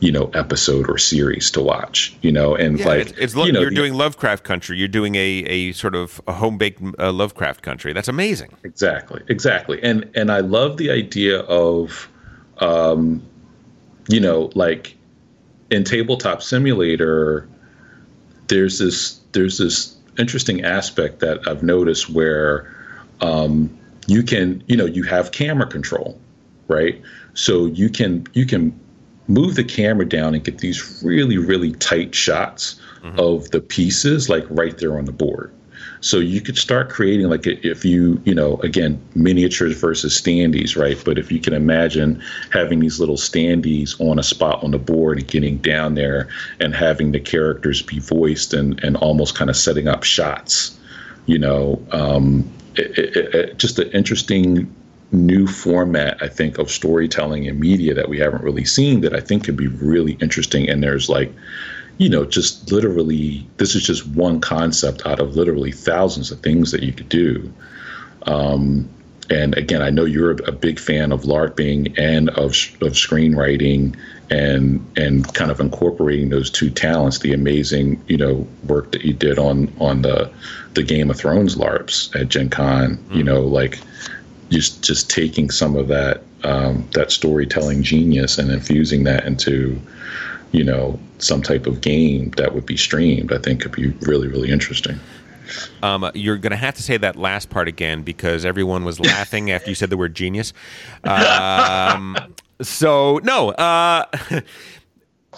[0.00, 3.52] you know episode or series to watch you know and yeah, like it's, it's you
[3.52, 7.12] know, you're doing lovecraft country you're doing a, a sort of a home baked uh,
[7.12, 7.92] lovecraft country.
[7.92, 8.56] That's amazing.
[8.64, 9.82] Exactly exactly.
[9.82, 12.08] And and i love the idea of
[12.58, 13.22] um
[14.08, 14.96] you know like
[15.70, 17.48] in tabletop simulator
[18.46, 22.74] there's this there's this interesting aspect that i've noticed where
[23.20, 23.76] um
[24.06, 26.18] you can you know you have camera control
[26.68, 27.00] right?
[27.34, 28.78] So you can you can
[29.28, 33.18] move the camera down and get these really really tight shots mm-hmm.
[33.20, 35.52] of the pieces like right there on the board
[36.00, 41.00] so you could start creating like if you you know again miniatures versus standees right
[41.04, 45.18] but if you can imagine having these little standees on a spot on the board
[45.18, 46.28] and getting down there
[46.60, 50.78] and having the characters be voiced and and almost kind of setting up shots
[51.26, 54.72] you know um, it, it, it, just an interesting
[55.10, 59.20] new format, I think, of storytelling and media that we haven't really seen that I
[59.20, 60.68] think could be really interesting.
[60.68, 61.32] And there's like,
[61.96, 66.70] you know, just literally, this is just one concept out of literally thousands of things
[66.72, 67.52] that you could do.
[68.22, 68.88] Um,
[69.30, 73.94] and again, I know you're a, big fan of LARPing and of, of screenwriting
[74.30, 79.12] and and kind of incorporating those two talents, the amazing you know work that you
[79.12, 80.30] did on on the
[80.74, 82.96] the Game of Thrones LARPs at Gen Con.
[82.96, 83.14] Mm-hmm.
[83.16, 83.80] You know, like
[84.50, 89.80] just just taking some of that um, that storytelling genius and infusing that into
[90.52, 94.28] you know some type of game that would be streamed i think could be really
[94.28, 94.98] really interesting
[95.82, 99.50] um, you're going to have to say that last part again because everyone was laughing
[99.50, 100.52] after you said the word genius.
[101.04, 102.16] Um,
[102.60, 104.04] so no, uh,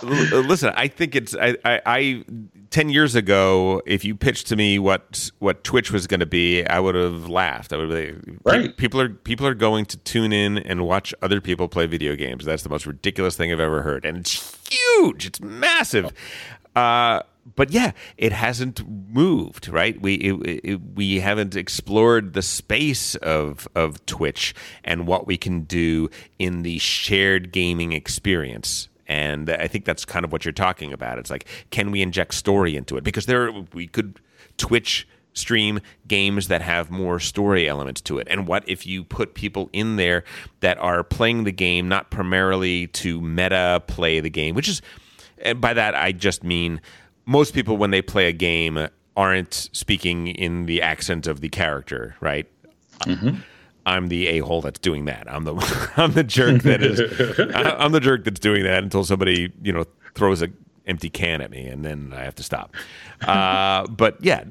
[0.03, 2.25] listen, I think it's I, I, I
[2.71, 6.65] 10 years ago, if you pitched to me what what Twitch was going to be,
[6.65, 7.73] I would have laughed.
[7.73, 8.77] I would be right.
[8.77, 12.45] people are people are going to tune in and watch other people play video games.
[12.45, 14.05] That's the most ridiculous thing I've ever heard.
[14.05, 15.27] And it's huge.
[15.27, 16.13] It's massive.
[16.77, 17.23] Uh,
[17.57, 20.01] but yeah, it hasn't moved, right?
[20.01, 25.63] We it, it, we haven't explored the space of of Twitch and what we can
[25.63, 30.93] do in the shared gaming experience and I think that's kind of what you're talking
[30.93, 31.19] about.
[31.19, 33.03] It's like, can we inject story into it?
[33.03, 34.21] Because there, we could
[34.57, 38.29] Twitch stream games that have more story elements to it?
[38.31, 40.23] And what if you put people in there
[40.61, 44.81] that are playing the game not primarily to meta play the game, which is,
[45.57, 46.81] by that I just mean
[47.27, 52.15] most people when they play a game aren't speaking in the accent of the character,
[52.21, 52.47] right?
[53.01, 53.41] Mm-hmm.
[53.87, 55.31] I'm the a hole that's doing that.
[55.31, 55.55] I'm the
[55.97, 57.01] I'm the jerk that is
[57.55, 59.85] I'm the jerk that's doing that until somebody you know
[60.15, 60.49] throws a
[60.87, 62.75] empty can at me and then I have to stop.
[63.23, 64.45] Uh, but yeah,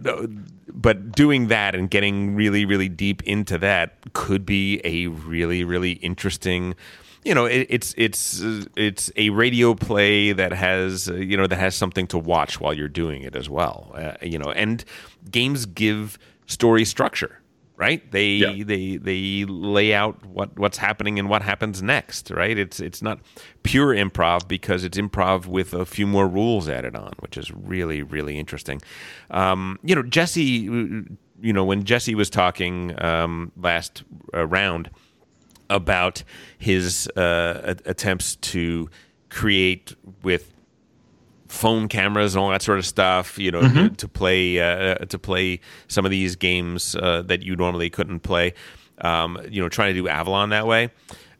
[0.72, 5.94] but doing that and getting really really deep into that could be a really really
[5.94, 6.76] interesting
[7.24, 8.42] you know it, it's it's
[8.76, 12.74] it's a radio play that has uh, you know that has something to watch while
[12.74, 14.86] you're doing it as well uh, you know and
[15.30, 17.39] games give story structure
[17.80, 18.12] right?
[18.12, 18.64] They yeah.
[18.66, 22.58] they they lay out what what's happening and what happens next right?
[22.58, 23.20] It's it's not
[23.64, 28.04] pure improv because it's improv with a few more rules added on which is really
[28.04, 28.82] really interesting.
[29.32, 30.42] Um, you know jesse
[31.42, 34.04] you know when jesse was talking um, last
[34.34, 34.90] uh, round
[35.70, 36.24] about
[36.58, 38.90] his uh, attempts to
[39.30, 40.54] create with
[41.50, 43.38] phone cameras and all that sort of stuff.
[43.38, 43.88] You know, mm-hmm.
[43.90, 48.22] to, to, play uh, to play some of these games uh, that you normally couldn't
[48.22, 48.54] play.
[49.02, 50.90] Um, you know, trying to do Avalon that way.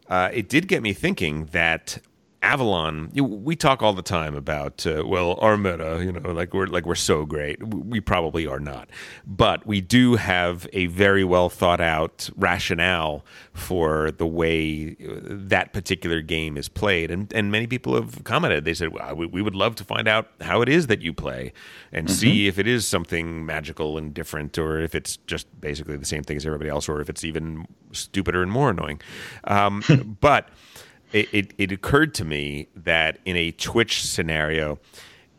[0.10, 2.00] Uh, it did get me thinking that
[2.42, 6.68] Avalon, we talk all the time about uh, well, our meta, you know, like we're
[6.68, 7.62] like we're so great.
[7.68, 8.90] We probably are not,
[9.28, 15.74] but we do have a very well thought out rationale for the way uh, that
[15.74, 18.64] particular game is played, and and many people have commented.
[18.64, 21.12] They said, well, we, we would love to find out how it is that you
[21.12, 21.52] play,
[21.92, 22.16] and mm-hmm.
[22.16, 26.24] see if it is something magical and different, or if it's just basically the same
[26.24, 29.02] thing as everybody else, or if it's even stupider and more annoying.
[29.44, 29.84] Um,
[30.22, 30.48] but
[31.12, 34.80] it, it, it, occurred to me that in a Twitch scenario,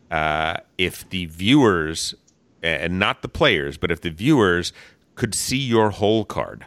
[0.09, 2.13] uh, if the viewers,
[2.61, 4.73] and not the players, but if the viewers
[5.15, 6.65] could see your whole card,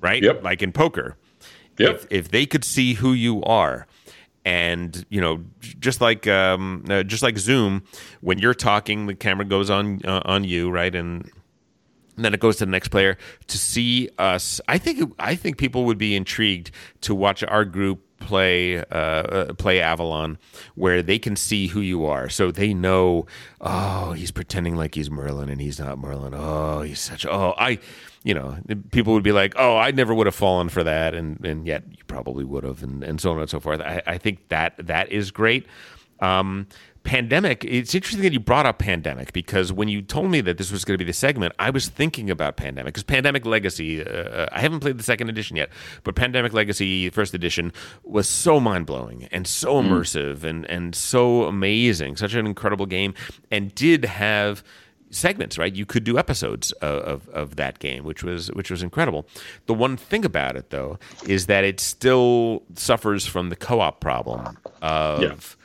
[0.00, 0.22] right?
[0.22, 0.42] Yep.
[0.42, 1.16] Like in poker,
[1.78, 1.96] yep.
[1.96, 3.86] if, if they could see who you are,
[4.44, 7.84] and you know, just like um, uh, just like Zoom,
[8.20, 10.94] when you're talking, the camera goes on uh, on you, right?
[10.94, 11.30] And
[12.16, 13.16] and then it goes to the next player
[13.46, 14.60] to see us.
[14.68, 16.70] I think I think people would be intrigued
[17.02, 20.38] to watch our group play uh, uh, play Avalon,
[20.74, 23.26] where they can see who you are, so they know.
[23.60, 26.34] Oh, he's pretending like he's Merlin, and he's not Merlin.
[26.34, 27.26] Oh, he's such.
[27.26, 27.78] Oh, I,
[28.24, 28.58] you know,
[28.90, 31.84] people would be like, oh, I never would have fallen for that, and and yet
[31.90, 33.80] you probably would have, and and so on and so forth.
[33.80, 35.66] I, I think that that is great.
[36.20, 36.68] Um,
[37.04, 40.70] pandemic it's interesting that you brought up pandemic because when you told me that this
[40.70, 44.46] was going to be the segment i was thinking about pandemic because pandemic legacy uh,
[44.52, 45.68] i haven't played the second edition yet
[46.04, 47.72] but pandemic legacy first edition
[48.04, 49.88] was so mind-blowing and so mm.
[49.88, 50.44] immersive mm.
[50.44, 53.14] and, and so amazing such an incredible game
[53.50, 54.62] and did have
[55.10, 58.82] segments right you could do episodes of, of, of, that game which was which was
[58.82, 59.26] incredible
[59.66, 64.56] the one thing about it though is that it still suffers from the co-op problem
[64.80, 65.56] of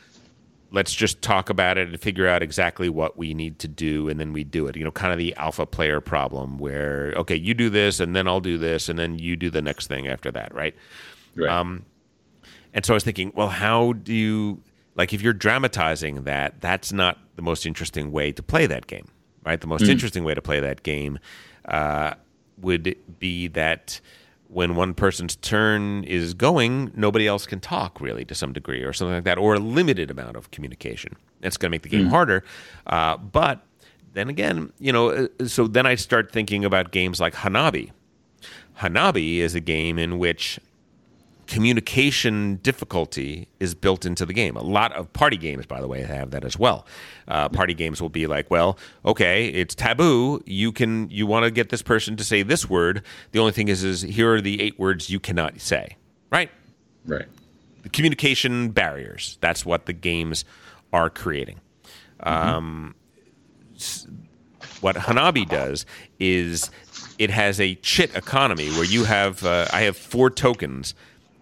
[0.72, 4.20] let's just talk about it and figure out exactly what we need to do and
[4.20, 7.54] then we do it you know kind of the alpha player problem where okay you
[7.54, 10.32] do this and then i'll do this and then you do the next thing after
[10.32, 10.76] that right,
[11.36, 11.50] right.
[11.50, 11.86] Um,
[12.74, 14.62] and so i was thinking well how do you
[14.96, 19.08] like if you're dramatizing that that's not the most interesting way to play that game
[19.46, 19.90] right the most mm.
[19.90, 21.20] interesting way to play that game
[21.66, 22.14] uh,
[22.60, 24.00] would be that
[24.50, 28.94] when one person's turn is going, nobody else can talk really to some degree or
[28.94, 31.16] something like that, or a limited amount of communication.
[31.42, 32.10] That's going to make the game mm.
[32.10, 32.44] harder.
[32.86, 33.62] Uh, but
[34.14, 37.92] then again, you know, uh, so then I start thinking about games like Hanabi.
[38.80, 40.60] Hanabi is a game in which
[41.48, 44.56] communication difficulty is built into the game.
[44.56, 46.86] A lot of party games, by the way, have that as well.
[47.28, 50.42] Uh, party games will be like, well, okay, it's taboo.
[50.46, 53.02] You can you want to get this person to say this word.
[53.32, 55.96] The only thing is, is here are the eight words you cannot say.
[56.30, 56.52] Right.
[57.06, 57.26] Right.
[57.84, 59.38] The communication barriers.
[59.42, 60.44] That's what the games
[60.92, 61.60] are creating.
[62.22, 62.50] Mm-hmm.
[62.50, 62.96] Um,
[64.82, 65.86] what Hanabi does
[66.20, 66.70] is
[67.18, 70.94] it has a chit economy where you have uh, I have four tokens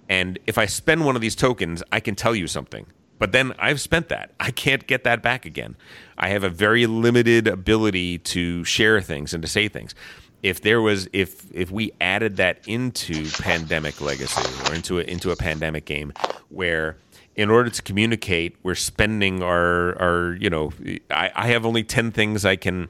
[0.09, 2.85] and if I spend one of these tokens, I can tell you something.
[3.17, 4.31] But then I've spent that.
[4.39, 5.75] I can't get that back again.
[6.17, 9.95] I have a very limited ability to share things and to say things.
[10.43, 15.31] If there was if if we added that into Pandemic Legacy or into a, into
[15.31, 16.13] a pandemic game
[16.49, 16.97] where
[17.35, 20.71] in order to communicate, we're spending our our you know
[21.09, 22.89] I, I have only ten things I can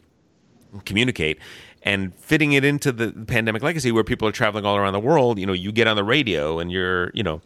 [0.84, 1.40] communicate
[1.86, 5.40] and fitting it into the pandemic legacy where people are traveling all around the world
[5.40, 7.42] you know you get on the radio and you're you know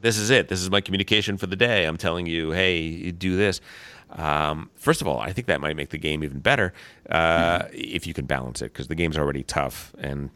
[0.00, 3.36] this is it this is my communication for the day i'm telling you hey do
[3.36, 3.60] this
[4.10, 6.72] Um, first of all, I think that might make the game even better
[7.08, 7.74] uh, mm-hmm.
[7.74, 10.30] if you can balance it because the game's already tough and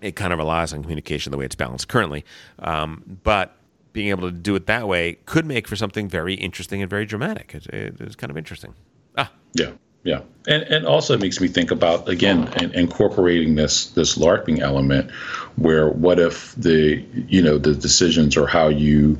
[0.00, 2.24] it kind of relies on communication the way it's balanced currently.
[2.58, 3.56] Um, but
[3.92, 7.04] being able to do it that way could make for something very interesting and very
[7.04, 7.54] dramatic.
[7.54, 8.74] It, it, it's kind of interesting.
[9.16, 9.72] Ah, yeah,
[10.04, 15.10] yeah, and and also it makes me think about again incorporating this this LARPing element,
[15.56, 19.16] where what if the you know the decisions or how you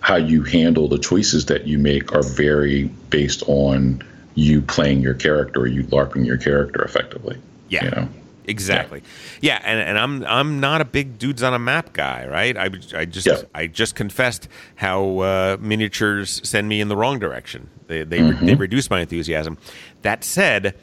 [0.00, 4.02] how you handle the choices that you make are very based on
[4.34, 7.36] you playing your character or you LARPing your character effectively.
[7.68, 7.84] Yeah.
[7.84, 8.08] You know?
[8.46, 9.02] Exactly.
[9.42, 12.56] Yeah, yeah and, and I'm I'm not a big dudes on a map guy, right?
[12.56, 13.42] I, I just yeah.
[13.54, 17.68] I just confessed how uh, miniatures send me in the wrong direction.
[17.88, 18.46] They they, mm-hmm.
[18.46, 19.58] they reduce my enthusiasm.
[20.02, 20.76] That said,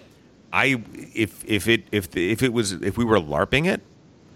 [0.52, 0.82] I
[1.14, 3.82] if if it if if it was if we were larping it,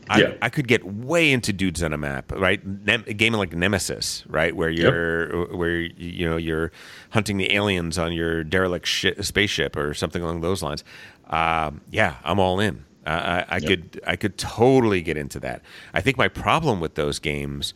[0.09, 0.33] I, yeah.
[0.41, 2.65] I could get way into dudes on a map, right?
[2.65, 5.51] Nem- a game like Nemesis, right, where you're yep.
[5.51, 6.71] where you know you're
[7.11, 10.83] hunting the aliens on your derelict sh- spaceship or something along those lines.
[11.29, 12.85] Um, yeah, I'm all in.
[13.05, 13.67] Uh, I, I yep.
[13.67, 15.61] could I could totally get into that.
[15.93, 17.75] I think my problem with those games,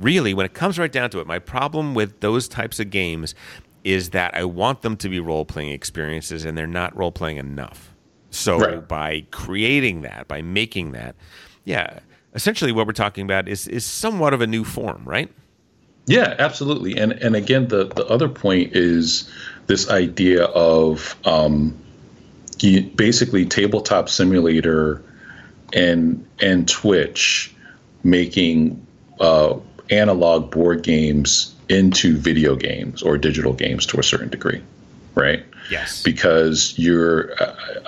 [0.00, 3.34] really, when it comes right down to it, my problem with those types of games
[3.84, 7.38] is that I want them to be role playing experiences, and they're not role playing
[7.38, 7.92] enough.
[8.30, 8.88] So right.
[8.88, 11.14] by creating that, by making that,
[11.64, 11.98] yeah,
[12.34, 15.30] essentially what we're talking about is is somewhat of a new form, right?
[16.06, 16.96] Yeah, absolutely.
[16.98, 19.30] And and again, the the other point is
[19.66, 21.76] this idea of um,
[22.96, 25.02] basically tabletop simulator
[25.72, 27.54] and and Twitch
[28.02, 28.84] making
[29.20, 29.56] uh,
[29.90, 34.62] analog board games into video games or digital games to a certain degree,
[35.14, 35.44] right?
[35.70, 36.02] Yes.
[36.02, 37.34] Because you're,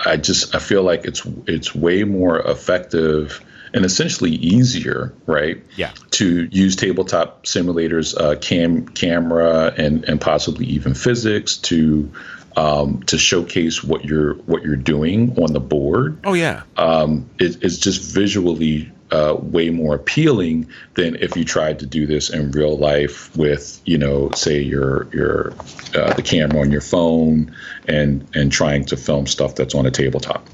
[0.05, 3.44] I just I feel like it's it's way more effective
[3.74, 5.60] and essentially easier, right?
[5.76, 5.90] Yeah.
[6.12, 12.10] To use tabletop simulators, uh, cam camera, and and possibly even physics to
[12.56, 16.18] um, to showcase what you're what you're doing on the board.
[16.24, 21.78] Oh yeah, um, it, it's just visually uh, way more appealing than if you tried
[21.78, 25.53] to do this in real life with you know say your your
[25.95, 27.55] uh, the camera on your phone
[27.86, 30.45] and and trying to film stuff that's on a tabletop.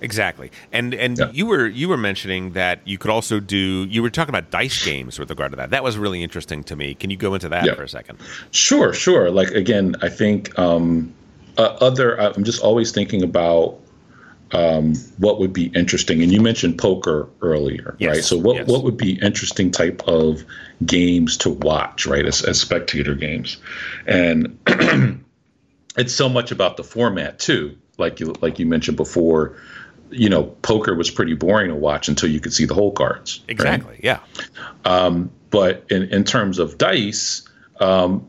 [0.00, 1.30] Exactly, and and yeah.
[1.30, 3.86] you were you were mentioning that you could also do.
[3.88, 5.70] You were talking about dice games with regard to that.
[5.70, 6.94] That was really interesting to me.
[6.94, 7.74] Can you go into that yeah.
[7.74, 8.18] for a second?
[8.50, 9.30] Sure, sure.
[9.30, 11.14] Like again, I think um,
[11.58, 12.20] uh, other.
[12.20, 13.78] I'm just always thinking about
[14.52, 16.22] um, what would be interesting.
[16.22, 18.14] And you mentioned poker earlier, yes.
[18.14, 18.24] right?
[18.24, 18.68] So what yes.
[18.68, 20.44] what would be interesting type of
[20.84, 22.24] games to watch, right?
[22.24, 23.56] As, as spectator games,
[24.06, 24.58] and
[25.96, 27.76] it's so much about the format too.
[27.98, 29.56] Like you like you mentioned before
[30.10, 33.42] you know, poker was pretty boring to watch until you could see the hole cards.
[33.48, 33.90] Exactly.
[33.90, 34.00] Right?
[34.04, 34.20] Yeah.
[34.84, 37.42] Um, but in, in terms of dice,
[37.80, 38.28] um,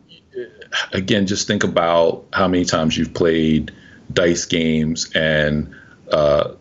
[0.91, 3.71] again, just think about how many times you've played
[4.11, 5.75] dice games and
[6.11, 6.53] uh,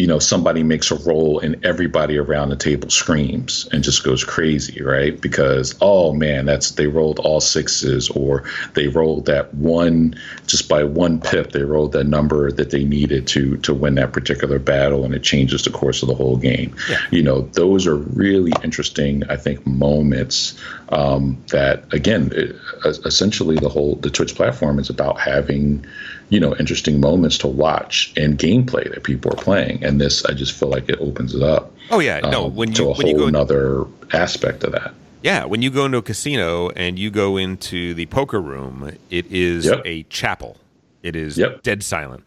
[0.00, 4.24] you know somebody makes a roll and everybody around the table screams and just goes
[4.24, 8.44] crazy right because oh man that's they rolled all sixes or
[8.74, 10.14] they rolled that one
[10.46, 14.12] just by one pip they rolled that number that they needed to to win that
[14.12, 16.98] particular battle and it changes the course of the whole game yeah.
[17.10, 20.58] you know those are really interesting i think moments
[20.90, 22.56] um, that again it,
[23.04, 25.84] essentially the whole the twitch platform is about having
[26.30, 30.32] you know interesting moments to watch and gameplay that people are playing and this i
[30.32, 32.86] just feel like it opens it up oh yeah no um, when you to a
[32.88, 36.70] when whole you go another aspect of that yeah when you go into a casino
[36.70, 39.82] and you go into the poker room it is yep.
[39.84, 40.56] a chapel
[41.02, 41.62] it is yep.
[41.62, 42.24] dead silent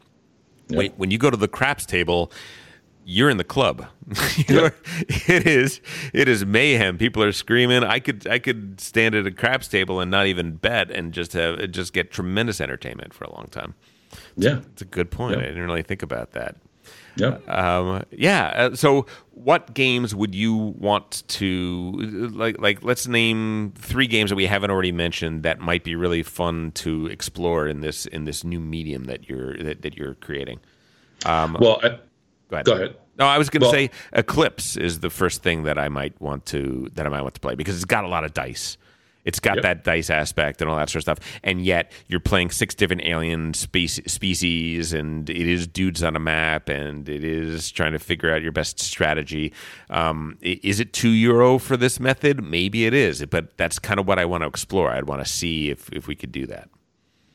[0.68, 0.94] yep.
[0.98, 2.32] when you go to the craps table
[3.06, 3.86] you're in the club.
[4.38, 5.82] you know, it is
[6.14, 6.98] it is mayhem.
[6.98, 7.84] People are screaming.
[7.84, 11.34] I could I could stand at a craps table and not even bet and just
[11.34, 13.76] have just get tremendous entertainment for a long time.
[14.36, 15.38] Yeah, it's a good point.
[15.38, 16.56] I didn't really think about that.
[17.16, 17.38] Yeah.
[17.48, 18.48] Um, yeah.
[18.56, 21.92] Uh, so, what games would you want to
[22.34, 22.60] like?
[22.60, 26.72] Like, let's name three games that we haven't already mentioned that might be really fun
[26.76, 30.60] to explore in this in this new medium that you're that, that you're creating.
[31.26, 32.66] Um, well, I, go ahead.
[32.66, 32.96] Go ahead.
[33.18, 36.20] No, I was going to well, say Eclipse is the first thing that I might
[36.20, 38.78] want to that I might want to play because it's got a lot of dice.
[39.26, 39.64] It's got yep.
[39.64, 41.40] that dice aspect and all that sort of stuff.
[41.44, 46.20] And yet you're playing six different alien spe- species, and it is dudes on a
[46.20, 49.54] map, and it is trying to figure out your best strategy.
[49.90, 52.44] Um, is it two euro for this method?
[52.44, 54.90] Maybe it is, but that's kind of what I want to explore.
[54.92, 56.70] I'd want to see if if we could do that.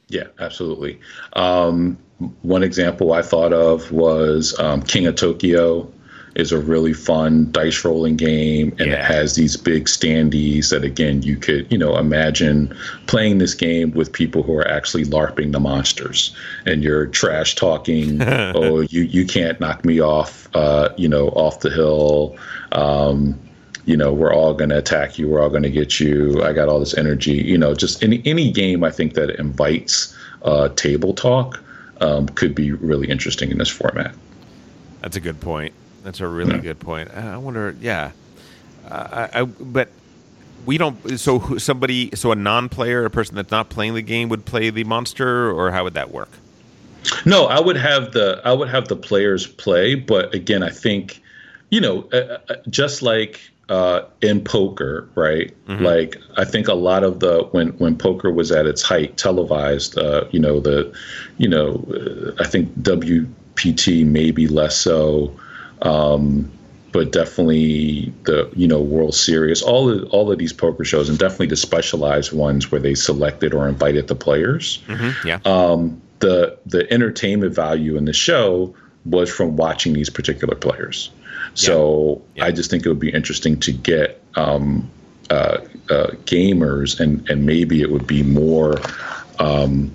[0.09, 1.01] Yeah, absolutely.
[1.35, 1.98] Um,
[2.43, 5.93] one example I thought of was um, King of Tokyo
[6.39, 8.94] is a really fun dice rolling game, and yeah.
[8.94, 12.74] it has these big standees that again you could you know imagine
[13.06, 16.35] playing this game with people who are actually larping the monsters,
[16.65, 18.23] and you're trash talking.
[18.23, 22.36] oh, you you can't knock me off, uh, you know, off the hill.
[22.73, 23.39] Um,
[23.85, 25.28] you know, we're all going to attack you.
[25.28, 26.43] We're all going to get you.
[26.44, 27.32] I got all this energy.
[27.32, 31.60] You know, just any any game I think that invites uh, table talk
[32.01, 34.15] um, could be really interesting in this format.
[35.01, 35.74] That's a good point.
[36.09, 36.60] That's a really yeah.
[36.62, 37.10] good point.
[37.10, 38.12] I wonder, yeah,
[38.90, 39.90] uh, I, I, but
[40.64, 41.18] we don't.
[41.18, 44.85] So somebody, so a non-player, a person that's not playing the game, would play the
[44.85, 46.30] monster, or how would that work?
[47.26, 51.22] No, I would have the I would have the players play, but again, I think
[51.68, 55.55] you know, uh, uh just like uh, in poker, right?
[55.66, 55.85] Mm-hmm.
[55.85, 59.98] Like I think a lot of the when when poker was at its height, televised,
[59.98, 60.90] uh, you know the,
[61.36, 65.39] you know, uh, I think WPT maybe less so,
[65.82, 66.50] um,
[66.92, 71.18] but definitely the you know World Series, all of all of these poker shows, and
[71.18, 74.82] definitely the specialized ones where they selected or invited the players.
[74.86, 75.28] Mm-hmm.
[75.28, 75.38] Yeah.
[75.44, 78.74] Um, the the entertainment value in the show
[79.05, 81.10] was from watching these particular players.
[81.55, 82.44] So yeah.
[82.44, 82.48] Yeah.
[82.48, 84.90] I just think it would be interesting to get um,
[85.30, 85.59] uh,
[85.90, 88.76] uh, gamers, and and maybe it would be more
[89.38, 89.92] um,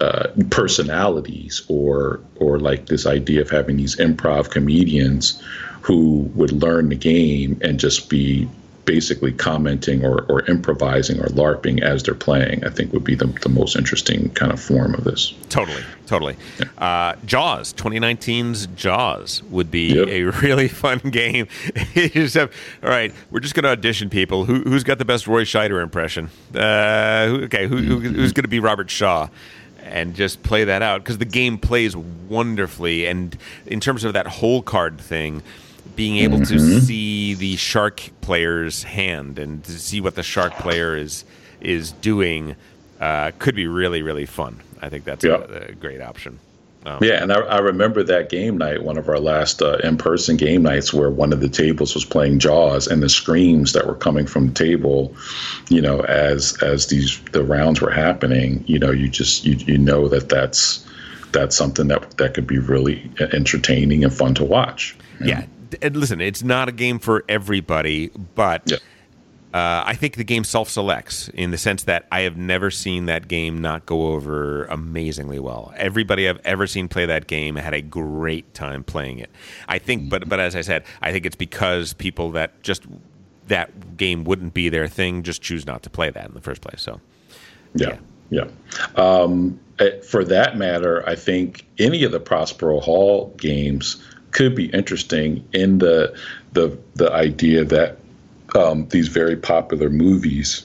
[0.00, 5.42] uh, personalities, or or like this idea of having these improv comedians
[5.82, 8.48] who would learn the game and just be
[8.86, 13.26] basically commenting or, or improvising or LARPing as they're playing, I think would be the,
[13.26, 15.34] the most interesting kind of form of this.
[15.50, 16.36] Totally, totally.
[16.58, 16.84] Yeah.
[16.84, 20.08] Uh, Jaws, 2019's Jaws would be yep.
[20.08, 21.48] a really fun game.
[21.94, 22.52] you just have,
[22.82, 24.46] all right, we're just going to audition people.
[24.46, 26.30] Who, has got the best Roy Scheider impression?
[26.54, 29.28] Uh, okay, who, who, who's going to be Robert Shaw?
[29.86, 33.06] And just play that out because the game plays wonderfully.
[33.06, 33.36] And
[33.66, 35.42] in terms of that hole card thing,
[35.94, 36.56] being able mm-hmm.
[36.56, 41.24] to see the shark player's hand and to see what the shark player is
[41.60, 42.54] is doing
[43.00, 44.60] uh, could be really really fun.
[44.80, 46.38] I think that's a, a, great option.
[46.86, 50.36] Um, yeah, and I, I, remember that game night, one of our last uh, in-person
[50.36, 53.96] game nights, where one of the tables was playing Jaws, and the screams that were
[53.96, 55.12] coming from the table,
[55.68, 59.78] you know, as as these the rounds were happening, you know, you just you you
[59.78, 60.86] know that that's
[61.32, 64.96] that's something that that could be really entertaining and fun to watch.
[65.20, 65.46] Yeah,
[65.82, 68.76] and listen, it's not a game for everybody, but yeah.
[69.56, 73.06] Uh, I think the game self selects in the sense that I have never seen
[73.06, 75.72] that game not go over amazingly well.
[75.78, 79.30] Everybody I've ever seen play that game had a great time playing it.
[79.66, 82.82] I think, but but as I said, I think it's because people that just
[83.46, 86.60] that game wouldn't be their thing just choose not to play that in the first
[86.60, 86.82] place.
[86.82, 87.00] So,
[87.74, 87.96] yeah.
[88.28, 88.44] yeah.
[88.44, 89.02] yeah.
[89.02, 94.66] Um, eh, for that matter, I think any of the Prospero Hall games could be
[94.66, 96.14] interesting in the
[96.52, 98.00] the the idea that
[98.54, 100.64] um, these very popular movies.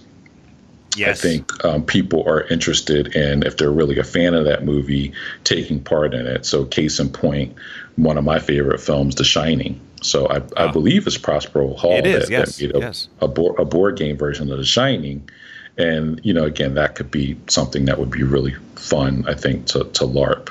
[0.96, 1.20] Yes.
[1.20, 5.14] I think um, people are interested in if they're really a fan of that movie,
[5.46, 6.46] taking part in it.
[6.46, 7.56] So, case in point,
[7.96, 9.80] one of my favorite films, The Shining.
[10.02, 13.08] So, I, I believe it's Prospero Hall it is, that, yes, that made a, yes.
[13.22, 15.30] a, board, a board game version of The Shining.
[15.78, 19.68] And, you know, again, that could be something that would be really fun, I think,
[19.68, 20.50] to, to LARP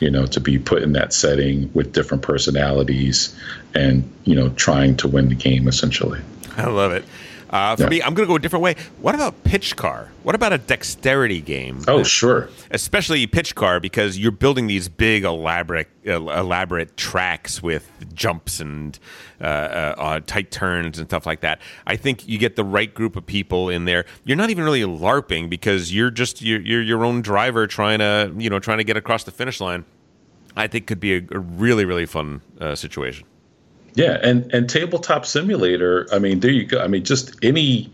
[0.00, 3.36] you know, to be put in that setting with different personalities
[3.74, 6.20] and, you know, trying to win the game essentially.
[6.56, 7.04] I love it.
[7.50, 7.88] Uh, for yeah.
[7.88, 8.76] me, I'm going to go a different way.
[9.00, 10.12] What about pitch car?
[10.22, 11.82] What about a dexterity game?
[11.88, 12.48] Oh, sure.
[12.70, 18.96] Especially pitch car because you're building these big, elaborate, uh, elaborate tracks with jumps and
[19.40, 21.60] uh, uh, uh, tight turns and stuff like that.
[21.88, 24.04] I think you get the right group of people in there.
[24.24, 28.32] You're not even really larping because you're just you're, you're your own driver trying to
[28.36, 29.84] you know trying to get across the finish line.
[30.56, 33.26] I think could be a, a really really fun uh, situation.
[33.94, 36.06] Yeah, and and tabletop simulator.
[36.12, 36.80] I mean, there you go.
[36.80, 37.92] I mean, just any,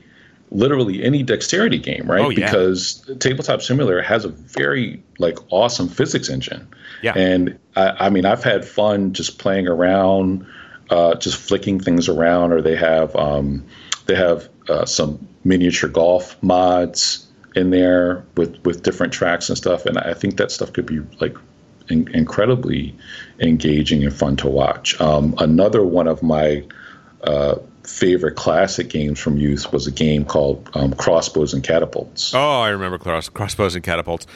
[0.51, 2.21] literally any dexterity game, right?
[2.21, 2.47] Oh, yeah.
[2.47, 6.69] Because tabletop simulator has a very like awesome physics engine.
[7.03, 7.13] Yeah.
[7.17, 10.47] And I, I mean, I've had fun just playing around,
[10.91, 13.65] uh, just flicking things around, or they have um,
[14.07, 19.87] they have uh, some miniature golf mods in there with with different tracks and stuff.
[19.87, 21.37] And I think that stuff could be like
[21.89, 22.95] in, incredibly
[23.41, 25.01] engaging and fun to watch.
[25.01, 26.65] Um, another one of my
[27.25, 32.35] uh, favorite classic games from youth was a game called um, Crossbows and Catapults.
[32.35, 34.27] Oh, I remember cross, Crossbows and Catapults.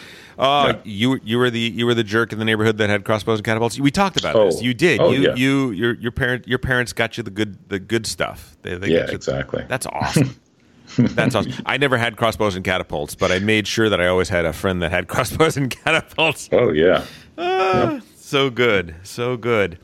[0.42, 0.78] Oh, yeah.
[0.84, 3.44] you you were the you were the jerk in the neighborhood that had crossbows and
[3.44, 3.78] catapults.
[3.78, 4.46] We talked about oh.
[4.46, 4.62] this.
[4.62, 4.98] You did.
[4.98, 5.34] Oh, you yeah.
[5.34, 8.56] you your your parent your parents got you the good the good stuff.
[8.62, 9.66] They, they yeah, exactly.
[9.68, 10.40] That's awesome.
[10.98, 11.52] That's awesome.
[11.66, 14.52] I never had crossbows and catapults, but I made sure that I always had a
[14.54, 16.48] friend that had crossbows and catapults.
[16.52, 17.04] Oh yeah.
[17.40, 18.02] Yep.
[18.16, 19.78] So good, so good.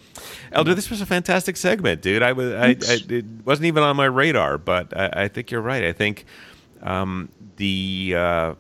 [0.52, 2.22] Elder, this was a fantastic segment, dude.
[2.22, 5.60] I was, I, I, it wasn't even on my radar, but I, I think you're
[5.60, 5.82] right.
[5.84, 6.26] I think
[6.82, 8.54] um, the uh,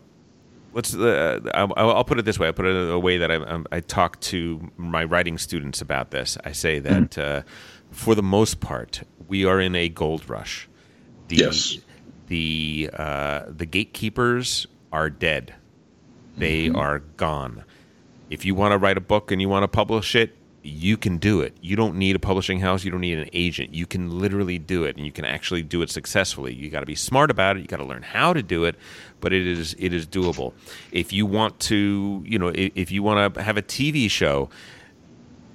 [0.72, 0.94] let's.
[0.94, 2.48] Uh, I'll, I'll, put it this way.
[2.48, 6.10] I put it in a way that I, I, talk to my writing students about
[6.10, 6.36] this.
[6.44, 7.38] I say that mm-hmm.
[7.38, 7.42] uh,
[7.90, 10.68] for the most part, we are in a gold rush.
[11.28, 11.78] The, yes.
[12.26, 15.54] The uh, the gatekeepers are dead.
[16.36, 16.76] They mm-hmm.
[16.76, 17.64] are gone.
[18.30, 20.36] If you want to write a book and you want to publish it,
[20.66, 21.56] you can do it.
[21.60, 22.84] You don't need a publishing house.
[22.84, 23.72] You don't need an agent.
[23.72, 26.54] You can literally do it, and you can actually do it successfully.
[26.54, 27.60] You got to be smart about it.
[27.60, 28.74] You got to learn how to do it,
[29.20, 30.52] but it is it is doable.
[30.90, 34.50] If you want to, you know, if you want to have a TV show,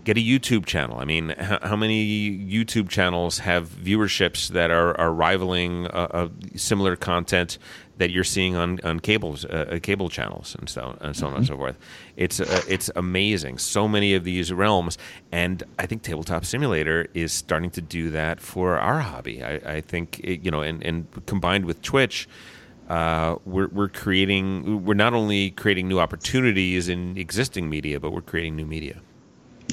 [0.03, 0.97] get a YouTube channel.
[0.97, 7.57] I mean, how, many YouTube channels have viewerships that are, are rivaling uh, similar content
[7.97, 11.35] that you're seeing on on cables, uh, uh cable channels, and so and so on
[11.35, 11.77] and so forth.
[12.17, 13.59] It's uh, it's amazing.
[13.59, 14.97] So many of these realms,
[15.31, 19.43] and I think Tabletop Simulator is starting to do that for our hobby.
[19.43, 22.27] I, I think it, you know, and and combined with Twitch.
[22.89, 28.19] Uh, we're, we're creating we're not only creating new opportunities in existing media but we're
[28.19, 28.99] creating new media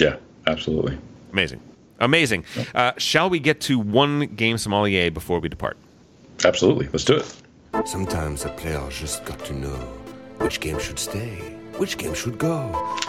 [0.01, 0.16] yeah
[0.47, 0.97] absolutely
[1.33, 1.61] amazing
[2.01, 2.45] amazing
[2.75, 5.77] uh, shall we get to one game sommelier before we depart
[6.45, 7.43] absolutely let's do it
[7.85, 9.79] Sometimes a player just got to know
[10.39, 11.37] which game should stay,
[11.77, 12.61] which game should go,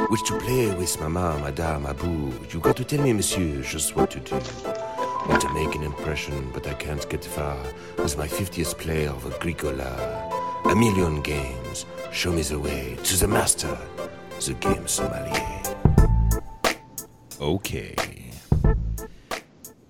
[0.09, 2.31] which to play with mama, madame, abou.
[2.51, 4.35] You got to tell me, monsieur, just what to do.
[5.27, 7.57] Want to make an impression, but I can't get far
[7.97, 9.91] with my 50th play of Agricola.
[10.65, 13.77] A million games, show me the way to the master,
[14.45, 15.78] the game sommelier.
[17.39, 17.95] Okay.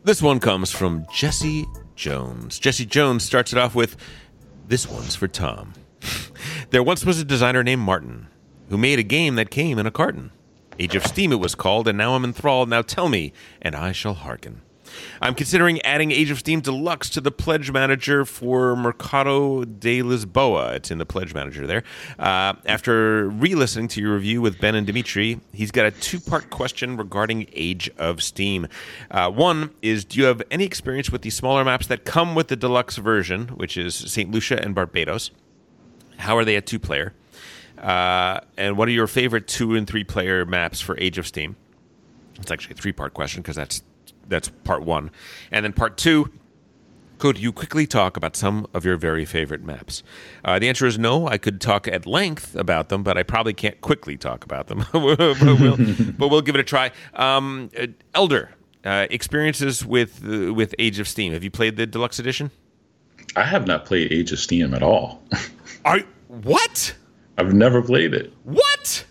[0.04, 1.66] This one comes from Jesse
[1.96, 2.60] Jones.
[2.60, 3.98] Jesse Jones starts it off with
[4.68, 5.74] this one's for Tom.
[6.70, 8.28] there once was a designer named Martin
[8.70, 10.32] who made a game that came in a carton.
[10.78, 12.70] Age of Steam it was called, and now I'm enthralled.
[12.70, 14.62] Now tell me, and I shall hearken.
[15.22, 20.76] I'm considering adding Age of Steam Deluxe to the Pledge Manager for Mercado de Lisboa.
[20.76, 21.84] It's in the Pledge Manager there.
[22.18, 26.20] Uh, after re listening to your review with Ben and Dimitri, he's got a two
[26.20, 28.68] part question regarding Age of Steam.
[29.12, 32.48] Uh, one is Do you have any experience with the smaller maps that come with
[32.48, 34.32] the deluxe version, which is St.
[34.32, 35.32] Lucia and Barbados?
[36.18, 37.14] How are they a two player?
[37.78, 41.56] Uh, and what are your favorite two and three player maps for Age of Steam?
[42.42, 43.84] It's actually a three part question because that's
[44.30, 45.12] that's part one,
[45.52, 46.32] and then part two.
[47.18, 50.04] Could you quickly talk about some of your very favorite maps?
[50.46, 51.28] Uh, the answer is no.
[51.28, 54.86] I could talk at length about them, but I probably can't quickly talk about them.
[54.94, 55.76] but, we'll,
[56.18, 56.92] but, we'll, give it a try.
[57.16, 58.52] Um, uh, Elder,
[58.86, 61.34] uh, experiences with uh, with Age of Steam.
[61.34, 62.52] Have you played the deluxe edition?
[63.36, 65.22] I have not played Age of Steam at all.
[65.84, 66.96] Are what?
[67.38, 68.34] I've never played it.
[68.44, 69.06] What?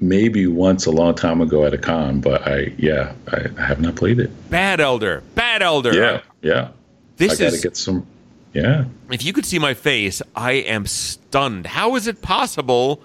[0.00, 3.80] Maybe once a long time ago at a con, but I yeah, I, I have
[3.80, 4.30] not played it.
[4.50, 5.94] Bad Elder, bad Elder.
[5.94, 6.68] Yeah, yeah.
[7.16, 7.40] This is.
[7.40, 8.06] I gotta get some.
[8.52, 8.84] Yeah.
[9.10, 11.66] If you could see my face, I am stunned.
[11.66, 13.00] How is it possible?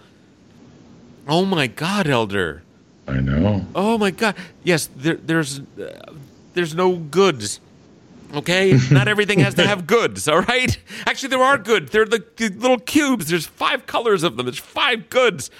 [1.27, 2.63] Oh my God, Elder.
[3.07, 3.65] I know.
[3.75, 4.35] Oh my God.
[4.63, 6.13] Yes, there, there's uh,
[6.53, 7.59] there's no goods.
[8.33, 10.27] Okay, not everything has to have goods.
[10.27, 10.77] All right.
[11.05, 11.89] Actually, there are good.
[11.89, 13.27] They're the, the little cubes.
[13.27, 14.47] There's five colors of them.
[14.47, 15.51] There's five goods.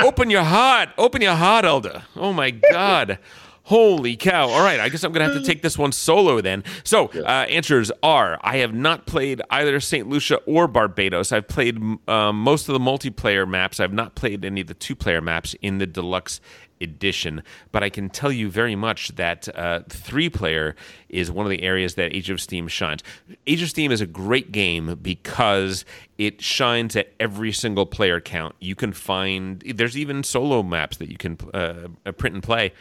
[0.00, 0.90] Open your heart.
[0.98, 2.02] Open your heart, Elder.
[2.16, 3.18] Oh my God.
[3.64, 4.48] Holy cow.
[4.48, 6.64] All right, I guess I'm going to have to take this one solo then.
[6.82, 10.08] So, uh, answers are I have not played either St.
[10.08, 11.30] Lucia or Barbados.
[11.30, 11.78] I've played
[12.08, 13.78] um, most of the multiplayer maps.
[13.78, 16.40] I've not played any of the two player maps in the deluxe
[16.80, 17.42] edition.
[17.72, 20.74] But I can tell you very much that uh, three player
[21.08, 23.02] is one of the areas that Age of Steam shines.
[23.46, 25.84] Age of Steam is a great game because
[26.18, 28.54] it shines at every single player count.
[28.60, 32.72] You can find, there's even solo maps that you can uh, print and play.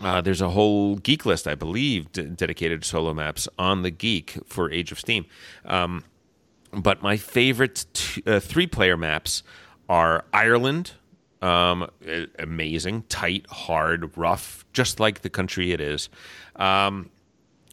[0.00, 3.90] Uh, there's a whole geek list, I believe, d- dedicated to solo maps on the
[3.90, 5.26] Geek for Age of Steam.
[5.64, 6.04] Um,
[6.72, 9.42] but my favorite t- uh, three player maps
[9.88, 10.92] are Ireland,
[11.42, 11.88] um,
[12.38, 16.08] amazing, tight, hard, rough, just like the country it is.
[16.56, 17.10] Um,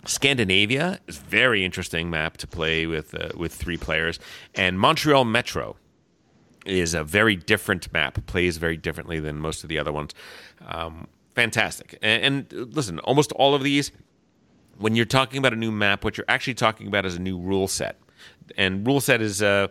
[0.06, 4.20] Scandinavia is very interesting map to play with uh, with three players,
[4.54, 5.78] and Montreal Metro
[6.66, 8.24] is a very different map.
[8.28, 10.14] Plays very differently than most of the other ones.
[10.68, 13.92] Um, fantastic, and, and listen, almost all of these,
[14.78, 17.40] when you're talking about a new map, what you're actually talking about is a new
[17.40, 18.00] rule set,
[18.58, 19.70] and rule set is uh,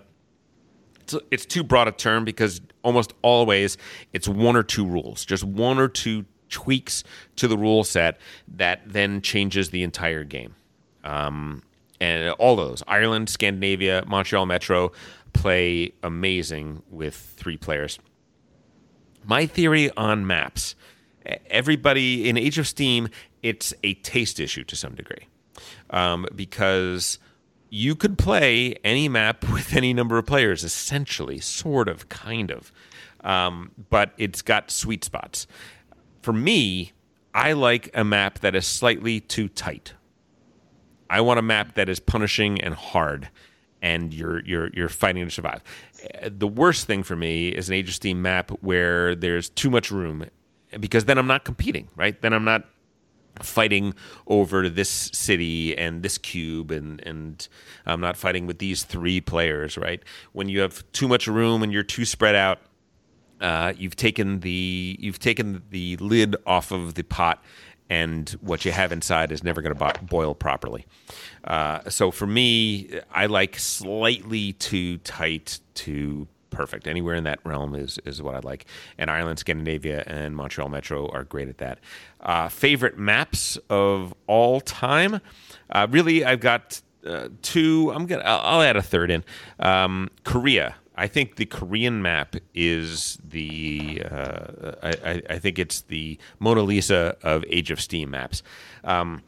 [1.05, 3.77] it's, it's too broad a term because almost always
[4.13, 7.05] it's one or two rules, just one or two tweaks
[7.37, 8.19] to the rule set
[8.49, 10.55] that then changes the entire game.
[11.03, 11.63] Um,
[12.01, 14.93] and all those Ireland, Scandinavia, Montreal Metro
[15.33, 17.99] play amazing with three players.
[19.25, 20.75] My theory on maps,
[21.47, 23.09] everybody in Age of Steam,
[23.43, 25.29] it's a taste issue to some degree
[25.91, 27.19] um, because
[27.75, 32.73] you could play any map with any number of players, essentially, sort of, kind of,
[33.25, 35.49] um, but it's got sweet spots.
[36.23, 36.93] For me,
[37.35, 39.95] I like a map that is slightly too tight.
[41.11, 43.29] I want a map that is punishing and hard,
[43.83, 45.63] and you're you're you're fighting to survive.
[46.27, 49.91] The worst thing for me is an Age of Steam map where there's too much
[49.91, 50.27] room,
[50.81, 52.21] because then I'm not competing, right?
[52.21, 52.67] Then I'm not
[53.43, 53.95] fighting
[54.27, 57.49] over this city and this cube and and
[57.87, 60.03] I'm not fighting with these three players, right?
[60.33, 62.61] When you have too much room and you're too spread out,
[63.41, 67.43] uh, you've taken the you've taken the lid off of the pot
[67.91, 70.87] and what you have inside is never going to boil properly.
[71.45, 76.87] Uh, so for me, I like slightly too tight to perfect.
[76.87, 78.67] Anywhere in that realm is is what I like.
[78.99, 81.79] And Ireland, Scandinavia, and Montreal Metro are great at that.
[82.21, 85.21] Uh, favorite maps of all time?
[85.71, 87.93] Uh, really, I've got uh, two.
[87.95, 88.23] I'm gonna.
[88.23, 89.25] I'll, I'll, add a third in.
[89.59, 90.77] Um, Korea.
[90.97, 94.03] I think the Korean map is the.
[94.09, 98.45] Uh, I, I, think it's the Mona Lisa of Age of Steam maps.
[98.85, 99.23] Um,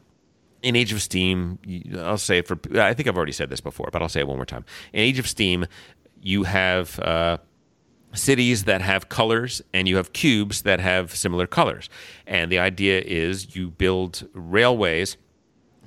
[0.62, 1.58] in Age of Steam,
[1.98, 2.58] I'll say it for.
[2.80, 4.64] I think I've already said this before, but I'll say it one more time.
[4.92, 5.66] In Age of Steam,
[6.20, 7.38] you have uh,
[8.12, 11.88] cities that have colors and you have cubes that have similar colors.
[12.26, 15.16] And the idea is you build railways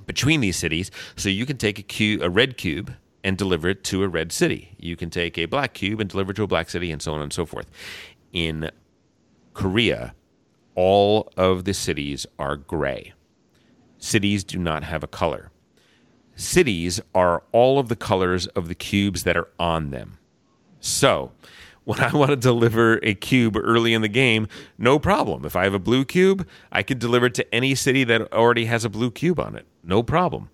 [0.05, 2.93] between these cities so you can take a cube, a red cube
[3.23, 4.75] and deliver it to a red city.
[4.77, 7.13] You can take a black cube and deliver it to a black city and so
[7.13, 7.69] on and so forth.
[8.31, 8.71] In
[9.53, 10.13] Korea,
[10.75, 13.13] all of the cities are gray.
[13.97, 15.51] Cities do not have a color.
[16.35, 20.18] Cities are all of the colors of the cubes that are on them.
[20.79, 21.31] So,
[21.83, 24.47] when I want to deliver a cube early in the game,
[24.77, 25.43] no problem.
[25.43, 28.65] If I have a blue cube, I could deliver it to any city that already
[28.65, 29.65] has a blue cube on it.
[29.83, 30.49] No problem.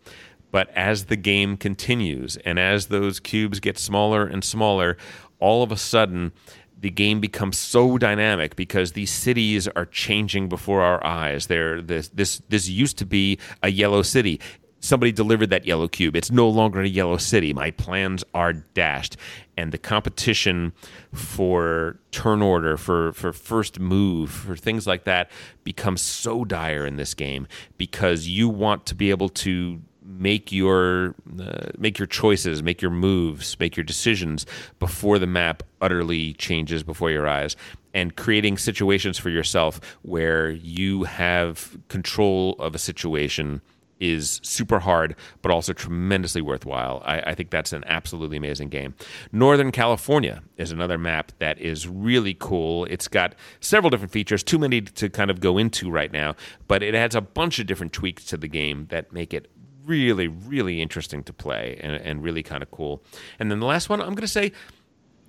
[0.51, 4.95] But as the game continues and as those cubes get smaller and smaller,
[5.39, 6.31] all of a sudden,
[6.79, 11.47] the game becomes so dynamic because these cities are changing before our eyes.
[11.47, 14.39] They're, this, this, this used to be a yellow city
[14.85, 16.15] somebody delivered that yellow cube.
[16.15, 17.53] It's no longer a yellow city.
[17.53, 19.17] My plans are dashed.
[19.57, 20.73] And the competition
[21.13, 25.31] for turn order, for, for first move, for things like that
[25.63, 27.47] becomes so dire in this game
[27.77, 32.91] because you want to be able to make your uh, make your choices, make your
[32.91, 34.45] moves, make your decisions
[34.77, 37.55] before the map utterly changes before your eyes
[37.95, 43.61] and creating situations for yourself where you have control of a situation
[43.99, 47.01] is super hard, but also tremendously worthwhile.
[47.05, 48.93] I, I, think that's an absolutely amazing game.
[49.31, 52.85] Northern California is another map that is really cool.
[52.85, 56.35] It's got several different features, too many to kind of go into right now,
[56.67, 59.49] but it adds a bunch of different tweaks to the game that make it
[59.85, 63.03] really, really interesting to play and, and really kind of cool.
[63.39, 64.51] And then the last one, I'm going to say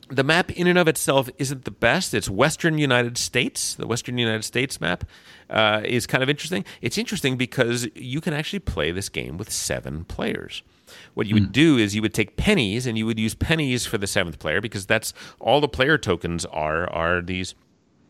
[0.09, 2.15] the map in and of itself isn't the best.
[2.15, 3.75] It's Western United States.
[3.75, 5.05] The Western United States map
[5.51, 6.65] uh, is kind of interesting.
[6.81, 10.63] It's interesting because you can actually play this game with seven players.
[11.15, 11.53] What you would hmm.
[11.53, 14.61] do is you would take pennies and you would use pennies for the seventh player
[14.61, 17.55] because that's all the player tokens are are these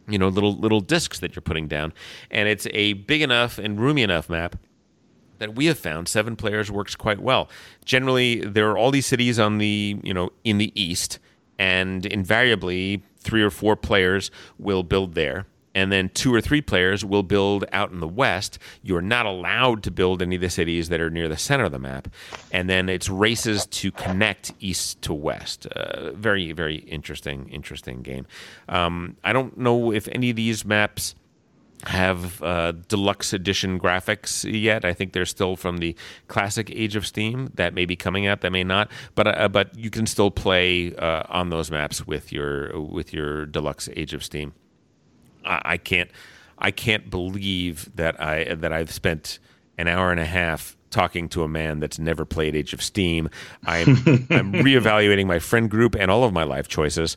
[0.06, 1.92] you know little little discs that you're putting down
[2.30, 4.56] and it's a big enough and roomy enough map
[5.38, 7.48] that we have found seven players works quite well.
[7.84, 11.18] Generally, there are all these cities on the you know in the east,
[11.58, 15.46] and invariably three or four players will build there
[15.76, 18.58] and then two or three players will build out in the west.
[18.82, 21.72] You're not allowed to build any of the cities that are near the center of
[21.72, 22.08] the map,
[22.50, 25.66] and then it's races to connect east to west.
[25.66, 28.26] Uh, very, very interesting, interesting game.
[28.70, 31.14] Um, I don't know if any of these maps
[31.86, 34.84] have uh, deluxe edition graphics yet.
[34.84, 35.96] I think they're still from the
[36.28, 37.50] classic Age of Steam.
[37.54, 38.40] That may be coming out.
[38.40, 38.90] That may not.
[39.14, 43.46] But uh, but you can still play uh, on those maps with your with your
[43.46, 44.52] deluxe Age of Steam.
[45.44, 46.10] I, I can't
[46.58, 49.38] I can't believe that I that I've spent
[49.78, 53.28] an hour and a half talking to a man that's never played Age of Steam.
[53.64, 53.88] I'm
[54.30, 57.16] I'm reevaluating my friend group and all of my life choices.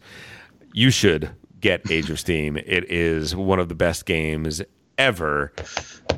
[0.73, 2.57] You should get Age of Steam.
[2.57, 4.61] It is one of the best games
[4.97, 5.51] ever.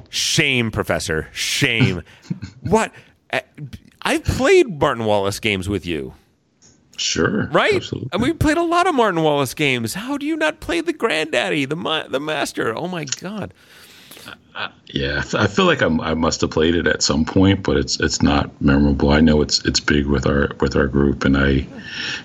[0.09, 1.27] Shame, Professor.
[1.31, 2.03] Shame.
[2.61, 2.91] what?
[4.01, 6.13] I've played Martin Wallace games with you.
[6.97, 7.47] Sure.
[7.47, 7.75] Right?
[7.75, 8.09] Absolutely.
[8.13, 9.93] And we played a lot of Martin Wallace games.
[9.93, 12.75] How do you not play the granddaddy, the ma- the master?
[12.75, 13.53] Oh my god.
[14.53, 17.77] Uh, yeah, I feel like I'm, i must have played it at some point, but
[17.77, 19.11] it's it's not memorable.
[19.11, 21.65] I know it's it's big with our with our group, and I,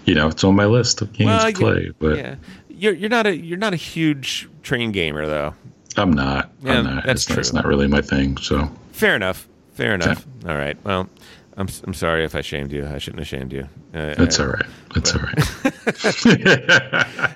[0.04, 1.92] you know, it's on my list of games well, to play.
[1.98, 2.34] But yeah,
[2.76, 5.54] you're you're not a you're not a huge train gamer though.
[5.96, 6.50] I'm not.
[6.62, 7.06] Yeah, I'm not.
[7.06, 7.56] that's it's, true.
[7.56, 8.36] not really my thing.
[8.36, 9.48] So Fair enough.
[9.72, 10.26] Fair enough.
[10.46, 10.76] All right.
[10.84, 11.08] Well,
[11.56, 12.86] I'm I'm sorry if I shamed you.
[12.86, 13.68] I shouldn't have shamed you.
[13.96, 14.66] Uh, that's all right.
[14.94, 15.36] That's all right.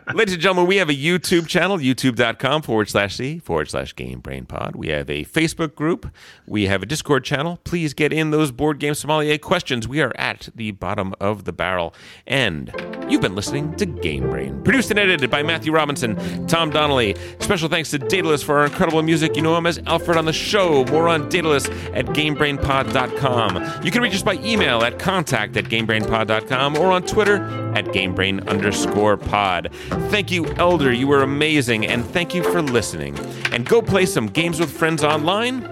[0.14, 4.20] Ladies and gentlemen, we have a YouTube channel, youtube.com forward slash C forward slash Game
[4.20, 4.76] Brain Pod.
[4.76, 6.12] We have a Facebook group.
[6.46, 7.60] We have a Discord channel.
[7.64, 9.88] Please get in those board game sommelier questions.
[9.88, 11.94] We are at the bottom of the barrel.
[12.26, 12.74] And
[13.08, 17.16] you've been listening to Game Brain, produced and edited by Matthew Robinson, Tom Donnelly.
[17.38, 19.34] Special thanks to Daedalus for our incredible music.
[19.34, 20.84] You know him as Alfred on the show.
[20.86, 23.82] More on Daedalus at GameBrainPod.com.
[23.82, 27.36] You can reach us by email at contact at GameBrainPod.com or on Twitter
[27.74, 29.70] at GameBrain underscore pod.
[30.10, 30.92] Thank you, Elder.
[30.92, 31.86] You were amazing.
[31.86, 33.18] And thank you for listening.
[33.52, 35.64] And go play some games with friends online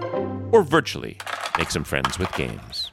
[0.51, 1.17] or virtually
[1.57, 2.88] make some friends with games.